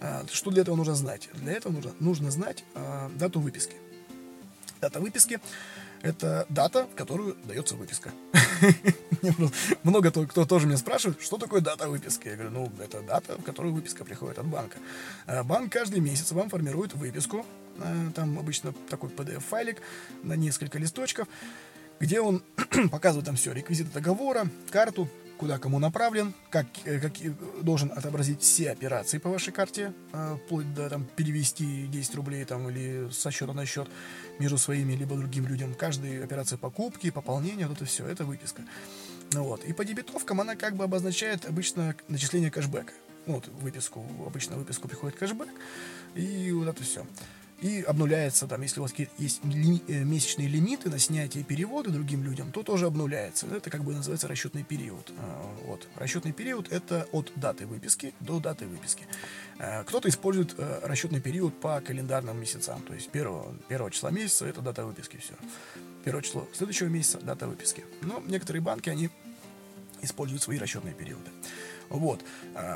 Э, 0.00 0.24
что 0.32 0.50
для 0.50 0.62
этого 0.62 0.74
нужно 0.74 0.96
знать? 0.96 1.28
Для 1.34 1.52
этого 1.52 1.72
нужно, 1.72 1.92
нужно 2.00 2.30
знать 2.32 2.64
э, 2.74 3.08
дату 3.14 3.38
выписки. 3.38 3.76
Дата 4.80 4.98
выписки– 4.98 5.38
это 6.02 6.46
дата, 6.48 6.86
в 6.86 6.94
которую 6.94 7.36
дается 7.44 7.74
выписка. 7.74 8.10
Много 9.82 10.10
кто 10.10 10.44
тоже 10.44 10.66
меня 10.66 10.76
спрашивает, 10.76 11.20
что 11.20 11.36
такое 11.38 11.60
дата 11.60 11.88
выписки. 11.88 12.28
Я 12.28 12.34
говорю, 12.34 12.50
ну, 12.50 12.72
это 12.82 13.02
дата, 13.02 13.36
в 13.36 13.42
которую 13.42 13.74
выписка 13.74 14.04
приходит 14.04 14.38
от 14.38 14.46
банка. 14.46 14.78
А 15.26 15.44
банк 15.44 15.72
каждый 15.72 16.00
месяц 16.00 16.32
вам 16.32 16.48
формирует 16.48 16.94
выписку. 16.94 17.44
А, 17.78 18.10
там 18.14 18.38
обычно 18.38 18.72
такой 18.88 19.10
PDF-файлик 19.10 19.80
на 20.22 20.34
несколько 20.34 20.78
листочков, 20.78 21.28
где 21.98 22.20
он 22.20 22.42
показывает 22.90 23.26
там 23.26 23.36
все, 23.36 23.52
реквизиты 23.52 23.90
договора, 23.92 24.48
карту, 24.70 25.08
куда 25.40 25.58
кому 25.58 25.78
направлен, 25.78 26.34
как, 26.50 26.66
э, 26.84 27.00
как 27.00 27.12
должен 27.62 27.90
отобразить 27.96 28.42
все 28.42 28.70
операции 28.72 29.16
по 29.16 29.30
вашей 29.30 29.54
карте, 29.54 29.94
э, 30.12 30.36
вплоть 30.44 30.74
до 30.74 30.90
там, 30.90 31.06
перевести 31.16 31.86
10 31.86 32.14
рублей 32.14 32.44
там, 32.44 32.68
или 32.68 33.08
со 33.10 33.30
счета 33.30 33.54
на 33.54 33.64
счет 33.64 33.88
между 34.38 34.58
своими 34.58 34.92
либо 34.92 35.16
другим 35.16 35.46
людям. 35.46 35.74
Каждая 35.74 36.22
операция 36.22 36.58
покупки, 36.58 37.10
пополнения, 37.10 37.66
вот 37.66 37.78
это 37.78 37.86
все, 37.86 38.06
это 38.06 38.26
выписка. 38.26 38.62
Ну 39.32 39.44
вот. 39.44 39.64
И 39.64 39.72
по 39.72 39.82
дебетовкам 39.82 40.42
она 40.42 40.56
как 40.56 40.76
бы 40.76 40.84
обозначает 40.84 41.46
обычно 41.46 41.96
начисление 42.08 42.50
кэшбэка. 42.50 42.92
Вот 43.24 43.48
выписку, 43.48 44.04
обычно 44.26 44.56
выписку 44.56 44.88
приходит 44.88 45.18
кэшбэк, 45.18 45.48
и 46.16 46.52
вот 46.52 46.68
это 46.68 46.82
все 46.82 47.06
и 47.60 47.82
обнуляется, 47.82 48.46
там, 48.46 48.62
если 48.62 48.80
у 48.80 48.82
вас 48.82 48.94
есть 49.18 49.44
ли, 49.44 49.82
э, 49.86 50.04
месячные 50.04 50.48
лимиты 50.48 50.88
на 50.88 50.98
снятие 50.98 51.44
переводы 51.44 51.90
другим 51.90 52.24
людям, 52.24 52.52
то 52.52 52.62
тоже 52.62 52.86
обнуляется. 52.86 53.46
Это 53.46 53.68
как 53.68 53.84
бы 53.84 53.92
называется 53.92 54.28
расчетный 54.28 54.64
период. 54.64 55.12
А, 55.18 55.56
вот. 55.66 55.86
Расчетный 55.96 56.32
период 56.32 56.72
это 56.72 57.06
от 57.12 57.32
даты 57.36 57.66
выписки 57.66 58.14
до 58.20 58.40
даты 58.40 58.66
выписки. 58.66 59.06
А, 59.58 59.84
кто-то 59.84 60.08
использует 60.08 60.54
э, 60.56 60.80
расчетный 60.84 61.20
период 61.20 61.58
по 61.60 61.80
календарным 61.80 62.40
месяцам, 62.40 62.80
то 62.82 62.94
есть 62.94 63.10
первого, 63.10 63.54
первого 63.68 63.90
числа 63.90 64.10
месяца 64.10 64.46
это 64.46 64.62
дата 64.62 64.86
выписки, 64.86 65.18
все. 65.18 65.34
Первое 66.04 66.22
число 66.22 66.48
следующего 66.54 66.88
месяца 66.88 67.18
дата 67.20 67.46
выписки. 67.46 67.84
Но 68.00 68.22
некоторые 68.26 68.62
банки, 68.62 68.88
они 68.88 69.10
используют 70.00 70.42
свои 70.42 70.56
расчетные 70.56 70.94
периоды. 70.94 71.30
Вот. 71.90 72.24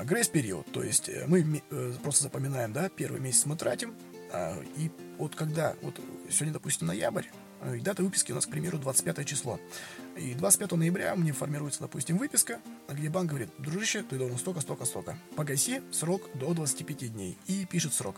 Грейс-период, 0.04 0.70
то 0.72 0.82
есть 0.82 1.08
э, 1.08 1.24
мы 1.26 1.62
просто 2.02 2.24
запоминаем, 2.24 2.74
да, 2.74 2.90
первый 2.90 3.20
месяц 3.20 3.46
мы 3.46 3.56
тратим, 3.56 3.94
и 4.76 4.90
вот 5.18 5.34
когда, 5.34 5.74
вот 5.82 6.00
сегодня, 6.30 6.52
допустим, 6.52 6.86
ноябрь, 6.86 7.26
э, 7.62 7.78
дата 7.80 8.02
выписки 8.02 8.32
у 8.32 8.34
нас, 8.34 8.46
к 8.46 8.50
примеру, 8.50 8.78
25 8.78 9.26
число. 9.26 9.60
И 10.16 10.34
25 10.34 10.72
ноября 10.72 11.14
мне 11.14 11.32
формируется, 11.32 11.80
допустим, 11.80 12.18
выписка, 12.18 12.60
где 12.88 13.08
банк 13.08 13.30
говорит, 13.30 13.50
дружище, 13.58 14.02
ты 14.02 14.16
должен 14.16 14.38
столько, 14.38 14.60
столько, 14.60 14.84
столько. 14.84 15.18
Погаси 15.36 15.82
срок 15.92 16.22
до 16.34 16.54
25 16.54 17.12
дней. 17.12 17.38
И 17.46 17.64
пишет 17.66 17.94
срок. 17.94 18.16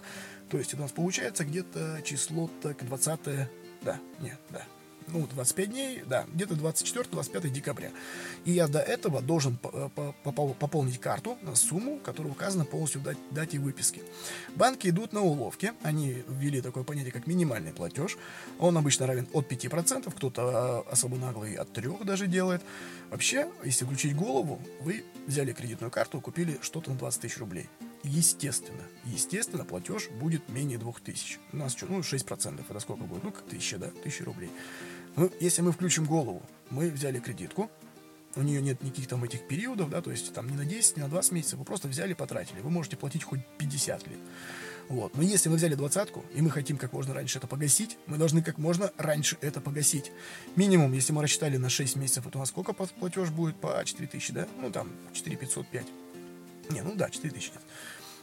То 0.50 0.58
есть 0.58 0.74
у 0.74 0.76
нас 0.78 0.92
получается 0.92 1.44
где-то 1.44 2.00
число 2.04 2.50
так 2.62 2.84
20 2.84 3.48
да, 3.82 4.00
нет, 4.20 4.38
да, 4.50 4.62
ну, 5.08 5.26
25 5.26 5.70
дней, 5.70 6.02
да, 6.06 6.26
где-то 6.32 6.54
24-25 6.54 7.48
декабря. 7.50 7.90
И 8.44 8.52
я 8.52 8.68
до 8.68 8.80
этого 8.80 9.20
должен 9.20 9.58
э, 9.62 9.88
пополнить 10.24 11.00
карту 11.00 11.38
на 11.42 11.54
сумму, 11.54 11.98
которая 11.98 12.32
указана 12.32 12.64
полностью 12.64 13.00
в 13.00 13.34
дате 13.34 13.58
выписки. 13.58 14.02
Банки 14.54 14.88
идут 14.88 15.12
на 15.12 15.20
уловки, 15.22 15.72
они 15.82 16.22
ввели 16.28 16.60
такое 16.60 16.84
понятие, 16.84 17.12
как 17.12 17.26
минимальный 17.26 17.72
платеж. 17.72 18.16
Он 18.58 18.76
обычно 18.76 19.06
равен 19.06 19.28
от 19.32 19.50
5%, 19.50 20.12
кто-то 20.14 20.84
э, 20.86 20.92
особо 20.92 21.16
наглый 21.16 21.54
от 21.54 21.72
3 21.72 22.04
даже 22.04 22.26
делает. 22.26 22.62
Вообще, 23.10 23.48
если 23.64 23.84
включить 23.84 24.16
голову, 24.16 24.60
вы 24.80 25.04
взяли 25.26 25.52
кредитную 25.52 25.90
карту, 25.90 26.20
купили 26.20 26.58
что-то 26.62 26.90
на 26.90 26.96
20 26.96 27.20
тысяч 27.20 27.38
рублей 27.38 27.68
естественно, 28.06 28.82
естественно, 29.04 29.64
платеж 29.64 30.08
будет 30.10 30.48
менее 30.48 30.78
2000. 30.78 31.38
У 31.52 31.56
нас 31.56 31.72
что, 31.72 31.86
ну, 31.86 32.00
6%, 32.00 32.64
это 32.68 32.80
сколько 32.80 33.04
будет? 33.04 33.24
Ну, 33.24 33.32
как 33.32 33.44
1000, 33.46 33.78
да, 33.78 33.86
1000 33.88 34.24
рублей. 34.24 34.50
Ну, 35.16 35.30
если 35.40 35.62
мы 35.62 35.72
включим 35.72 36.04
голову, 36.04 36.42
мы 36.70 36.90
взяли 36.90 37.18
кредитку, 37.20 37.70
у 38.36 38.42
нее 38.42 38.60
нет 38.60 38.82
никаких 38.82 39.08
там 39.08 39.24
этих 39.24 39.48
периодов, 39.48 39.88
да, 39.88 40.02
то 40.02 40.10
есть 40.10 40.32
там 40.34 40.48
не 40.48 40.56
на 40.56 40.66
10, 40.66 40.98
не 40.98 41.02
на 41.02 41.08
20 41.08 41.32
месяцев, 41.32 41.58
вы 41.58 41.64
просто 41.64 41.88
взяли, 41.88 42.12
потратили. 42.12 42.60
Вы 42.60 42.68
можете 42.68 42.98
платить 42.98 43.24
хоть 43.24 43.40
50 43.58 44.06
лет. 44.08 44.18
Вот. 44.88 45.16
Но 45.16 45.22
если 45.22 45.48
мы 45.48 45.56
взяли 45.56 45.74
двадцатку, 45.74 46.24
и 46.34 46.40
мы 46.42 46.50
хотим 46.50 46.76
как 46.76 46.92
можно 46.92 47.12
раньше 47.14 47.38
это 47.38 47.46
погасить, 47.46 47.96
мы 48.06 48.18
должны 48.18 48.42
как 48.42 48.58
можно 48.58 48.92
раньше 48.98 49.36
это 49.40 49.60
погасить. 49.60 50.12
Минимум, 50.54 50.92
если 50.92 51.12
мы 51.12 51.22
рассчитали 51.22 51.56
на 51.56 51.68
6 51.68 51.96
месяцев, 51.96 52.26
это 52.26 52.38
у 52.38 52.40
нас 52.40 52.50
сколько 52.50 52.72
платеж 52.72 53.30
будет? 53.30 53.56
По 53.56 53.82
4000, 53.84 54.32
да? 54.32 54.46
Ну, 54.60 54.70
там, 54.70 54.92
4505. 55.12 55.86
Не, 56.70 56.82
ну 56.82 56.94
да, 56.94 57.10
4000 57.10 57.52
нет. 57.52 57.62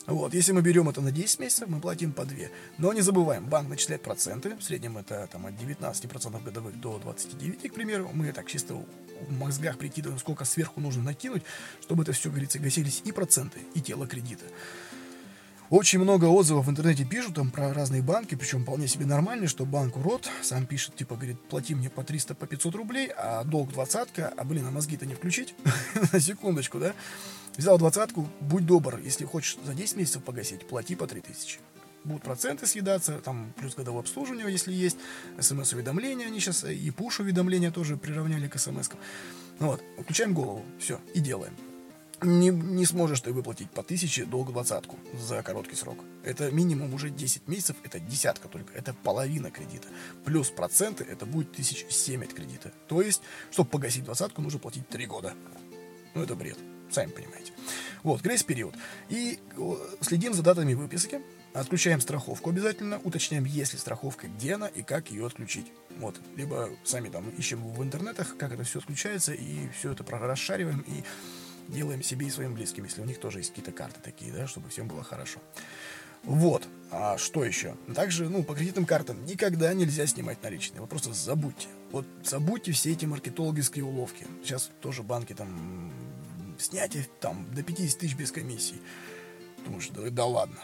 Вот, 0.06 0.34
если 0.34 0.52
мы 0.52 0.62
берем 0.62 0.90
это 0.90 1.00
на 1.02 1.12
10 1.12 1.40
месяцев, 1.40 1.70
мы 1.70 1.80
платим 1.80 2.12
по 2.12 2.26
2. 2.26 2.38
Но 2.78 2.92
не 2.92 3.02
забываем, 3.02 3.46
банк 3.46 3.70
начисляет 3.70 4.02
проценты, 4.02 4.56
в 4.56 4.62
среднем 4.62 4.98
это 4.98 5.28
там, 5.32 5.46
от 5.46 5.54
19% 5.54 6.44
годовых 6.44 6.80
до 6.80 7.00
29, 7.00 7.72
к 7.72 7.74
примеру. 7.74 8.10
Мы 8.14 8.32
так 8.34 8.48
чисто 8.48 8.74
в 8.74 9.32
мозгах 9.32 9.78
прикидываем, 9.78 10.20
сколько 10.20 10.44
сверху 10.44 10.82
нужно 10.82 11.04
накинуть, 11.04 11.44
чтобы 11.82 12.04
это 12.04 12.12
все, 12.12 12.30
говорится, 12.30 12.60
гасились 12.60 13.02
и 13.06 13.14
проценты, 13.14 13.60
и 13.76 13.82
тело 13.82 14.06
кредита. 14.06 14.44
Очень 15.74 15.98
много 15.98 16.26
отзывов 16.26 16.68
в 16.68 16.70
интернете 16.70 17.04
пишут 17.04 17.34
там 17.34 17.50
про 17.50 17.74
разные 17.74 18.04
банки, 18.04 18.36
причем 18.36 18.62
вполне 18.62 18.88
себе 18.88 19.08
нормальные, 19.08 19.48
что 19.48 19.66
банк 19.66 19.98
урод, 19.98 20.30
сам 20.44 20.68
пишет, 20.68 20.96
типа, 20.96 21.16
говорит, 21.16 21.42
плати 21.50 21.74
мне 21.74 21.90
по 21.90 22.04
300, 22.04 22.36
по 22.36 22.46
500 22.46 22.76
рублей, 22.76 23.10
а 23.18 23.44
долг 23.44 23.72
двадцатка, 23.74 24.32
а, 24.38 24.44
блин, 24.44 24.68
а 24.68 24.70
мозги-то 24.70 25.08
не 25.08 25.16
включить, 25.16 25.56
на 26.14 26.20
секундочку, 26.20 26.78
да? 26.78 26.94
Взял 27.58 27.80
двадцатку, 27.80 28.30
будь 28.40 28.68
добр, 28.68 29.00
если 29.00 29.26
хочешь 29.26 29.58
за 29.66 29.74
10 29.74 29.96
месяцев 29.98 30.24
погасить, 30.24 30.68
плати 30.68 30.96
по 30.96 31.08
3000. 31.08 31.58
Будут 32.04 32.22
проценты 32.22 32.68
съедаться, 32.68 33.18
там 33.26 33.52
плюс 33.58 33.74
годовое 33.74 34.02
обслуживание, 34.02 34.52
если 34.52 34.72
есть, 34.72 34.98
смс-уведомления, 35.40 36.28
они 36.28 36.40
сейчас 36.40 36.66
и 36.66 36.92
пуш-уведомления 36.92 37.72
тоже 37.72 37.98
приравняли 37.98 38.48
к 38.48 38.58
смс-кам. 38.58 39.00
Ну 39.60 39.70
вот, 39.70 39.82
включаем 40.04 40.36
голову, 40.36 40.64
все, 40.78 41.02
и 41.16 41.20
делаем. 41.20 41.56
Не, 42.22 42.50
не 42.50 42.86
сможешь 42.86 43.22
ты 43.22 43.34
выплатить 43.34 43.70
по 43.70 43.84
тысяче 43.84 44.24
долго 44.26 44.54
двадцатку 44.54 44.98
за 45.20 45.44
короткий 45.44 45.76
срок. 45.76 45.98
Это 46.24 46.52
минимум 46.52 46.94
уже 46.94 47.10
10 47.10 47.48
месяцев, 47.48 47.76
это 47.84 48.00
десятка 48.00 48.48
только, 48.48 48.74
это 48.74 48.94
половина 48.94 49.52
кредита. 49.52 49.88
Плюс 50.24 50.50
проценты, 50.50 51.04
это 51.04 51.26
будет 51.26 51.52
тысяч 51.52 51.86
семь 51.90 52.24
от 52.24 52.34
кредита. 52.34 52.72
То 52.88 53.02
есть, 53.02 53.22
чтобы 53.52 53.70
погасить 53.70 54.06
двадцатку, 54.06 54.42
нужно 54.42 54.60
платить 54.60 54.88
3 54.88 55.06
года. 55.06 55.34
Ну, 56.14 56.24
это 56.24 56.36
бред 56.36 56.58
сами 56.94 57.12
понимаете. 57.12 57.52
Вот, 58.04 58.22
грейс-период. 58.22 58.76
И 59.10 59.40
следим 60.02 60.34
за 60.34 60.44
датами 60.44 60.74
выписки, 60.74 61.22
отключаем 61.54 62.02
страховку 62.02 62.50
обязательно, 62.50 63.00
уточняем, 63.04 63.46
есть 63.46 63.74
ли 63.74 63.80
страховка, 63.80 64.28
где 64.28 64.56
она 64.56 64.68
и 64.68 64.84
как 64.84 65.12
ее 65.12 65.26
отключить. 65.26 65.72
Вот, 65.98 66.20
либо 66.36 66.70
сами 66.84 67.10
там 67.10 67.30
ищем 67.32 67.64
в 67.74 67.84
интернетах, 67.84 68.38
как 68.38 68.52
это 68.52 68.64
все 68.64 68.80
отключается, 68.80 69.34
и 69.34 69.70
все 69.70 69.92
это 69.92 70.04
расшариваем 70.04 70.82
и 70.82 71.04
делаем 71.68 72.04
себе 72.04 72.28
и 72.28 72.30
своим 72.30 72.54
близким, 72.54 72.84
если 72.84 73.02
у 73.02 73.06
них 73.06 73.20
тоже 73.20 73.40
есть 73.40 73.50
какие-то 73.50 73.72
карты 73.72 74.00
такие, 74.04 74.32
да, 74.32 74.48
чтобы 74.48 74.70
всем 74.70 74.88
было 74.88 75.04
хорошо. 75.04 75.40
Вот. 76.24 76.68
А 76.90 77.18
что 77.18 77.44
еще? 77.44 77.76
Также, 77.94 78.30
ну, 78.30 78.44
по 78.44 78.56
кредитным 78.56 78.86
картам 78.86 79.26
никогда 79.26 79.74
нельзя 79.74 80.06
снимать 80.08 80.42
наличные. 80.42 80.82
Вы 80.82 80.88
просто 80.88 81.14
забудьте. 81.14 81.68
Вот 81.92 82.06
забудьте 82.24 82.72
все 82.72 82.92
эти 82.92 83.06
маркетологические 83.06 83.84
уловки. 83.84 84.26
Сейчас 84.44 84.70
тоже 84.82 85.04
банки 85.04 85.34
там 85.34 85.92
снятие 86.58 87.08
там 87.20 87.46
до 87.54 87.64
50 87.64 88.00
тысяч 88.00 88.16
без 88.16 88.32
комиссии. 88.32 88.80
Думаешь, 89.66 89.90
да, 89.90 90.10
да 90.10 90.26
ладно. 90.26 90.60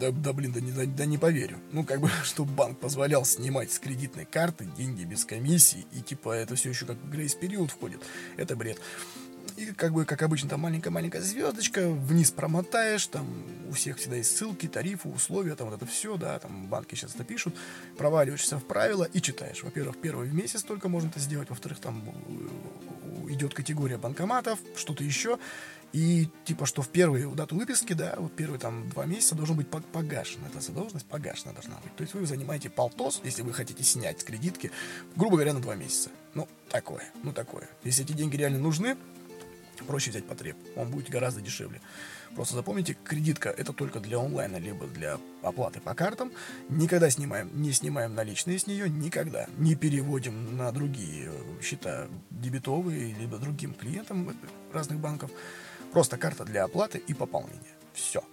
Да, 0.00 0.10
да 0.10 0.32
блин, 0.32 0.52
да 0.52 0.60
не, 0.60 0.72
да, 0.72 0.84
да 0.84 1.06
не 1.06 1.18
поверю. 1.18 1.58
Ну, 1.70 1.84
как 1.84 2.00
бы, 2.00 2.10
чтобы 2.24 2.52
банк 2.52 2.78
позволял 2.78 3.24
снимать 3.24 3.70
с 3.70 3.78
кредитной 3.78 4.24
карты 4.24 4.66
деньги 4.76 5.04
без 5.04 5.24
комиссии, 5.24 5.86
и 5.92 6.00
типа 6.00 6.32
это 6.32 6.56
все 6.56 6.70
еще 6.70 6.86
как 6.86 6.96
в 6.96 7.10
грейс-период 7.10 7.70
входит. 7.70 8.00
Это 8.36 8.56
бред. 8.56 8.80
И 9.56 9.66
как 9.66 9.92
бы, 9.92 10.04
как 10.04 10.22
обычно, 10.22 10.48
там 10.48 10.60
маленькая-маленькая 10.60 11.22
звездочка, 11.22 11.88
вниз 11.88 12.32
промотаешь, 12.32 13.06
там 13.06 13.26
у 13.68 13.72
всех 13.72 13.98
всегда 13.98 14.16
есть 14.16 14.36
ссылки, 14.36 14.66
тарифы, 14.66 15.08
условия, 15.08 15.54
там 15.54 15.70
вот 15.70 15.76
это 15.76 15.86
все, 15.86 16.16
да, 16.16 16.38
там 16.40 16.66
банки 16.66 16.96
сейчас 16.96 17.14
это 17.14 17.22
пишут, 17.22 17.54
проваливаешься 17.96 18.58
в 18.58 18.64
правила 18.64 19.04
и 19.04 19.20
читаешь. 19.20 19.62
Во-первых, 19.62 19.96
первый 19.98 20.30
месяц 20.30 20.64
только 20.64 20.88
можно 20.88 21.08
это 21.08 21.20
сделать, 21.20 21.50
во-вторых, 21.50 21.78
там 21.78 22.02
идет 23.28 23.54
категория 23.54 23.96
банкоматов, 23.96 24.58
что-то 24.76 25.04
еще, 25.04 25.38
и 25.92 26.28
типа, 26.44 26.66
что 26.66 26.82
в 26.82 26.88
первую 26.88 27.30
дату 27.36 27.54
выписки, 27.54 27.92
да, 27.92 28.16
вот 28.18 28.34
первые 28.34 28.58
там 28.58 28.90
два 28.90 29.06
месяца 29.06 29.36
должен 29.36 29.54
быть 29.54 29.68
погашена 29.68 30.48
эта 30.48 30.60
задолженность, 30.60 31.06
погашена 31.06 31.52
должна 31.52 31.76
быть. 31.84 31.94
То 31.94 32.02
есть 32.02 32.14
вы 32.14 32.26
занимаете 32.26 32.68
полтос, 32.68 33.20
если 33.22 33.42
вы 33.42 33.52
хотите 33.52 33.84
снять 33.84 34.24
кредитки, 34.24 34.72
грубо 35.14 35.36
говоря, 35.36 35.52
на 35.52 35.60
два 35.60 35.76
месяца. 35.76 36.10
Ну, 36.34 36.48
такое, 36.68 37.04
ну 37.22 37.32
такое. 37.32 37.68
Если 37.84 38.04
эти 38.04 38.12
деньги 38.12 38.36
реально 38.36 38.58
нужны, 38.58 38.96
проще 39.82 40.10
взять 40.10 40.26
потреб. 40.26 40.56
Он 40.76 40.88
будет 40.88 41.10
гораздо 41.10 41.40
дешевле. 41.40 41.80
Просто 42.34 42.54
запомните, 42.54 42.96
кредитка 43.04 43.48
это 43.48 43.72
только 43.72 44.00
для 44.00 44.18
онлайна, 44.18 44.56
либо 44.56 44.86
для 44.86 45.18
оплаты 45.42 45.80
по 45.80 45.94
картам. 45.94 46.32
Никогда 46.68 47.10
снимаем, 47.10 47.50
не 47.54 47.72
снимаем 47.72 48.14
наличные 48.14 48.58
с 48.58 48.66
нее, 48.66 48.88
никогда. 48.88 49.46
Не 49.56 49.74
переводим 49.74 50.56
на 50.56 50.70
другие 50.72 51.30
счета 51.62 52.08
дебетовые, 52.30 53.14
либо 53.14 53.38
другим 53.38 53.74
клиентам 53.74 54.36
разных 54.72 54.98
банков. 54.98 55.30
Просто 55.92 56.16
карта 56.16 56.44
для 56.44 56.64
оплаты 56.64 56.98
и 56.98 57.14
пополнения. 57.14 57.74
Все. 57.92 58.24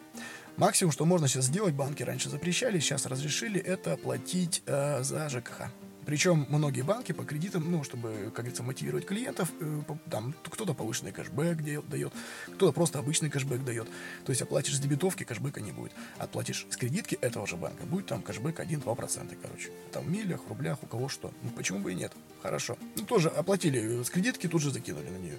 Максимум, 0.57 0.91
что 0.91 1.05
можно 1.05 1.27
сейчас 1.27 1.45
сделать, 1.45 1.73
банки 1.73 2.03
раньше 2.03 2.29
запрещали, 2.29 2.79
сейчас 2.79 3.05
разрешили, 3.05 3.59
это 3.59 3.97
платить 3.97 4.63
э, 4.65 5.01
за 5.03 5.29
ЖКХ. 5.29 5.71
Причем 6.05 6.45
многие 6.49 6.81
банки 6.81 7.11
по 7.11 7.23
кредитам, 7.23 7.69
ну, 7.69 7.83
чтобы, 7.83 8.13
как 8.25 8.45
говорится, 8.45 8.63
мотивировать 8.63 9.05
клиентов, 9.05 9.51
э, 9.59 9.81
там 10.09 10.33
кто-то 10.43 10.73
повышенный 10.73 11.11
кэшбэк 11.11 11.61
дает, 11.89 12.13
кто-то 12.55 12.71
просто 12.71 12.99
обычный 12.99 13.29
кэшбэк 13.29 13.63
дает. 13.63 13.87
То 14.25 14.31
есть 14.31 14.41
оплатишь 14.41 14.75
с 14.75 14.79
дебетовки, 14.79 15.23
кэшбэка 15.23 15.61
не 15.61 15.71
будет. 15.71 15.93
Отплатишь 16.17 16.65
с 16.69 16.77
кредитки 16.77 17.15
этого 17.21 17.45
же 17.45 17.55
банка, 17.55 17.85
будет 17.85 18.07
там 18.07 18.21
кэшбэк 18.21 18.59
1-2%, 18.59 19.37
короче. 19.41 19.69
Там 19.91 20.05
в 20.05 20.09
милях, 20.09 20.43
в 20.43 20.47
рублях, 20.47 20.79
у 20.81 20.87
кого 20.87 21.07
что. 21.07 21.31
Ну, 21.43 21.49
почему 21.51 21.79
бы 21.79 21.91
и 21.91 21.95
нет? 21.95 22.13
Хорошо. 22.41 22.77
Ну, 22.95 23.05
тоже 23.05 23.29
оплатили 23.29 24.03
с 24.03 24.09
кредитки, 24.09 24.47
тут 24.47 24.61
же 24.61 24.71
закинули 24.71 25.09
на 25.09 25.17
нее. 25.17 25.37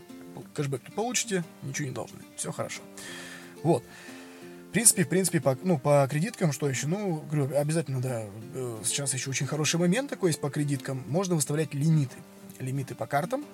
Кэшбэк 0.55 0.95
получите, 0.95 1.45
ничего 1.63 1.89
не 1.89 1.95
должны. 1.95 2.21
Все 2.37 2.53
хорошо. 2.53 2.83
Вот. 3.63 3.85
В 4.73 4.75
принципе, 4.75 5.05
в 5.05 5.09
принципе, 5.11 5.39
по, 5.39 5.55
ну, 5.65 5.79
по 5.79 6.09
кредиткам, 6.11 6.51
что 6.51 6.67
еще? 6.67 6.87
Ну, 6.87 7.23
говорю, 7.31 7.55
обязательно, 7.59 8.01
да, 8.01 8.25
э, 8.55 8.81
сейчас 8.87 9.13
еще 9.13 9.29
очень 9.29 9.47
хороший 9.47 9.79
момент 9.79 10.09
такой 10.09 10.31
есть 10.31 10.41
по 10.41 10.49
кредиткам. 10.49 11.05
Можно 11.09 11.35
выставлять 11.35 11.75
лимиты. 11.75 12.17
Лимиты 12.59 12.95
по 12.95 13.07
картам. 13.07 13.45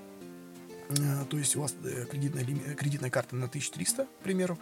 Э, 0.90 1.24
то 1.28 1.36
есть 1.36 1.56
у 1.56 1.62
вас 1.62 1.74
э, 1.82 2.04
кредитная, 2.08 2.44
кредитная 2.76 3.10
карта 3.10 3.34
на 3.34 3.46
1300, 3.46 4.04
к 4.04 4.22
примеру, 4.22 4.60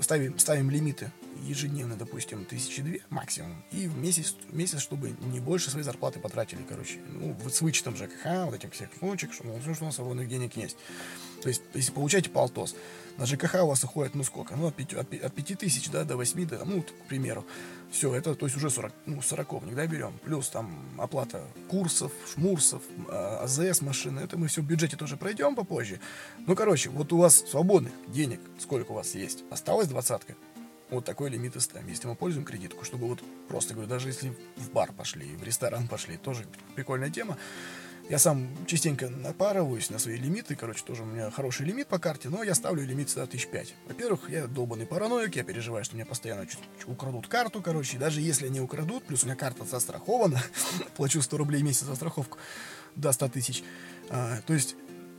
ставим, 0.00 0.36
ставим 0.40 0.70
лимиты 0.70 1.12
ежедневно, 1.44 1.94
допустим, 1.94 2.42
1002 2.42 3.06
максимум, 3.10 3.62
и 3.70 3.86
в 3.86 3.96
месяц, 3.96 4.34
в 4.50 4.56
месяц, 4.56 4.80
чтобы 4.80 5.14
не 5.32 5.38
больше 5.38 5.70
своей 5.70 5.84
зарплаты 5.84 6.18
потратили, 6.18 6.64
короче, 6.68 6.98
ну, 7.12 7.36
вот 7.44 7.54
с 7.54 7.60
вычетом 7.60 7.94
ЖКХ, 7.94 8.46
вот 8.46 8.56
этих 8.56 8.72
всех 8.72 8.88
штучек, 8.96 9.32
что, 9.32 9.44
ну, 9.44 9.60
что 9.72 9.84
у 9.84 9.86
нас 9.86 9.94
свободных 9.94 10.28
денег 10.28 10.56
есть. 10.56 10.76
То 11.42 11.48
есть, 11.48 11.62
если 11.74 11.92
получаете 11.92 12.28
полтос, 12.28 12.74
на 13.18 13.26
ЖКХ 13.26 13.62
у 13.62 13.68
вас 13.68 13.84
уходит, 13.84 14.14
ну, 14.14 14.24
сколько? 14.24 14.56
Ну, 14.56 14.66
от 14.66 14.74
5, 14.74 14.94
от 14.94 15.08
5, 15.08 15.22
от 15.22 15.34
5 15.34 15.58
тысяч, 15.58 15.90
да, 15.90 16.04
до 16.04 16.16
8, 16.16 16.46
да, 16.46 16.64
ну, 16.64 16.82
к 16.82 17.08
примеру. 17.08 17.44
Все, 17.90 18.14
это, 18.14 18.34
то 18.34 18.46
есть, 18.46 18.56
уже 18.56 18.68
40, 18.68 18.92
ну, 19.06 19.22
40 19.22 19.74
да, 19.74 19.86
берем. 19.86 20.12
Плюс 20.24 20.48
там 20.48 20.70
оплата 20.98 21.42
курсов, 21.68 22.12
шмурсов, 22.32 22.82
а, 23.08 23.44
АЗС 23.44 23.80
машины. 23.80 24.20
Это 24.20 24.36
мы 24.36 24.48
все 24.48 24.60
в 24.60 24.66
бюджете 24.66 24.96
тоже 24.96 25.16
пройдем 25.16 25.54
попозже. 25.54 26.00
Ну, 26.46 26.54
короче, 26.54 26.90
вот 26.90 27.12
у 27.12 27.18
вас 27.18 27.36
свободных 27.36 27.92
денег, 28.08 28.40
сколько 28.58 28.92
у 28.92 28.94
вас 28.94 29.14
есть, 29.14 29.44
осталось 29.50 29.88
двадцатка. 29.88 30.34
Вот 30.90 31.04
такой 31.04 31.30
лимит 31.30 31.56
и 31.56 31.60
ставим. 31.60 31.88
Если 31.88 32.06
мы 32.06 32.14
пользуем 32.14 32.44
кредитку, 32.44 32.84
чтобы 32.84 33.08
вот 33.08 33.20
просто 33.48 33.74
говорю, 33.74 33.88
даже 33.88 34.08
если 34.08 34.32
в 34.56 34.70
бар 34.70 34.92
пошли, 34.92 35.26
в 35.36 35.42
ресторан 35.42 35.88
пошли, 35.88 36.16
тоже 36.16 36.44
прикольная 36.76 37.10
тема. 37.10 37.36
Я 38.08 38.18
сам 38.20 38.48
частенько 38.66 39.08
напарываюсь 39.08 39.90
на 39.90 39.98
свои 39.98 40.16
лимиты, 40.16 40.54
короче, 40.54 40.84
тоже 40.84 41.02
у 41.02 41.06
меня 41.06 41.28
хороший 41.30 41.66
лимит 41.66 41.88
по 41.88 41.98
карте, 41.98 42.28
но 42.28 42.44
я 42.44 42.54
ставлю 42.54 42.84
лимит 42.86 43.08
всегда 43.08 43.26
тысяч 43.26 43.48
пять. 43.48 43.74
Во-первых, 43.88 44.30
я 44.30 44.46
долбанный 44.46 44.86
параноик, 44.86 45.34
я 45.34 45.42
переживаю, 45.42 45.84
что 45.84 45.96
мне 45.96 46.04
постоянно 46.04 46.46
украдут 46.86 47.26
карту, 47.26 47.60
короче, 47.60 47.96
и 47.96 47.98
даже 47.98 48.20
если 48.20 48.46
они 48.46 48.60
украдут, 48.60 49.02
плюс 49.04 49.24
у 49.24 49.26
меня 49.26 49.34
карта 49.34 49.64
застрахована, 49.64 50.40
плачу 50.96 51.20
100 51.20 51.36
рублей 51.36 51.62
в 51.62 51.64
месяц 51.64 51.82
за 51.82 51.96
страховку 51.96 52.38
до 52.94 53.10
100 53.10 53.28
тысяч, 53.28 53.64
а, 54.08 54.40
то 54.46 54.54
есть 54.54 54.76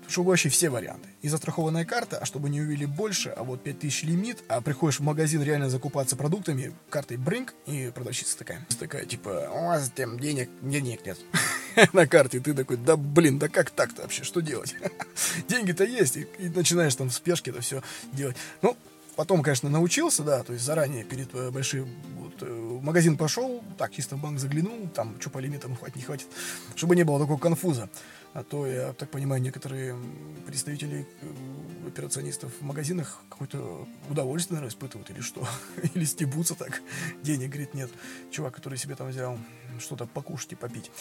чтобы 0.08 0.30
вообще 0.30 0.48
все 0.48 0.70
варианты. 0.70 1.10
И 1.22 1.28
застрахованная 1.28 1.84
карта, 1.84 2.20
а 2.20 2.26
чтобы 2.26 2.50
не 2.50 2.62
увели 2.62 2.86
больше, 2.86 3.30
а 3.30 3.44
вот 3.44 3.62
5000 3.62 4.04
лимит, 4.04 4.38
а 4.48 4.62
приходишь 4.62 5.02
в 5.02 5.04
магазин 5.04 5.44
реально 5.44 5.70
закупаться 5.70 6.16
продуктами, 6.16 6.74
картой 6.90 7.18
Бринк, 7.18 7.54
и 7.66 7.92
продавщица 7.94 8.38
такая, 8.38 8.66
такая, 8.80 9.06
типа, 9.06 9.50
у 9.54 9.66
вас 9.66 9.92
там 9.94 10.18
денег, 10.18 10.50
денег 10.62 11.06
нет 11.06 11.18
на 11.94 12.08
карте. 12.08 12.40
Ты 12.40 12.54
такой, 12.54 12.78
да 12.78 12.98
блин, 12.98 13.40
да 13.40 13.48
как 13.48 13.70
так-то 13.70 14.04
вообще, 14.04 14.24
что 14.24 14.42
делать? 14.42 14.76
Деньги-то 15.48 15.84
есть, 15.84 16.18
и, 16.18 16.28
и 16.40 16.50
начинаешь 16.50 16.96
там 16.96 17.10
в 17.10 17.14
спешке 17.14 17.52
это 17.52 17.62
все 17.62 17.82
делать. 18.14 18.36
Ну, 18.62 18.76
потом, 19.16 19.44
конечно, 19.44 19.70
научился, 19.70 20.24
да, 20.24 20.44
то 20.44 20.54
есть 20.54 20.66
заранее 20.66 21.04
перед 21.04 21.34
э, 21.34 21.52
большим 21.52 21.88
вот, 22.18 22.34
э, 22.42 22.46
в 22.46 22.84
магазин 22.84 23.18
пошел, 23.18 23.64
так, 23.78 23.92
чисто 23.92 24.16
в 24.16 24.22
банк 24.22 24.40
заглянул, 24.40 24.90
там, 24.94 25.16
что 25.20 25.30
по 25.30 25.40
лимитам 25.40 25.76
хватит, 25.76 25.96
не 25.98 26.04
хватит, 26.04 26.28
чтобы 26.76 26.96
не 26.96 27.04
было 27.04 27.20
такого 27.20 27.38
конфуза. 27.38 27.90
А 28.38 28.44
то, 28.44 28.68
я 28.68 28.94
так 28.94 29.10
понимаю, 29.10 29.42
некоторые 29.42 29.98
представители 30.46 31.08
э, 31.24 31.88
операционистов 31.88 32.52
в 32.60 32.64
магазинах 32.64 33.20
какое-то 33.32 33.88
удовольствие, 34.12 34.58
наверное, 34.58 34.72
испытывают 34.72 35.10
или 35.10 35.22
что. 35.22 35.48
или 35.96 36.06
стебутся 36.06 36.54
так. 36.54 36.84
Денег, 37.24 37.50
говорит, 37.50 37.74
нет. 37.74 37.90
Чувак, 38.30 38.54
который 38.54 38.78
себе 38.78 38.94
там 38.94 39.08
взял 39.08 39.40
что-то 39.80 40.06
покушать 40.06 40.52
и 40.52 40.56
попить. 40.56 40.92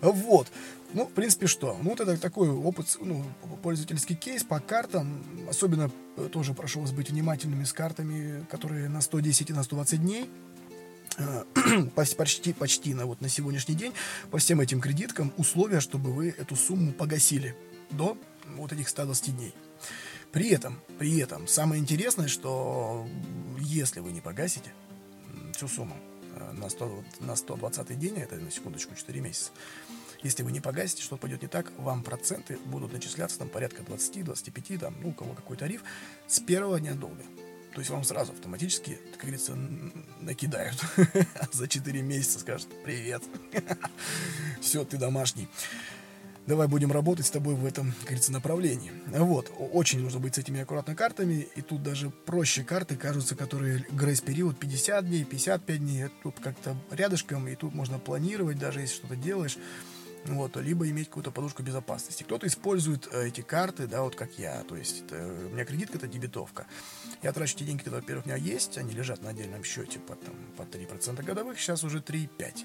Вот. 0.00 0.48
Ну, 0.92 1.06
в 1.06 1.12
принципе, 1.12 1.46
что? 1.46 1.78
Ну, 1.80 1.90
вот 1.90 2.00
это 2.00 2.20
такой 2.20 2.48
опыт, 2.48 2.98
ну, 3.00 3.24
пользовательский 3.62 4.16
кейс 4.16 4.42
по 4.42 4.58
картам. 4.58 5.22
Особенно 5.48 5.92
э, 6.16 6.28
тоже 6.32 6.54
прошу 6.54 6.80
вас 6.80 6.90
быть 6.90 7.10
внимательными 7.10 7.62
с 7.62 7.72
картами, 7.72 8.44
которые 8.50 8.88
на 8.88 9.00
110 9.00 9.50
и 9.50 9.52
на 9.52 9.62
120 9.62 10.02
дней. 10.02 10.28
Э, 11.18 11.44
почти, 12.16 12.52
почти 12.52 12.94
на, 12.94 13.06
вот, 13.06 13.20
на 13.20 13.28
сегодняшний 13.28 13.74
день 13.74 13.92
по 14.30 14.38
всем 14.38 14.60
этим 14.60 14.80
кредиткам 14.80 15.32
условия, 15.36 15.80
чтобы 15.80 16.12
вы 16.12 16.30
эту 16.30 16.56
сумму 16.56 16.92
погасили 16.92 17.56
до 17.90 18.16
вот 18.56 18.72
этих 18.72 18.88
120 18.88 19.36
дней. 19.36 19.54
При 20.32 20.50
этом, 20.50 20.80
при 20.98 21.18
этом, 21.18 21.48
самое 21.48 21.80
интересное, 21.80 22.28
что 22.28 23.06
если 23.58 24.00
вы 24.00 24.12
не 24.12 24.20
погасите 24.20 24.72
всю 25.52 25.68
сумму 25.68 25.96
э, 26.36 26.52
на, 26.52 26.68
100, 26.68 27.04
на 27.20 27.36
120 27.36 27.98
день, 27.98 28.16
это 28.18 28.36
на 28.36 28.50
секундочку 28.50 28.94
4 28.94 29.20
месяца, 29.20 29.50
если 30.22 30.42
вы 30.42 30.52
не 30.52 30.60
погасите, 30.60 31.02
что 31.02 31.16
пойдет 31.16 31.42
не 31.42 31.48
так, 31.48 31.72
вам 31.78 32.02
проценты 32.02 32.58
будут 32.66 32.92
начисляться 32.92 33.38
там 33.38 33.48
порядка 33.48 33.82
20-25, 33.82 34.78
там, 34.78 34.94
ну, 35.02 35.10
у 35.10 35.12
кого 35.12 35.34
какой 35.34 35.56
тариф, 35.56 35.82
с 36.28 36.40
первого 36.40 36.78
дня 36.78 36.94
долга. 36.94 37.24
То 37.74 37.80
есть 37.80 37.90
вам 37.90 38.04
сразу 38.04 38.32
автоматически, 38.32 38.98
как 39.12 39.20
говорится, 39.20 39.56
накидают. 40.20 40.76
За 41.52 41.68
4 41.68 42.02
месяца 42.02 42.40
скажут 42.40 42.68
«Привет». 42.84 43.22
Все, 44.60 44.84
ты 44.84 44.96
домашний. 44.96 45.48
Давай 46.46 46.66
будем 46.66 46.90
работать 46.90 47.26
с 47.26 47.30
тобой 47.30 47.54
в 47.54 47.64
этом, 47.64 47.92
как 47.92 48.06
говорится, 48.06 48.32
направлении. 48.32 48.90
Вот. 49.06 49.52
Очень 49.72 50.00
нужно 50.00 50.18
быть 50.18 50.34
с 50.34 50.38
этими 50.38 50.60
аккуратно 50.60 50.96
картами. 50.96 51.46
И 51.54 51.62
тут 51.62 51.82
даже 51.82 52.10
проще 52.10 52.64
карты 52.64 52.96
кажутся, 52.96 53.36
которые 53.36 53.84
грейс-период 53.90 54.58
50 54.58 55.06
дней, 55.06 55.24
55 55.24 55.78
дней. 55.78 56.06
Тут 56.24 56.40
как-то 56.40 56.76
рядышком, 56.90 57.46
и 57.46 57.54
тут 57.54 57.72
можно 57.74 58.00
планировать, 58.00 58.58
даже 58.58 58.80
если 58.80 58.96
что-то 58.96 59.14
делаешь 59.14 59.58
вот, 60.26 60.56
либо 60.56 60.88
иметь 60.88 61.08
какую-то 61.08 61.30
подушку 61.30 61.62
безопасности. 61.62 62.22
Кто-то 62.22 62.46
использует 62.46 63.08
э, 63.12 63.28
эти 63.28 63.40
карты, 63.40 63.86
да, 63.86 64.02
вот 64.02 64.14
как 64.14 64.38
я, 64.38 64.62
то 64.64 64.76
есть 64.76 65.04
это, 65.06 65.16
у 65.16 65.50
меня 65.50 65.64
кредитка 65.64 65.96
это 65.96 66.06
дебетовка. 66.06 66.66
Я 67.22 67.32
трачу 67.32 67.56
те 67.56 67.64
деньги, 67.64 67.78
которые, 67.78 68.00
во-первых, 68.02 68.26
у 68.26 68.28
меня 68.28 68.38
есть, 68.38 68.78
они 68.78 68.92
лежат 68.92 69.22
на 69.22 69.30
отдельном 69.30 69.64
счете 69.64 69.98
по, 69.98 70.14
там, 70.14 70.34
по 70.56 70.62
3% 70.62 71.22
годовых, 71.22 71.58
сейчас 71.58 71.84
уже 71.84 71.98
3,5%. 71.98 72.64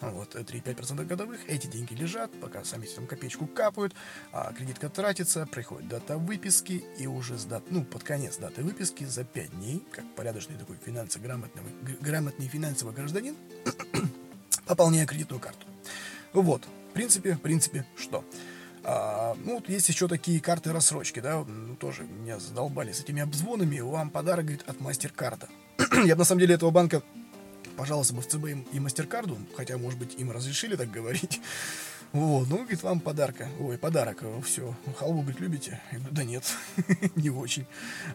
Вот, 0.00 0.36
3-5% 0.36 1.04
годовых, 1.06 1.40
эти 1.48 1.66
деньги 1.66 1.92
лежат, 1.94 2.30
пока 2.40 2.62
сами 2.62 2.86
там 2.86 3.08
копеечку 3.08 3.48
капают, 3.48 3.94
а 4.30 4.52
кредитка 4.52 4.88
тратится, 4.88 5.44
приходит 5.46 5.88
дата 5.88 6.18
выписки, 6.18 6.84
и 6.98 7.08
уже 7.08 7.36
с 7.36 7.44
дат, 7.44 7.64
ну, 7.70 7.84
под 7.84 8.04
конец 8.04 8.36
даты 8.36 8.62
выписки 8.62 9.02
за 9.04 9.24
5 9.24 9.50
дней, 9.56 9.84
как 9.90 10.04
порядочный 10.14 10.56
такой 10.56 10.76
финансово 10.76 11.24
грамотный, 11.24 11.62
грамотный 12.00 12.46
финансовый 12.46 12.94
гражданин, 12.94 13.34
пополняю 14.66 15.08
кредитную 15.08 15.40
карту. 15.40 15.66
Вот, 16.32 16.62
принципе, 16.98 17.34
в 17.34 17.40
принципе, 17.40 17.86
что? 17.96 18.24
А, 18.82 19.36
ну, 19.44 19.54
вот 19.54 19.68
есть 19.68 19.88
еще 19.88 20.08
такие 20.08 20.40
карты 20.40 20.72
рассрочки, 20.72 21.20
да, 21.20 21.44
ну, 21.46 21.76
тоже 21.76 22.02
меня 22.02 22.40
задолбали 22.40 22.90
с 22.90 22.98
этими 23.00 23.22
обзвонами. 23.22 23.78
Вам 23.78 24.10
подарок, 24.10 24.46
говорит, 24.46 24.64
от 24.66 24.80
Мастеркарда. 24.80 25.48
Я 26.04 26.16
бы, 26.16 26.18
на 26.18 26.24
самом 26.24 26.40
деле, 26.40 26.56
этого 26.56 26.70
банка 26.70 27.04
пожаловался 27.76 28.14
бы 28.14 28.20
в 28.20 28.26
ЦБ 28.26 28.72
и 28.72 28.80
Мастеркарду, 28.80 29.38
хотя, 29.56 29.78
может 29.78 29.96
быть, 30.00 30.16
им 30.18 30.32
разрешили 30.32 30.74
так 30.74 30.90
говорить. 30.90 31.40
Вот, 32.12 32.48
ну, 32.48 32.58
говорит, 32.58 32.82
вам 32.82 33.00
подарка. 33.00 33.48
Ой, 33.60 33.76
подарок, 33.76 34.22
все. 34.42 34.74
Халву, 34.96 35.20
говорит, 35.20 35.40
любите? 35.40 35.80
Я 35.92 35.98
говорю, 35.98 36.14
да 36.14 36.24
нет, 36.24 36.44
не 37.16 37.28
очень. 37.28 37.66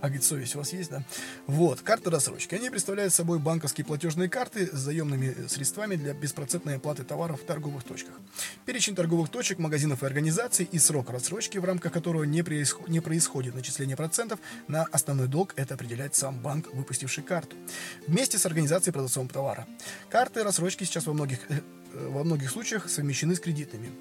А, 0.01 0.07
говорит, 0.07 0.23
совесть 0.23 0.55
у 0.55 0.59
вас 0.59 0.73
есть, 0.73 0.89
да? 0.89 1.03
Вот, 1.45 1.81
карты 1.81 2.09
рассрочки. 2.09 2.55
Они 2.55 2.71
представляют 2.71 3.13
собой 3.13 3.37
банковские 3.37 3.85
платежные 3.85 4.29
карты 4.29 4.65
с 4.65 4.79
заемными 4.79 5.47
средствами 5.47 5.95
для 5.95 6.13
беспроцентной 6.13 6.77
оплаты 6.77 7.03
товаров 7.03 7.41
в 7.41 7.45
торговых 7.45 7.83
точках. 7.83 8.19
Перечень 8.65 8.95
торговых 8.95 9.29
точек, 9.29 9.59
магазинов 9.59 10.01
и 10.01 10.05
организаций 10.07 10.67
и 10.71 10.79
срок 10.79 11.11
рассрочки, 11.11 11.59
в 11.59 11.65
рамках 11.65 11.93
которого 11.93 12.23
не, 12.23 12.41
происход- 12.41 12.89
не 12.89 12.99
происходит 12.99 13.53
начисление 13.53 13.95
процентов 13.95 14.39
на 14.67 14.83
основной 14.85 15.27
долг, 15.27 15.53
это 15.55 15.75
определяет 15.75 16.15
сам 16.15 16.39
банк, 16.39 16.73
выпустивший 16.73 17.23
карту. 17.23 17.55
Вместе 18.07 18.39
с 18.39 18.45
организацией 18.47 18.93
продавцом 18.93 19.27
товара. 19.27 19.67
Карты 20.09 20.43
рассрочки 20.43 20.83
сейчас 20.83 21.05
во 21.05 21.13
многих 21.13 21.39
э, 21.49 21.61
во 21.93 22.23
многих 22.23 22.49
случаях 22.49 22.89
совмещены 22.89 23.35
с 23.35 23.39
кредитными. 23.39 23.91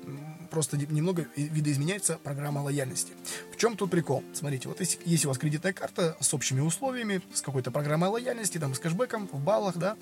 Просто 0.50 0.76
немного 0.76 1.26
видоизменяется 1.36 2.18
программа 2.22 2.60
лояльности. 2.60 3.12
В 3.52 3.56
чем 3.56 3.76
тут 3.76 3.90
прикол? 3.90 4.22
Смотрите, 4.34 4.68
вот 4.68 4.80
если, 4.80 4.98
если 5.04 5.26
у 5.26 5.30
вас 5.30 5.38
кредитная 5.38 5.72
карта 5.72 6.16
с 6.20 6.34
общими 6.34 6.60
условиями, 6.60 7.22
с 7.32 7.40
какой-то 7.40 7.70
программой 7.70 8.10
лояльности, 8.10 8.58
там, 8.58 8.74
с 8.74 8.78
кэшбэком, 8.78 9.28
в 9.32 9.40
баллах, 9.40 9.76
да, 9.76 9.96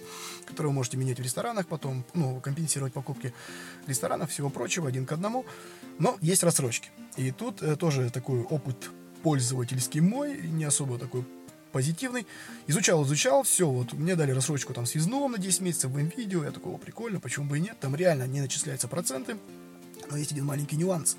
которые 0.47 0.71
вы 0.71 0.75
можете 0.75 0.97
менять 0.97 1.19
в 1.19 1.23
ресторанах, 1.23 1.67
потом, 1.67 2.05
ну, 2.15 2.41
компенсировать 2.41 2.93
покупки 2.93 3.33
ресторанов, 3.87 4.31
всего 4.31 4.51
прочего, 4.51 4.89
один 4.89 5.07
к 5.07 5.13
одному, 5.13 5.45
но 5.99 6.17
есть 6.21 6.43
рассрочки. 6.43 6.91
И 7.17 7.31
тут 7.31 7.63
э, 7.63 7.77
тоже 7.77 8.11
такой 8.11 8.43
опыт 8.43 8.91
пользовательский 9.23 10.01
мой, 10.01 10.41
не 10.43 10.65
особо 10.65 10.99
такой 10.99 11.25
позитивный. 11.71 12.27
Изучал, 12.67 13.05
изучал, 13.05 13.43
все, 13.43 13.69
вот 13.69 13.93
мне 13.93 14.17
дали 14.17 14.33
рассрочку 14.33 14.75
там 14.75 14.87
связном 14.87 15.33
на 15.33 15.39
10 15.39 15.61
месяцев 15.61 15.91
в 15.91 15.97
видео, 15.97 16.45
я 16.45 16.51
такого 16.51 16.79
прикольно, 16.79 17.21
почему 17.21 17.47
бы 17.47 17.59
и 17.59 17.61
нет, 17.61 17.79
там 17.81 17.95
реально 17.95 18.27
не 18.27 18.41
начисляются 18.41 18.89
проценты, 18.89 19.37
но 20.11 20.17
есть 20.17 20.33
один 20.33 20.45
маленький 20.45 20.77
нюанс. 20.77 21.17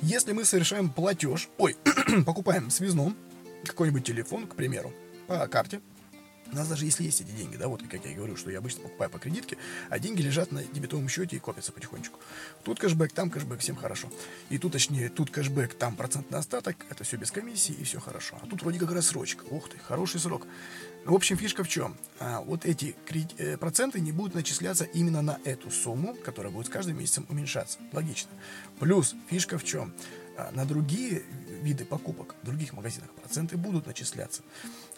Если 0.00 0.32
мы 0.32 0.44
совершаем 0.44 0.90
платеж, 0.90 1.48
ой, 1.58 1.76
покупаем 2.26 2.70
связном 2.70 3.16
какой-нибудь 3.64 4.04
телефон, 4.04 4.46
к 4.46 4.54
примеру, 4.54 4.92
по 5.26 5.46
карте, 5.48 5.80
у 6.52 6.56
нас 6.56 6.68
даже 6.68 6.84
если 6.84 7.04
есть 7.04 7.20
эти 7.20 7.30
деньги, 7.30 7.56
да, 7.56 7.68
вот 7.68 7.82
как 7.82 8.04
я 8.04 8.12
и 8.12 8.14
говорю, 8.14 8.36
что 8.36 8.50
я 8.50 8.58
обычно 8.58 8.82
покупаю 8.82 9.10
по 9.10 9.18
кредитке, 9.18 9.56
а 9.88 9.98
деньги 9.98 10.22
лежат 10.22 10.52
на 10.52 10.62
дебетовом 10.62 11.08
счете 11.08 11.36
и 11.36 11.38
копятся 11.38 11.72
потихонечку. 11.72 12.18
Тут 12.64 12.78
кэшбэк, 12.78 13.12
там 13.12 13.30
кэшбэк, 13.30 13.60
всем 13.60 13.76
хорошо. 13.76 14.08
И 14.50 14.58
тут, 14.58 14.72
точнее, 14.72 15.08
тут 15.08 15.30
кэшбэк, 15.30 15.74
там 15.74 15.96
процентный 15.96 16.38
остаток, 16.38 16.76
это 16.90 17.04
все 17.04 17.16
без 17.16 17.30
комиссии 17.30 17.74
и 17.74 17.84
все 17.84 18.00
хорошо. 18.00 18.38
А 18.42 18.46
тут 18.46 18.62
вроде 18.62 18.78
как 18.78 18.92
рассрочка. 18.92 19.44
Ух 19.50 19.68
ты, 19.68 19.78
хороший 19.78 20.20
срок. 20.20 20.46
В 21.04 21.14
общем, 21.14 21.36
фишка 21.36 21.62
в 21.62 21.68
чем? 21.68 21.96
А, 22.18 22.40
вот 22.40 22.64
эти 22.64 22.96
э, 23.38 23.56
проценты 23.56 24.00
не 24.00 24.10
будут 24.10 24.34
начисляться 24.34 24.84
именно 24.84 25.22
на 25.22 25.38
эту 25.44 25.70
сумму, 25.70 26.14
которая 26.14 26.52
будет 26.52 26.66
с 26.66 26.70
каждым 26.70 26.98
месяцем 26.98 27.26
уменьшаться. 27.28 27.78
Логично. 27.92 28.30
Плюс 28.80 29.14
фишка 29.28 29.56
в 29.56 29.62
чем? 29.62 29.94
А 30.36 30.50
на 30.52 30.64
другие 30.66 31.22
виды 31.62 31.84
покупок 31.84 32.34
в 32.42 32.46
других 32.46 32.72
магазинах 32.72 33.10
проценты 33.12 33.56
будут 33.56 33.86
начисляться. 33.86 34.42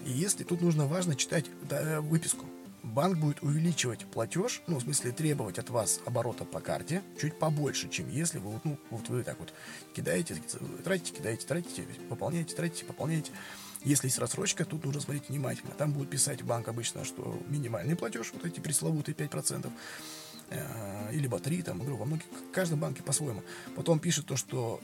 И 0.04 0.10
если 0.10 0.44
тут 0.44 0.60
нужно 0.60 0.86
важно 0.86 1.14
читать 1.14 1.46
да, 1.68 2.00
выписку, 2.00 2.46
банк 2.82 3.18
будет 3.18 3.42
увеличивать 3.42 4.06
платеж, 4.06 4.62
ну, 4.66 4.78
в 4.78 4.82
смысле, 4.82 5.12
требовать 5.12 5.58
от 5.58 5.70
вас 5.70 6.00
оборота 6.06 6.44
по 6.44 6.60
карте 6.60 7.02
чуть 7.20 7.38
побольше, 7.38 7.88
чем 7.88 8.08
если 8.08 8.38
вы, 8.38 8.60
ну, 8.64 8.78
вот 8.90 9.08
вы 9.08 9.22
так 9.22 9.38
вот 9.38 9.52
кидаете, 9.94 10.40
тратите, 10.84 11.16
кидаете, 11.16 11.46
тратите, 11.46 11.82
пополняете, 12.08 12.54
тратите, 12.54 12.84
пополняете. 12.84 13.32
Если 13.84 14.08
есть 14.08 14.18
рассрочка, 14.18 14.64
тут 14.64 14.84
нужно 14.84 15.00
смотреть 15.00 15.28
внимательно. 15.28 15.72
Там 15.72 15.92
будет 15.92 16.10
писать 16.10 16.42
банк 16.42 16.68
обычно, 16.68 17.04
что 17.04 17.40
минимальный 17.48 17.94
платеж, 17.94 18.32
вот 18.32 18.44
эти 18.44 18.58
пресловутые 18.58 19.14
5%, 19.14 19.70
э, 20.50 21.12
или 21.12 21.22
либо 21.22 21.38
3, 21.38 21.62
там, 21.62 21.78
говорю, 21.78 21.96
во 21.96 22.04
многих, 22.04 22.24
в 22.26 22.52
каждом 22.52 22.80
банке 22.80 23.02
по-своему. 23.02 23.42
Потом 23.76 24.00
пишет 24.00 24.26
то, 24.26 24.36
что 24.36 24.80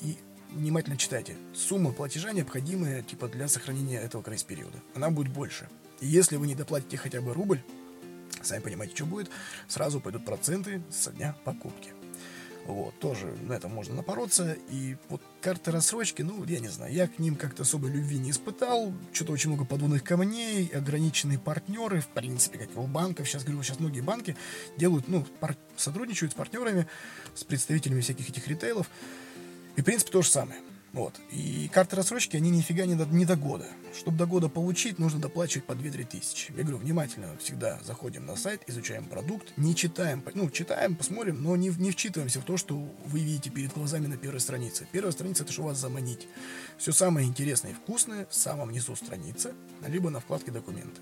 и 0.00 0.16
внимательно 0.50 0.96
читайте. 0.96 1.36
Сумма 1.54 1.92
платежа 1.92 2.32
необходимая, 2.32 3.02
типа, 3.02 3.28
для 3.28 3.48
сохранения 3.48 3.98
этого 3.98 4.22
грейс-периода. 4.22 4.78
Она 4.94 5.10
будет 5.10 5.32
больше. 5.32 5.68
И 6.00 6.06
если 6.06 6.36
вы 6.36 6.46
не 6.46 6.54
доплатите 6.54 6.96
хотя 6.96 7.20
бы 7.20 7.34
рубль, 7.34 7.60
сами 8.42 8.60
понимаете, 8.60 8.94
что 8.94 9.06
будет, 9.06 9.30
сразу 9.66 10.00
пойдут 10.00 10.24
проценты 10.24 10.82
со 10.90 11.10
дня 11.12 11.36
покупки. 11.44 11.90
Вот, 12.66 12.98
тоже 12.98 13.34
на 13.44 13.54
это 13.54 13.66
можно 13.66 13.94
напороться. 13.94 14.54
И 14.68 14.96
вот 15.08 15.22
карты 15.40 15.70
рассрочки, 15.70 16.20
ну, 16.20 16.44
я 16.44 16.60
не 16.60 16.68
знаю, 16.68 16.92
я 16.92 17.08
к 17.08 17.18
ним 17.18 17.34
как-то 17.34 17.62
особой 17.62 17.90
любви 17.90 18.18
не 18.18 18.30
испытал. 18.30 18.92
Что-то 19.10 19.32
очень 19.32 19.48
много 19.48 19.64
подводных 19.64 20.04
камней, 20.04 20.66
ограниченные 20.74 21.38
партнеры, 21.38 22.02
в 22.02 22.08
принципе, 22.08 22.58
как 22.58 22.74
и 22.74 22.78
у 22.78 22.86
банков. 22.86 23.26
Сейчас, 23.26 23.42
говорю, 23.42 23.62
сейчас 23.62 23.80
многие 23.80 24.02
банки 24.02 24.36
делают, 24.76 25.08
ну, 25.08 25.24
пар- 25.40 25.56
сотрудничают 25.78 26.32
с 26.32 26.34
партнерами, 26.34 26.86
с 27.34 27.42
представителями 27.42 28.02
всяких 28.02 28.28
этих 28.28 28.46
ритейлов. 28.46 28.90
И, 29.78 29.80
в 29.80 29.84
принципе, 29.84 30.10
то 30.10 30.22
же 30.22 30.28
самое. 30.28 30.58
Вот. 30.92 31.14
И 31.30 31.70
карты 31.72 31.94
рассрочки, 31.94 32.36
они 32.36 32.50
нифига 32.50 32.84
не 32.84 32.96
до, 32.96 33.04
не 33.04 33.24
до 33.24 33.36
года. 33.36 33.64
Чтобы 33.96 34.16
до 34.16 34.26
года 34.26 34.48
получить, 34.48 34.98
нужно 34.98 35.20
доплачивать 35.20 35.66
по 35.66 35.72
2-3 35.74 36.04
тысячи. 36.04 36.50
Я 36.56 36.64
говорю, 36.64 36.78
внимательно 36.78 37.36
всегда 37.38 37.78
заходим 37.84 38.26
на 38.26 38.34
сайт, 38.34 38.62
изучаем 38.66 39.04
продукт, 39.04 39.52
не 39.56 39.76
читаем, 39.76 40.24
ну, 40.34 40.50
читаем, 40.50 40.96
посмотрим, 40.96 41.40
но 41.44 41.54
не, 41.54 41.68
не 41.68 41.92
вчитываемся 41.92 42.40
в 42.40 42.44
то, 42.44 42.56
что 42.56 42.74
вы 42.74 43.20
видите 43.20 43.50
перед 43.50 43.72
глазами 43.72 44.08
на 44.08 44.16
первой 44.16 44.40
странице. 44.40 44.88
Первая 44.90 45.12
страница– 45.12 45.42
это 45.44 45.52
что 45.52 45.62
вас 45.62 45.78
заманить. 45.78 46.26
Все 46.76 46.90
самое 46.90 47.28
интересное 47.28 47.70
и 47.70 47.74
вкусное 47.74 48.26
в 48.26 48.34
самом 48.34 48.72
низу 48.72 48.96
страницы, 48.96 49.54
либо 49.86 50.10
на 50.10 50.18
вкладке 50.18 50.50
«Документы». 50.50 51.00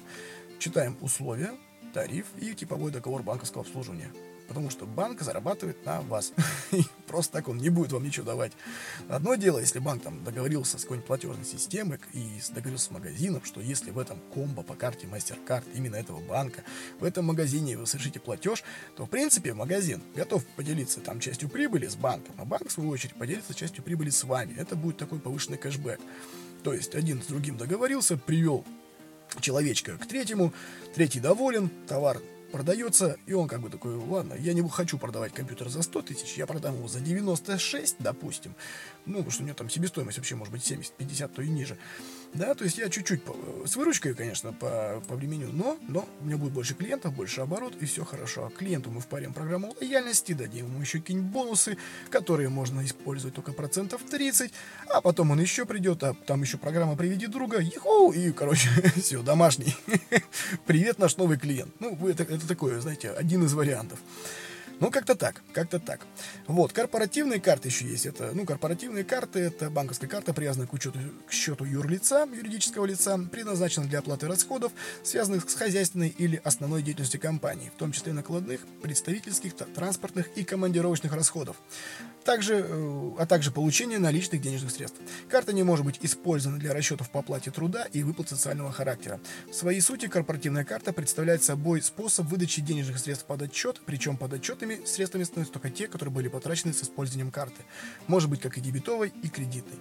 Читаем 0.59 0.99
условия, 1.01 1.55
тариф 1.95 2.27
и 2.39 2.55
типовой 2.55 2.93
договор 2.93 3.23
банковского 3.23 3.63
обслуживания. 3.63 4.13
Потому 4.49 4.71
что 4.71 4.87
банк 4.87 5.23
зарабатывает 5.23 5.85
на 5.85 6.01
вас. 6.03 6.33
Просто 7.07 7.35
так 7.35 7.49
он 7.49 7.59
не 7.59 7.69
будет 7.69 7.93
вам 7.93 8.05
ничего 8.05 8.27
давать. 8.27 8.53
Одно 9.09 9.35
дело, 9.35 9.59
если 9.59 9.79
банк 9.79 10.03
там 10.03 10.23
договорился 10.25 10.79
с 10.79 10.83
какой-нибудь 10.83 11.07
платежной 11.07 11.45
системой 11.45 11.99
и 12.13 12.41
договорился 12.51 12.87
с 12.87 12.91
магазином, 12.91 13.45
что 13.45 13.61
если 13.61 13.91
в 13.91 13.99
этом 13.99 14.19
комбо 14.33 14.63
по 14.63 14.75
карте 14.75 15.07
MasterCard 15.07 15.65
именно 15.75 15.97
этого 15.97 16.21
банка, 16.21 16.63
в 17.01 17.05
этом 17.05 17.27
магазине 17.27 17.77
вы 17.77 17.87
совершите 17.87 18.21
платеж, 18.21 18.63
то 18.97 19.07
в 19.07 19.11
принципе 19.11 19.55
магазин 19.55 20.03
готов 20.15 20.45
поделиться 20.57 21.01
там 21.01 21.21
частью 21.21 21.49
прибыли 21.49 21.87
с 21.87 21.97
банком, 21.97 22.35
а 22.39 22.45
банк 22.45 22.69
в 22.69 22.73
свою 22.73 22.91
очередь 22.91 23.15
поделится 23.15 23.55
частью 23.55 23.83
прибыли 23.85 24.11
с 24.11 24.25
вами. 24.25 24.55
Это 24.57 24.77
будет 24.77 24.97
такой 24.97 25.19
повышенный 25.19 25.59
кэшбэк. 25.59 26.01
То 26.63 26.73
есть 26.73 26.95
один 26.95 27.23
с 27.23 27.27
другим 27.27 27.57
договорился, 27.57 28.17
привел 28.17 28.65
человечка 29.41 29.97
к 29.97 30.07
третьему, 30.07 30.53
третий 30.95 31.21
доволен, 31.21 31.71
товар 31.87 32.21
продается, 32.53 33.17
и 33.27 33.33
он 33.33 33.49
как 33.49 33.61
бы 33.61 33.71
такой, 33.71 33.97
ладно, 33.97 34.35
я 34.35 34.55
не 34.55 34.67
хочу 34.69 34.99
продавать 34.99 35.33
компьютер 35.33 35.69
за 35.69 35.83
100 35.83 36.03
тысяч, 36.03 36.35
я 36.37 36.47
продам 36.47 36.77
его 36.77 36.89
за 36.89 37.01
96, 37.01 37.97
допустим, 37.99 38.55
ну, 39.07 39.29
что 39.31 39.43
у 39.43 39.47
него 39.47 39.57
там 39.57 39.71
себестоимость 39.71 40.19
вообще 40.19 40.35
может 40.35 40.53
быть 40.53 40.65
70, 40.65 40.93
50, 40.93 41.35
то 41.35 41.43
и 41.43 41.49
ниже, 41.49 41.79
да, 42.35 42.55
то 42.55 42.65
есть 42.65 42.77
я 42.77 42.89
чуть-чуть 42.91 43.23
с 43.65 43.77
выручкой, 43.77 44.15
конечно, 44.15 44.53
по, 44.53 45.03
по 45.09 45.17
времени, 45.17 45.49
но, 45.51 45.79
но 45.89 46.07
у 46.21 46.25
меня 46.25 46.37
будет 46.37 46.53
больше 46.53 46.75
клиентов, 46.75 47.15
больше 47.15 47.41
оборот, 47.41 47.75
и 47.81 47.87
все 47.87 48.05
хорошо. 48.05 48.47
А 48.47 48.51
клиенту 48.51 48.91
мы 48.91 49.01
впарим 49.01 49.33
программу 49.33 49.75
лояльности, 49.81 50.33
дадим 50.33 50.67
ему 50.67 50.81
еще 50.81 50.99
какие-нибудь 50.99 51.31
бонусы, 51.31 51.79
которые 52.11 52.49
можно 52.49 52.85
использовать 52.85 53.35
только 53.35 53.53
процентов 53.53 54.03
30, 54.03 54.53
а 54.91 55.01
потом 55.01 55.31
он 55.31 55.41
еще 55.41 55.65
придет, 55.65 56.03
а 56.03 56.15
там 56.15 56.43
еще 56.43 56.59
программа 56.59 56.97
«Приведи 56.97 57.27
друга», 57.27 57.61
иху, 57.61 58.13
и, 58.13 58.33
короче, 58.33 58.69
все, 58.97 59.23
домашний. 59.23 59.75
Привет, 60.67 60.99
наш 60.99 61.17
новый 61.17 61.39
клиент. 61.39 61.73
Ну, 61.81 61.97
это, 62.07 62.25
это 62.25 62.47
такое, 62.47 62.81
знаете, 62.81 63.11
один 63.11 63.45
из 63.45 63.55
вариантов. 63.55 63.99
Ну, 64.79 64.91
как-то 64.91 65.15
так, 65.15 65.43
как-то 65.53 65.79
так. 65.79 66.01
Вот, 66.47 66.73
корпоративные 66.73 67.41
карты 67.41 67.69
еще 67.69 67.87
есть. 67.87 68.05
Это, 68.05 68.33
ну, 68.35 68.45
корпоративные 68.45 69.05
карты, 69.05 69.41
это 69.41 69.71
банковская 69.71 70.07
карта, 70.07 70.35
привязанная 70.35 70.67
к 70.67 70.73
учету, 70.75 70.99
к 71.27 71.33
счету 71.33 71.65
юрлица, 71.65 72.29
юридического 72.31 72.85
лица, 72.85 73.19
предназначена 73.19 73.87
для 73.87 74.01
оплаты 74.01 74.29
расходов, 74.29 74.73
связанных 75.03 75.49
с 75.49 75.55
хозяйственной 75.55 76.09
или 76.09 76.41
основной 76.45 76.83
деятельностью 76.83 77.21
компании, 77.21 77.73
в 77.75 77.79
том 77.79 77.93
числе 77.93 78.13
накладных, 78.13 78.61
представительских, 78.83 79.55
транспортных 79.55 80.29
и 80.37 80.45
командировочных 80.45 81.15
расходов 81.15 81.57
также, 82.27 82.67
э, 82.69 83.11
а 83.19 83.25
также 83.25 83.51
получение 83.51 83.99
наличных 83.99 84.43
денежных 84.43 84.73
средств. 84.73 84.99
Карта 85.29 85.53
не 85.55 85.63
может 85.63 85.87
быть 85.87 86.01
использована 86.03 86.59
для 86.59 86.75
расчетов 86.75 87.09
по 87.09 87.21
оплате 87.21 87.51
труда 87.51 87.87
и 87.93 88.03
выплат 88.03 88.29
социального 88.29 88.73
характера. 88.73 89.21
В 89.51 89.55
своей 89.55 89.81
сути 89.81 90.09
корпоративная 90.09 90.65
карта 90.65 90.93
представляет 90.93 91.43
собой 91.45 91.81
способ 91.81 92.27
выдачи 92.27 92.61
денежных 92.61 92.99
средств 92.99 93.25
под 93.27 93.43
отчет, 93.43 93.81
причем 93.87 94.17
под 94.17 94.35
отчетами 94.67 94.87
средствами 94.87 95.25
становятся 95.25 95.53
только 95.53 95.71
те, 95.71 95.89
которые 95.89 96.13
были 96.13 96.29
потрачены 96.29 96.73
с 96.73 96.83
использованием 96.83 97.31
карты. 97.31 97.63
Может 98.07 98.31
быть 98.31 98.41
как 98.41 98.57
и 98.59 98.61
дебетовой, 98.61 99.13
и 99.23 99.29
кредитной. 99.29 99.79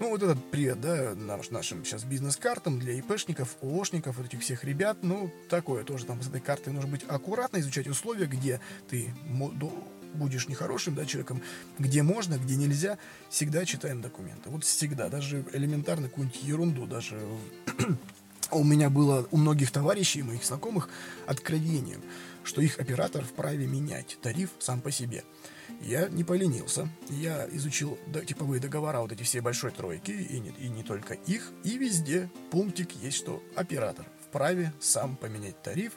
Ну 0.00 0.10
вот 0.10 0.22
этот 0.22 0.50
привет, 0.50 0.80
да, 0.80 1.14
наш, 1.14 1.50
нашим 1.50 1.84
сейчас 1.84 2.04
бизнес-картам 2.04 2.78
для 2.78 2.94
ИПшников, 2.94 3.56
ООшников, 3.62 4.16
вот 4.16 4.26
этих 4.26 4.40
всех 4.40 4.64
ребят, 4.64 4.98
ну 5.02 5.30
такое 5.48 5.84
тоже 5.84 6.04
там 6.04 6.22
с 6.22 6.28
этой 6.28 6.40
картой 6.40 6.72
нужно 6.72 6.90
быть 6.90 7.04
аккуратно, 7.08 7.58
изучать 7.58 7.86
условия, 7.86 8.26
где 8.26 8.60
ты 8.88 9.12
будешь 10.14 10.48
нехорошим 10.48 10.94
да, 10.94 11.04
человеком, 11.04 11.42
где 11.78 12.02
можно, 12.02 12.38
где 12.38 12.56
нельзя, 12.56 12.98
всегда 13.28 13.64
читаем 13.64 14.00
документы. 14.00 14.48
Вот 14.48 14.64
всегда, 14.64 15.08
даже 15.08 15.44
элементарно 15.52 16.08
какую-нибудь 16.08 16.42
ерунду, 16.42 16.86
даже 16.86 17.20
у 18.50 18.64
меня 18.64 18.88
было 18.88 19.26
у 19.30 19.36
многих 19.36 19.70
товарищей, 19.70 20.22
моих 20.22 20.44
знакомых, 20.44 20.88
откровением, 21.26 22.02
что 22.46 22.60
их 22.60 22.78
оператор 22.78 23.24
вправе 23.24 23.66
менять 23.66 24.18
тариф 24.22 24.50
сам 24.58 24.80
по 24.80 24.90
себе. 24.90 25.24
Я 25.80 26.08
не 26.08 26.24
поленился, 26.24 26.88
я 27.10 27.46
изучил 27.52 27.98
типовые 28.26 28.60
договора 28.60 29.00
вот 29.00 29.12
эти 29.12 29.22
все 29.22 29.40
большой 29.40 29.72
тройки, 29.72 30.12
и 30.12 30.38
не, 30.38 30.50
и 30.58 30.68
не 30.68 30.82
только 30.82 31.14
их, 31.14 31.52
и 31.64 31.76
везде 31.76 32.30
пунктик 32.50 32.92
есть, 33.02 33.16
что 33.16 33.42
оператор 33.54 34.06
вправе 34.36 34.74
сам 34.80 35.16
поменять 35.16 35.62
тариф, 35.62 35.92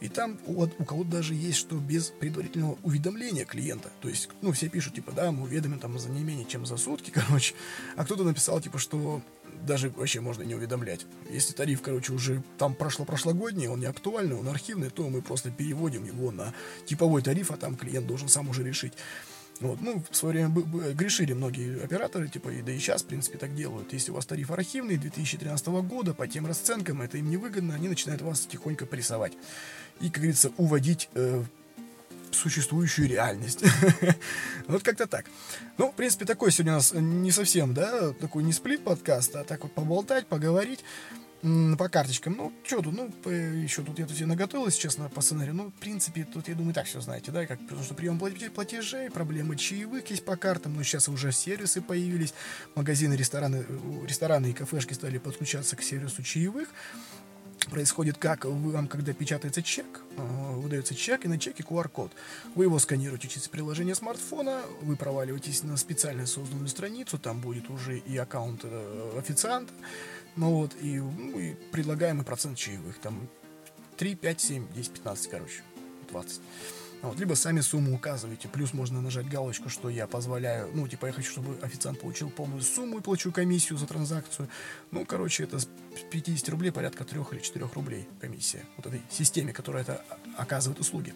и 0.00 0.08
там 0.08 0.36
у, 0.46 0.64
у 0.64 0.84
кого-то 0.84 1.10
даже 1.10 1.34
есть, 1.34 1.58
что 1.58 1.76
без 1.76 2.08
предварительного 2.08 2.76
уведомления 2.82 3.44
клиента. 3.44 3.88
То 4.00 4.08
есть, 4.08 4.28
ну, 4.42 4.50
все 4.50 4.68
пишут, 4.68 4.94
типа, 4.94 5.12
да, 5.12 5.30
мы 5.30 5.44
уведомим 5.44 5.78
там 5.78 5.96
за 5.96 6.10
не 6.10 6.24
менее 6.24 6.44
чем 6.44 6.66
за 6.66 6.76
сутки, 6.76 7.10
короче. 7.14 7.54
А 7.96 8.04
кто-то 8.04 8.24
написал, 8.24 8.60
типа, 8.60 8.78
что 8.78 9.22
даже 9.64 9.90
вообще 9.90 10.20
можно 10.20 10.42
не 10.42 10.56
уведомлять. 10.56 11.06
Если 11.30 11.52
тариф, 11.52 11.80
короче, 11.80 12.12
уже 12.12 12.42
там 12.58 12.74
прошло 12.74 13.04
прошлогодний, 13.04 13.68
он 13.68 13.78
не 13.78 13.86
актуальный, 13.86 14.34
он 14.34 14.48
архивный, 14.48 14.90
то 14.90 15.08
мы 15.08 15.22
просто 15.22 15.52
переводим 15.52 16.04
его 16.04 16.32
на 16.32 16.54
типовой 16.84 17.22
тариф, 17.22 17.52
а 17.52 17.56
там 17.56 17.76
клиент 17.76 18.08
должен 18.08 18.28
сам 18.28 18.48
уже 18.48 18.64
решить. 18.64 18.94
Вот, 19.60 19.80
ну, 19.80 20.02
в 20.08 20.16
свое 20.16 20.46
время 20.46 20.94
грешили 20.94 21.32
многие 21.32 21.82
операторы, 21.82 22.28
типа, 22.28 22.50
и 22.50 22.62
да 22.62 22.70
и 22.70 22.78
сейчас, 22.78 23.02
в 23.02 23.06
принципе, 23.06 23.38
так 23.38 23.54
делают. 23.56 23.92
Если 23.92 24.12
у 24.12 24.14
вас 24.14 24.24
тариф 24.24 24.50
архивный 24.52 24.96
2013 24.96 25.66
года, 25.66 26.14
по 26.14 26.28
тем 26.28 26.46
расценкам, 26.46 27.02
это 27.02 27.18
им 27.18 27.28
невыгодно, 27.28 27.74
они 27.74 27.88
начинают 27.88 28.22
вас 28.22 28.40
тихонько 28.40 28.86
прессовать. 28.86 29.32
И, 30.00 30.10
как 30.10 30.18
говорится, 30.18 30.52
уводить 30.58 31.08
э, 31.14 31.42
существующую 32.30 33.08
реальность. 33.08 33.64
вот 34.68 34.82
как-то 34.84 35.06
так. 35.06 35.26
Ну, 35.76 35.90
в 35.90 35.94
принципе, 35.94 36.24
такой 36.24 36.52
сегодня 36.52 36.74
у 36.74 36.76
нас 36.76 36.92
не 36.94 37.32
совсем, 37.32 37.74
да, 37.74 38.12
такой 38.12 38.44
не 38.44 38.52
сплит 38.52 38.84
подкаст, 38.84 39.34
а 39.34 39.44
так 39.44 39.64
вот 39.64 39.72
поболтать, 39.72 40.26
поговорить 40.26 40.84
по 41.42 41.88
карточкам. 41.88 42.36
Ну, 42.36 42.52
что 42.64 42.82
тут, 42.82 42.94
ну, 42.94 43.30
еще 43.30 43.82
тут 43.82 43.98
я 43.98 44.06
тут 44.06 44.18
наготовил, 44.20 44.66
если 44.66 44.80
честно, 44.80 45.08
по 45.08 45.20
сценарию. 45.20 45.54
Ну, 45.54 45.70
в 45.70 45.80
принципе, 45.80 46.24
тут, 46.24 46.48
я 46.48 46.54
думаю, 46.54 46.74
так 46.74 46.86
все 46.86 47.00
знаете, 47.00 47.30
да, 47.30 47.46
как, 47.46 47.60
потому 47.60 47.84
что 47.84 47.94
прием 47.94 48.18
платежей, 48.18 49.10
проблемы 49.10 49.56
чаевых 49.56 50.08
есть 50.10 50.24
по 50.24 50.36
картам, 50.36 50.74
но 50.74 50.82
сейчас 50.82 51.08
уже 51.08 51.30
сервисы 51.32 51.80
появились, 51.80 52.34
магазины, 52.74 53.14
рестораны, 53.14 53.64
рестораны 54.06 54.48
и 54.48 54.52
кафешки 54.52 54.94
стали 54.94 55.18
подключаться 55.18 55.76
к 55.76 55.82
сервису 55.82 56.22
чаевых. 56.22 56.68
Происходит 57.70 58.16
как 58.16 58.44
вам, 58.46 58.88
когда 58.88 59.12
печатается 59.12 59.62
чек, 59.62 60.00
э, 60.16 60.52
выдается 60.54 60.94
чек, 60.94 61.24
и 61.24 61.28
на 61.28 61.38
чеке 61.38 61.62
QR-код. 61.62 62.12
Вы 62.54 62.64
его 62.64 62.78
сканируете 62.78 63.28
через 63.28 63.48
приложение 63.48 63.94
смартфона, 63.94 64.62
вы 64.80 64.96
проваливаетесь 64.96 65.64
на 65.64 65.76
специально 65.76 66.24
созданную 66.24 66.68
страницу, 66.68 67.18
там 67.18 67.40
будет 67.40 67.68
уже 67.68 67.98
и 67.98 68.16
аккаунт 68.16 68.60
э, 68.62 69.18
официанта, 69.18 69.72
ну 70.38 70.54
вот, 70.54 70.76
и, 70.80 71.00
ну, 71.00 71.38
и 71.38 71.54
предлагаемый 71.72 72.24
процент 72.24 72.56
чаевых. 72.56 72.98
Там 73.00 73.28
3, 73.96 74.14
5, 74.14 74.40
7, 74.40 74.72
10, 74.72 74.92
15, 74.92 75.30
короче. 75.30 75.62
20. 76.10 76.40
Вот, 77.02 77.18
либо 77.18 77.34
сами 77.34 77.60
сумму 77.60 77.94
указываете. 77.94 78.48
Плюс 78.48 78.72
можно 78.72 79.00
нажать 79.00 79.28
галочку, 79.28 79.68
что 79.68 79.88
я 79.88 80.06
позволяю, 80.06 80.70
ну, 80.74 80.86
типа, 80.88 81.06
я 81.06 81.12
хочу, 81.12 81.30
чтобы 81.30 81.58
официант 81.62 82.00
получил 82.00 82.30
полную 82.30 82.62
сумму 82.62 82.98
и 82.98 83.02
плачу 83.02 83.32
комиссию 83.32 83.78
за 83.78 83.86
транзакцию. 83.86 84.48
Ну, 84.92 85.04
короче, 85.04 85.44
это 85.44 85.58
с 85.58 85.68
50 86.10 86.48
рублей 86.48 86.70
порядка 86.70 87.04
3 87.04 87.20
или 87.32 87.40
4 87.40 87.68
рублей 87.74 88.08
комиссия. 88.20 88.64
Вот 88.76 88.86
этой 88.86 89.02
системе, 89.10 89.52
которая 89.52 89.82
это 89.82 90.04
оказывает 90.36 90.80
услуги. 90.80 91.14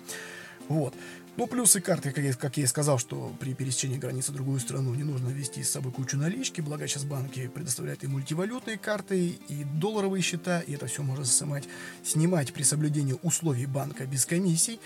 Вот. 0.68 0.94
Ну, 1.36 1.46
плюсы 1.46 1.80
карты, 1.80 2.12
как 2.12 2.22
я, 2.22 2.34
как 2.34 2.58
я 2.58 2.64
и 2.64 2.66
сказал, 2.66 2.98
что 2.98 3.32
при 3.40 3.54
пересечении 3.54 3.96
границы 3.96 4.32
в 4.32 4.34
другую 4.34 4.60
страну 4.60 4.94
не 4.94 5.02
нужно 5.02 5.28
вести 5.28 5.62
с 5.62 5.70
собой 5.70 5.90
кучу 5.90 6.18
налички, 6.18 6.60
благо 6.60 6.86
сейчас 6.86 7.04
банки 7.04 7.48
предоставляют 7.48 8.04
и 8.04 8.06
мультивалютные 8.06 8.76
карты, 8.76 9.38
и 9.48 9.64
долларовые 9.64 10.22
счета, 10.22 10.60
и 10.60 10.74
это 10.74 10.86
все 10.86 11.02
можно 11.02 11.24
снимать, 11.24 11.64
снимать 12.04 12.52
при 12.52 12.64
соблюдении 12.64 13.16
условий 13.22 13.64
банка 13.64 14.04
без 14.04 14.26
комиссий 14.26 14.78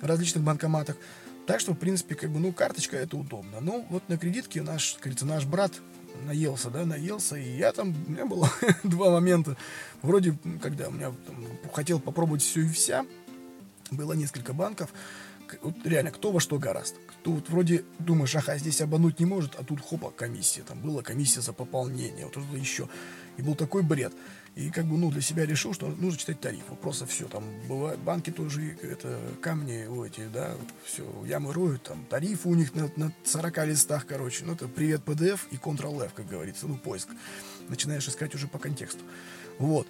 в 0.00 0.06
различных 0.06 0.44
банкоматах. 0.44 0.96
Так 1.48 1.58
что, 1.58 1.72
в 1.72 1.78
принципе, 1.78 2.14
как 2.14 2.30
бы, 2.30 2.38
ну, 2.38 2.52
карточка 2.52 2.96
это 2.96 3.16
удобно. 3.16 3.58
Ну, 3.60 3.84
вот 3.90 4.08
на 4.08 4.18
кредитке 4.18 4.62
наш, 4.62 4.98
как 5.00 5.20
наш 5.22 5.46
брат 5.46 5.72
наелся, 6.26 6.70
да, 6.70 6.84
наелся, 6.84 7.36
и 7.36 7.56
я 7.56 7.72
там, 7.72 7.94
у 8.06 8.10
меня 8.10 8.24
было 8.24 8.48
два 8.84 9.10
момента, 9.10 9.56
вроде, 10.02 10.36
когда 10.62 10.88
у 10.88 10.92
меня 10.92 11.12
там, 11.26 11.44
хотел 11.72 11.98
попробовать 11.98 12.42
все 12.42 12.60
и 12.60 12.68
вся, 12.68 13.04
было 13.90 14.12
несколько 14.12 14.52
банков, 14.52 14.92
вот 15.62 15.74
реально, 15.84 16.10
кто 16.10 16.30
во 16.30 16.40
что 16.40 16.58
гораст. 16.58 16.96
Кто 17.20 17.32
вот 17.32 17.48
вроде 17.48 17.84
думаешь, 17.98 18.34
ага, 18.36 18.58
здесь 18.58 18.80
обмануть 18.80 19.18
не 19.18 19.26
может, 19.26 19.54
а 19.56 19.64
тут 19.64 19.80
хопа, 19.80 20.10
комиссия. 20.10 20.62
Там 20.62 20.80
была 20.80 21.02
комиссия 21.02 21.40
за 21.40 21.52
пополнение, 21.52 22.24
вот 22.24 22.34
что-то 22.34 22.56
еще. 22.56 22.88
И 23.36 23.42
был 23.42 23.54
такой 23.54 23.82
бред. 23.82 24.12
И 24.56 24.70
как 24.70 24.86
бы, 24.86 24.98
ну, 24.98 25.10
для 25.10 25.20
себя 25.20 25.46
решил, 25.46 25.72
что 25.72 25.86
нужно 25.86 26.18
читать 26.18 26.40
тариф. 26.40 26.64
Просто 26.82 27.06
все. 27.06 27.28
Там 27.28 27.44
бывают 27.68 28.00
банки 28.00 28.30
тоже, 28.30 28.76
это 28.82 29.20
камни, 29.40 29.86
вот 29.86 30.06
эти, 30.06 30.26
да, 30.26 30.56
все, 30.84 31.04
ямы 31.24 31.52
роют, 31.52 31.84
там 31.84 32.04
тарифы 32.06 32.48
у 32.48 32.54
них 32.54 32.74
на, 32.74 32.90
на 32.96 33.12
40 33.24 33.66
листах, 33.66 34.06
короче. 34.06 34.44
Ну, 34.44 34.54
это 34.54 34.66
привет 34.66 35.02
PDF 35.04 35.40
и 35.50 35.56
Ctrl-F, 35.56 36.12
как 36.12 36.26
говорится, 36.26 36.66
ну, 36.66 36.76
поиск. 36.76 37.08
Начинаешь 37.68 38.08
искать 38.08 38.34
уже 38.34 38.48
по 38.48 38.58
контексту. 38.58 39.04
Вот. 39.58 39.86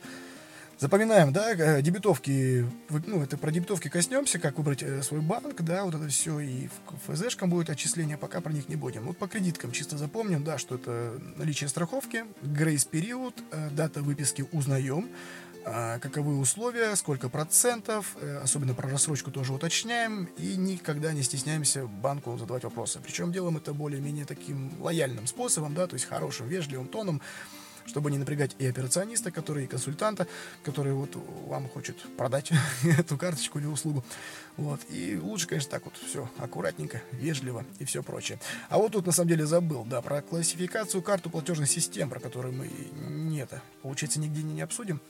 Запоминаем, 0.79 1.33
да, 1.33 1.55
э, 1.55 1.83
дебетовки, 1.83 2.65
ну, 2.89 3.21
это 3.21 3.37
про 3.37 3.51
дебетовки 3.51 3.89
коснемся, 3.89 4.39
как 4.39 4.59
выбрать 4.59 4.81
э, 4.85 5.03
свой 5.03 5.21
банк, 5.21 5.61
да, 5.63 5.83
вот 5.83 5.97
это 5.97 6.07
все, 6.07 6.39
и 6.39 6.69
ФЗшкам 7.09 7.51
будет 7.51 7.69
отчисление, 7.69 8.17
пока 8.17 8.41
про 8.41 8.53
них 8.53 8.69
не 8.69 8.77
будем. 8.77 9.03
Вот 9.03 9.19
по 9.19 9.27
кредиткам 9.27 9.73
чисто 9.73 9.99
запомним, 9.99 10.45
да, 10.45 10.57
что 10.57 10.77
это 10.77 11.21
наличие 11.35 11.67
страховки, 11.67 12.27
грейс-период, 12.43 13.35
э, 13.51 13.71
дата 13.71 14.03
выписки 14.03 14.45
узнаем, 14.53 15.09
каковы 15.65 16.39
условия, 16.39 16.97
сколько 16.97 17.29
процентов, 17.29 18.17
особенно 18.43 18.73
про 18.73 18.89
рассрочку 18.89 19.31
тоже 19.31 19.53
уточняем, 19.53 20.27
и 20.39 20.57
никогда 20.57 21.13
не 21.13 21.23
стесняемся 21.23 21.87
банку 21.87 22.39
задавать 22.39 22.65
вопросы. 22.65 23.01
Причем 23.05 23.33
делаем 23.33 23.59
это 23.59 23.75
более-менее 23.75 24.25
таким 24.25 24.73
лояльным 24.81 25.27
способом, 25.27 25.75
да, 25.75 25.87
то 25.87 25.95
есть 25.95 26.07
хорошим, 26.07 26.49
вежливым 26.49 26.89
тоном, 26.89 27.21
чтобы 27.89 28.11
не 28.11 28.19
напрягать 28.19 28.55
и 28.59 28.67
операциониста, 28.67 29.31
который, 29.31 29.65
и 29.65 29.67
консультанта, 29.67 30.27
который 30.63 30.93
вот 30.93 31.11
вам 31.47 31.69
хочет 31.69 31.97
продать 32.17 32.53
эту 32.99 33.17
карточку 33.17 33.59
или 33.59 33.67
услугу. 33.67 34.05
Вот. 34.57 34.81
И 34.91 35.17
лучше, 35.17 35.47
конечно, 35.47 35.71
так 35.71 35.85
вот 35.85 35.95
все 35.97 36.31
аккуратненько, 36.39 37.03
вежливо 37.13 37.65
и 37.79 37.85
все 37.85 38.03
прочее. 38.03 38.39
А 38.69 38.79
вот 38.79 38.93
тут 38.93 39.07
на 39.07 39.13
самом 39.13 39.29
деле 39.29 39.47
забыл, 39.47 39.85
да, 39.85 40.03
про 40.03 40.23
классификацию 40.23 41.03
карту 41.03 41.31
платежных 41.31 41.69
систем, 41.69 42.11
про 42.11 42.21
которую 42.21 42.55
мы 42.55 42.71
не 43.09 43.39
это, 43.41 43.63
получается, 43.83 44.21
нигде 44.21 44.43
не, 44.43 44.61
обсудим. 44.61 45.01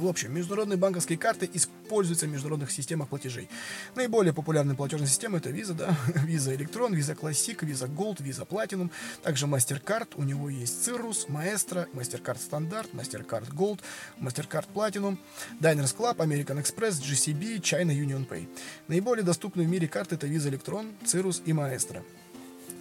В 0.00 0.06
общем, 0.08 0.32
международные 0.32 0.78
банковские 0.78 1.18
карты 1.18 1.48
используются 1.52 2.24
в 2.24 2.30
международных 2.30 2.70
системах 2.70 3.08
платежей. 3.08 3.50
Наиболее 3.94 4.32
популярные 4.32 4.74
платежные 4.74 5.08
системы 5.08 5.36
это 5.36 5.50
Visa, 5.50 5.74
да, 5.74 5.94
Visa 6.26 6.56
Electron, 6.56 6.92
Visa 6.92 7.14
Classic, 7.14 7.58
Visa 7.58 7.86
Gold, 7.86 8.22
Visa 8.22 8.48
Platinum, 8.48 8.90
также 9.22 9.44
MasterCard, 9.44 10.14
у 10.14 10.22
него 10.22 10.48
есть 10.48 10.88
Cirrus, 10.88 11.28
Maestro, 11.28 11.86
MasterCard 11.92 12.38
Standard, 12.38 12.90
MasterCard 12.94 13.52
Gold, 13.54 13.80
MasterCard 14.18 14.68
Platinum, 14.74 15.18
Diners 15.60 15.94
Club, 15.94 16.16
American 16.16 16.58
Express, 16.58 16.92
GCB, 17.02 17.60
China 17.60 17.90
Union 17.90 18.26
Pay. 18.26 18.48
Наиболее 18.88 19.22
доступные 19.22 19.66
в 19.66 19.70
мире 19.70 19.86
карты 19.86 20.14
это 20.14 20.26
Visa 20.26 20.50
Electron, 20.50 20.94
Cirrus 21.04 21.42
и 21.44 21.52
Maestro 21.52 22.02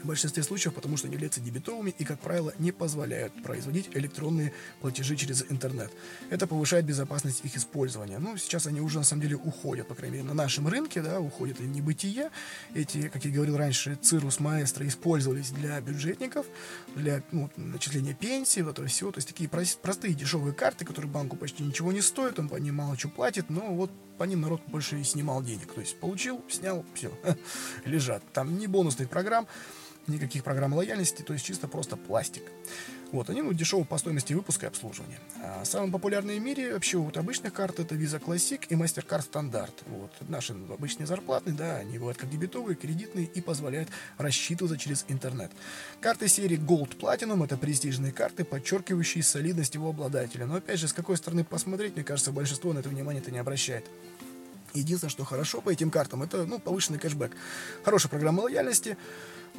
в 0.03 0.07
большинстве 0.07 0.43
случаев, 0.43 0.73
потому 0.73 0.97
что 0.97 1.07
они 1.07 1.13
являются 1.13 1.39
дебетовыми 1.39 1.93
и, 1.97 2.03
как 2.03 2.19
правило, 2.19 2.53
не 2.59 2.71
позволяют 2.71 3.33
производить 3.43 3.89
электронные 3.93 4.53
платежи 4.81 5.15
через 5.15 5.45
интернет. 5.49 5.91
Это 6.29 6.47
повышает 6.47 6.85
безопасность 6.85 7.41
их 7.43 7.55
использования. 7.55 8.19
Ну, 8.19 8.37
сейчас 8.37 8.67
они 8.67 8.81
уже, 8.81 8.99
на 8.99 9.03
самом 9.03 9.21
деле, 9.21 9.35
уходят, 9.35 9.87
по 9.87 9.95
крайней 9.95 10.17
мере, 10.17 10.27
на 10.27 10.33
нашем 10.33 10.67
рынке, 10.67 11.01
да, 11.01 11.19
уходят 11.19 11.59
в 11.59 11.65
небытие. 11.65 12.29
Эти, 12.73 13.09
как 13.09 13.25
я 13.25 13.31
говорил 13.31 13.57
раньше, 13.57 13.95
Цирус, 14.01 14.39
Маэстро 14.39 14.87
использовались 14.87 15.51
для 15.51 15.79
бюджетников, 15.81 16.45
для 16.95 17.23
ну, 17.31 17.49
начисления 17.55 18.13
пенсии, 18.13 18.61
вот 18.61 18.71
этого 18.71 18.87
всего. 18.87 19.11
То 19.11 19.17
есть 19.17 19.27
такие 19.27 19.49
простые 19.49 20.13
дешевые 20.13 20.53
карты, 20.53 20.85
которые 20.85 21.11
банку 21.11 21.35
почти 21.35 21.63
ничего 21.63 21.91
не 21.91 22.01
стоят, 22.01 22.39
он 22.39 22.49
по 22.49 22.55
ним 22.55 22.75
мало 22.75 22.97
что 22.97 23.09
платит, 23.09 23.49
но 23.49 23.73
вот 23.73 23.91
по 24.17 24.25
ним 24.25 24.41
народ 24.41 24.61
больше 24.67 24.99
и 24.99 25.03
снимал 25.03 25.41
денег. 25.41 25.73
То 25.73 25.81
есть 25.81 25.99
получил, 25.99 26.43
снял, 26.49 26.85
все, 26.93 27.11
лежат. 27.85 28.21
Там 28.33 28.57
ни 28.59 28.67
бонусных 28.67 29.09
программ, 29.09 29.47
никаких 30.09 30.43
программ 30.43 30.73
лояльности, 30.73 31.21
то 31.21 31.33
есть 31.33 31.45
чисто 31.45 31.67
просто 31.67 31.95
пластик. 31.97 32.43
Вот, 33.11 33.29
они 33.29 33.41
ну, 33.41 33.53
дешевы 33.53 33.85
по 33.85 33.97
стоимости 33.97 34.33
выпуска 34.33 34.67
и 34.67 34.69
обслуживания. 34.69 35.19
А 35.41 35.65
самые 35.65 35.91
популярные 35.91 36.39
в 36.39 36.43
мире 36.43 36.73
вообще 36.73 36.97
вот 36.97 37.17
обычных 37.17 37.53
карт 37.53 37.79
это 37.79 37.95
Visa 37.95 38.23
Classic 38.23 38.63
и 38.69 38.75
MasterCard 38.75 39.31
Standard. 39.31 39.73
Вот, 39.87 40.11
наши 40.27 40.53
обычные 40.53 41.07
зарплатные, 41.07 41.55
да, 41.55 41.77
они 41.77 41.97
бывают 41.97 42.19
как 42.19 42.29
дебетовые, 42.29 42.75
кредитные 42.75 43.25
и 43.25 43.41
позволяют 43.41 43.89
рассчитываться 44.17 44.77
через 44.77 45.05
интернет. 45.07 45.51
Карты 46.01 46.27
серии 46.27 46.59
Gold 46.59 46.99
Platinum 46.99 47.43
это 47.43 47.57
престижные 47.57 48.11
карты, 48.11 48.43
подчеркивающие 48.43 49.23
солидность 49.23 49.73
его 49.73 49.89
обладателя. 49.89 50.45
Но 50.45 50.55
опять 50.55 50.79
же, 50.79 50.87
с 50.87 50.93
какой 50.93 51.17
стороны 51.17 51.43
посмотреть, 51.43 51.95
мне 51.95 52.03
кажется, 52.03 52.31
большинство 52.31 52.73
на 52.73 52.79
это 52.79 52.89
внимание-то 52.89 53.31
не 53.31 53.39
обращает. 53.39 53.85
Единственное, 54.75 55.09
что 55.09 55.25
хорошо 55.25 55.61
по 55.61 55.71
этим 55.71 55.89
картам, 55.89 56.21
это 56.21 56.45
ну, 56.45 56.59
повышенный 56.59 56.99
кэшбэк. 56.99 57.35
Хорошая 57.83 58.09
программа 58.09 58.41
лояльности, 58.41 58.97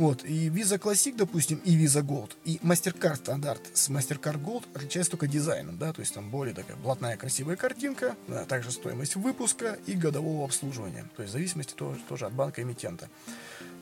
вот, 0.01 0.25
и 0.25 0.49
Visa 0.49 0.81
Classic, 0.81 1.15
допустим, 1.15 1.61
и 1.63 1.77
Visa 1.77 2.03
Gold, 2.03 2.31
и 2.47 2.57
MasterCard 2.63 3.17
стандарт 3.17 3.61
с 3.75 3.91
MasterCard 3.91 4.43
Gold 4.43 4.65
отличаются 4.73 5.11
только 5.11 5.27
дизайном, 5.27 5.77
да, 5.77 5.93
то 5.93 6.01
есть 6.01 6.15
там 6.15 6.31
более 6.31 6.55
такая 6.55 6.79
блатная 6.79 7.19
красивая 7.19 7.57
картинка, 7.57 8.17
да, 8.27 8.47
также 8.47 8.71
стоимость 8.71 9.17
выпуска 9.17 9.77
и 9.85 9.93
годового 9.93 10.47
обслуживания, 10.47 11.05
то 11.17 11.23
есть 11.23 11.35
в 11.35 11.37
зависимости 11.37 11.75
тоже, 11.75 12.01
тоже 12.09 12.25
от 12.25 12.33
банка 12.33 12.63
эмитента. 12.63 13.11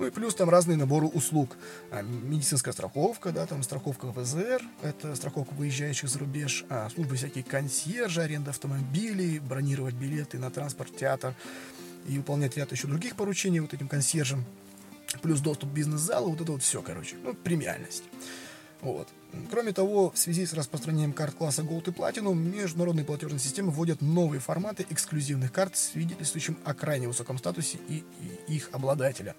Ну 0.00 0.08
и 0.08 0.10
плюс 0.10 0.34
там 0.34 0.50
разные 0.50 0.76
наборы 0.76 1.06
услуг. 1.06 1.56
А, 1.92 2.02
медицинская 2.02 2.74
страховка, 2.74 3.30
да, 3.30 3.46
там 3.46 3.62
страховка 3.62 4.06
ВЗР, 4.06 4.60
это 4.82 5.14
страховка 5.14 5.54
выезжающих 5.54 6.08
за 6.08 6.18
рубеж, 6.18 6.64
а, 6.68 6.90
службы 6.90 7.14
всякие 7.14 7.44
консьержи, 7.44 8.22
аренда 8.22 8.50
автомобилей, 8.50 9.38
бронировать 9.38 9.94
билеты 9.94 10.40
на 10.40 10.50
транспорт, 10.50 10.96
театр 10.96 11.36
и 12.08 12.18
выполнять 12.18 12.56
ряд 12.56 12.72
еще 12.72 12.88
других 12.88 13.14
поручений 13.14 13.60
вот 13.60 13.72
этим 13.72 13.86
консьержам 13.86 14.44
плюс 15.22 15.40
доступ 15.40 15.70
к 15.70 15.72
бизнес-залу, 15.72 16.30
вот 16.30 16.40
это 16.40 16.52
вот 16.52 16.62
все, 16.62 16.82
короче, 16.82 17.16
ну, 17.22 17.34
премиальность. 17.34 18.04
Вот. 18.80 19.08
Кроме 19.50 19.72
того, 19.72 20.10
в 20.10 20.18
связи 20.18 20.46
с 20.46 20.52
распространением 20.52 21.12
карт 21.12 21.34
класса 21.34 21.62
Gold 21.62 21.88
и 21.88 21.92
Platinum, 21.92 22.34
международные 22.34 23.04
платежные 23.04 23.40
системы 23.40 23.70
вводят 23.72 24.00
новые 24.00 24.40
форматы 24.40 24.86
эксклюзивных 24.88 25.52
карт, 25.52 25.76
свидетельствующим 25.76 26.56
о 26.64 26.74
крайне 26.74 27.08
высоком 27.08 27.38
статусе 27.38 27.78
и, 27.88 28.04
и 28.48 28.54
их 28.54 28.70
обладателя. 28.72 29.34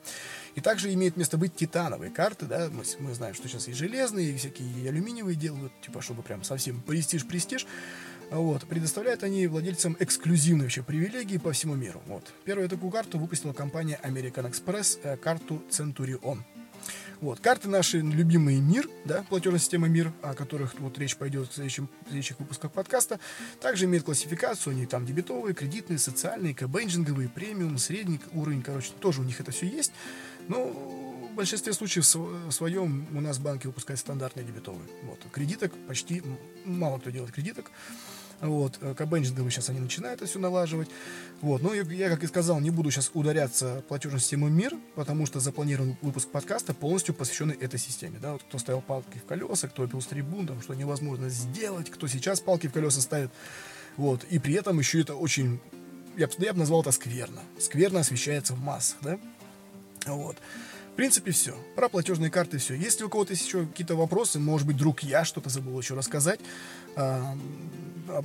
И 0.55 0.61
также 0.61 0.93
имеет 0.93 1.15
место 1.15 1.37
быть 1.37 1.55
титановые 1.55 2.11
карты, 2.11 2.45
да, 2.45 2.69
мы, 2.69 2.83
мы 2.99 3.13
знаем, 3.13 3.33
что 3.33 3.47
сейчас 3.47 3.67
и 3.67 3.73
железные, 3.73 4.31
и 4.31 4.37
всякие 4.37 4.67
и 4.69 4.87
алюминиевые 4.87 5.35
делают, 5.35 5.71
типа, 5.81 6.01
чтобы 6.01 6.21
прям 6.21 6.43
совсем 6.43 6.81
престиж-престиж. 6.81 7.65
Вот. 8.31 8.65
Предоставляют 8.67 9.23
они 9.23 9.47
владельцам 9.47 9.95
эксклюзивные 9.99 10.63
вообще 10.63 10.83
привилегии 10.83 11.37
по 11.37 11.51
всему 11.51 11.75
миру. 11.75 12.01
Вот. 12.07 12.23
Первую 12.45 12.69
такую 12.69 12.91
карту 12.91 13.17
выпустила 13.17 13.53
компания 13.53 13.99
American 14.03 14.49
Express, 14.49 14.99
э, 15.03 15.17
карту 15.17 15.61
Centurion. 15.69 16.39
Вот. 17.21 17.39
Карты 17.41 17.67
наши 17.67 17.99
любимые 17.99 18.61
МИР, 18.61 18.87
да, 19.03 19.25
платежная 19.27 19.59
система 19.59 19.87
МИР, 19.89 20.13
о 20.21 20.33
которых 20.33 20.79
вот 20.79 20.97
речь 20.99 21.17
пойдет 21.17 21.49
в, 21.49 21.53
следующем, 21.53 21.89
в 22.05 22.09
следующих 22.09 22.39
выпусках 22.39 22.71
подкаста, 22.71 23.19
также 23.59 23.85
имеют 23.85 24.05
классификацию, 24.05 24.71
они 24.71 24.85
там 24.85 25.05
дебетовые, 25.05 25.53
кредитные, 25.53 25.99
социальные, 25.99 26.55
кэбенджинговые, 26.55 27.27
премиум, 27.27 27.77
средний 27.77 28.21
уровень, 28.31 28.61
короче, 28.61 28.91
тоже 28.99 29.19
у 29.21 29.25
них 29.25 29.41
это 29.41 29.51
все 29.51 29.67
есть. 29.67 29.91
Но 30.47 30.67
в 30.67 31.08
большинстве 31.39 31.71
случаев 31.71 32.05
в 32.05 32.51
своем 32.51 33.07
у 33.15 33.21
нас 33.21 33.39
банки 33.39 33.67
выпускают 33.67 33.99
стандартные 33.99 34.45
дебетовые. 34.45 34.87
Вот. 35.03 35.19
Кредиток 35.31 35.71
почти 35.87 36.21
мало 36.65 36.99
кто 36.99 37.11
делает 37.11 37.31
кредиток. 37.31 37.71
Вот, 38.41 38.77
э, 38.81 38.93
кабенджинговые 38.93 39.51
сейчас 39.51 39.69
они 39.69 39.79
начинают 39.79 40.21
это 40.21 40.29
все 40.29 40.39
налаживать. 40.39 40.89
Вот, 41.41 41.61
ну, 41.61 41.73
я, 41.73 42.09
как 42.09 42.23
и 42.23 42.27
сказал, 42.27 42.59
не 42.59 42.71
буду 42.71 42.91
сейчас 42.91 43.11
ударяться 43.13 43.83
платежной 43.87 44.21
системой 44.21 44.49
МИР, 44.49 44.77
потому 44.95 45.25
что 45.25 45.39
запланирован 45.39 45.97
выпуск 46.01 46.29
подкаста 46.29 46.73
полностью 46.73 47.13
посвященный 47.15 47.55
этой 47.55 47.79
системе. 47.79 48.17
Да, 48.21 48.33
вот 48.33 48.43
кто 48.43 48.57
ставил 48.57 48.81
палки 48.81 49.17
в 49.17 49.25
колеса, 49.25 49.67
кто 49.67 49.87
пил 49.87 50.01
с 50.01 50.05
трибун, 50.05 50.47
там, 50.47 50.61
что 50.61 50.73
невозможно 50.73 51.29
сделать, 51.29 51.89
кто 51.89 52.07
сейчас 52.07 52.39
палки 52.39 52.67
в 52.67 52.73
колеса 52.73 53.01
ставит. 53.01 53.31
Вот, 53.97 54.23
и 54.29 54.39
при 54.39 54.53
этом 54.53 54.79
еще 54.79 55.01
это 55.01 55.15
очень 55.15 55.59
я, 56.15 56.29
я 56.37 56.53
бы 56.53 56.59
назвал 56.59 56.81
это 56.81 56.91
скверно. 56.91 57.41
Скверно 57.59 58.01
освещается 58.01 58.53
в 58.53 58.59
массах, 58.59 58.97
да? 59.01 59.19
Вот. 60.05 60.37
Принципе, 60.99 61.31
все. 61.31 61.55
Про 61.77 61.87
платежные 61.87 62.29
карты 62.29 62.57
все. 62.57 62.73
Если 62.73 63.05
у 63.05 63.09
кого-то 63.09 63.31
еще 63.31 63.65
какие-то 63.65 63.95
вопросы, 63.95 64.37
может 64.37 64.67
быть, 64.67 64.75
вдруг 64.75 64.99
я 64.99 65.23
что-то 65.23 65.49
забыл 65.49 65.79
еще 65.79 65.93
рассказать, 65.93 66.41
а, 66.97 67.37
а, 68.09 68.21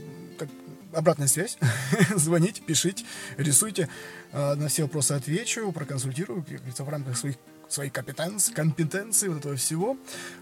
обратная 0.92 1.28
связь, 1.28 1.56
звоните, 2.16 2.62
пишите, 2.62 3.04
рисуйте. 3.36 3.88
А, 4.32 4.56
на 4.56 4.66
все 4.66 4.82
вопросы 4.82 5.12
отвечу, 5.12 5.70
проконсультирую, 5.70 6.42
как 6.42 6.56
говорится, 6.56 6.82
в 6.82 6.88
рамках 6.88 7.16
своих 7.16 7.36
своей 7.68 7.90
компетенции, 7.90 8.52
компетенции 8.52 9.28
вот 9.28 9.38
этого 9.38 9.54
всего. 9.54 9.96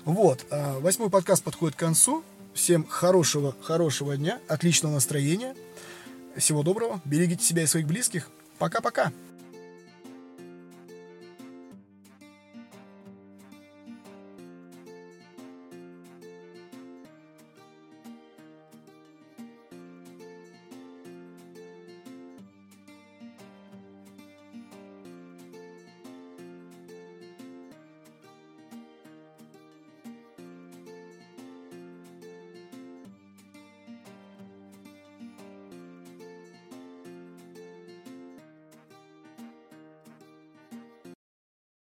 Вот. 0.06 0.46
а, 0.48 0.78
Восьмой 0.78 1.10
подкаст 1.10 1.44
подходит 1.44 1.76
к 1.76 1.80
концу. 1.80 2.24
Всем 2.54 2.86
хорошего, 2.86 3.54
хорошего 3.60 4.16
дня, 4.16 4.40
отличного 4.48 4.94
настроения. 4.94 5.54
Всего 6.38 6.62
доброго. 6.62 7.02
Берегите 7.04 7.44
себя 7.44 7.64
и 7.64 7.66
своих 7.66 7.86
близких. 7.86 8.30
Пока-пока. 8.58 9.12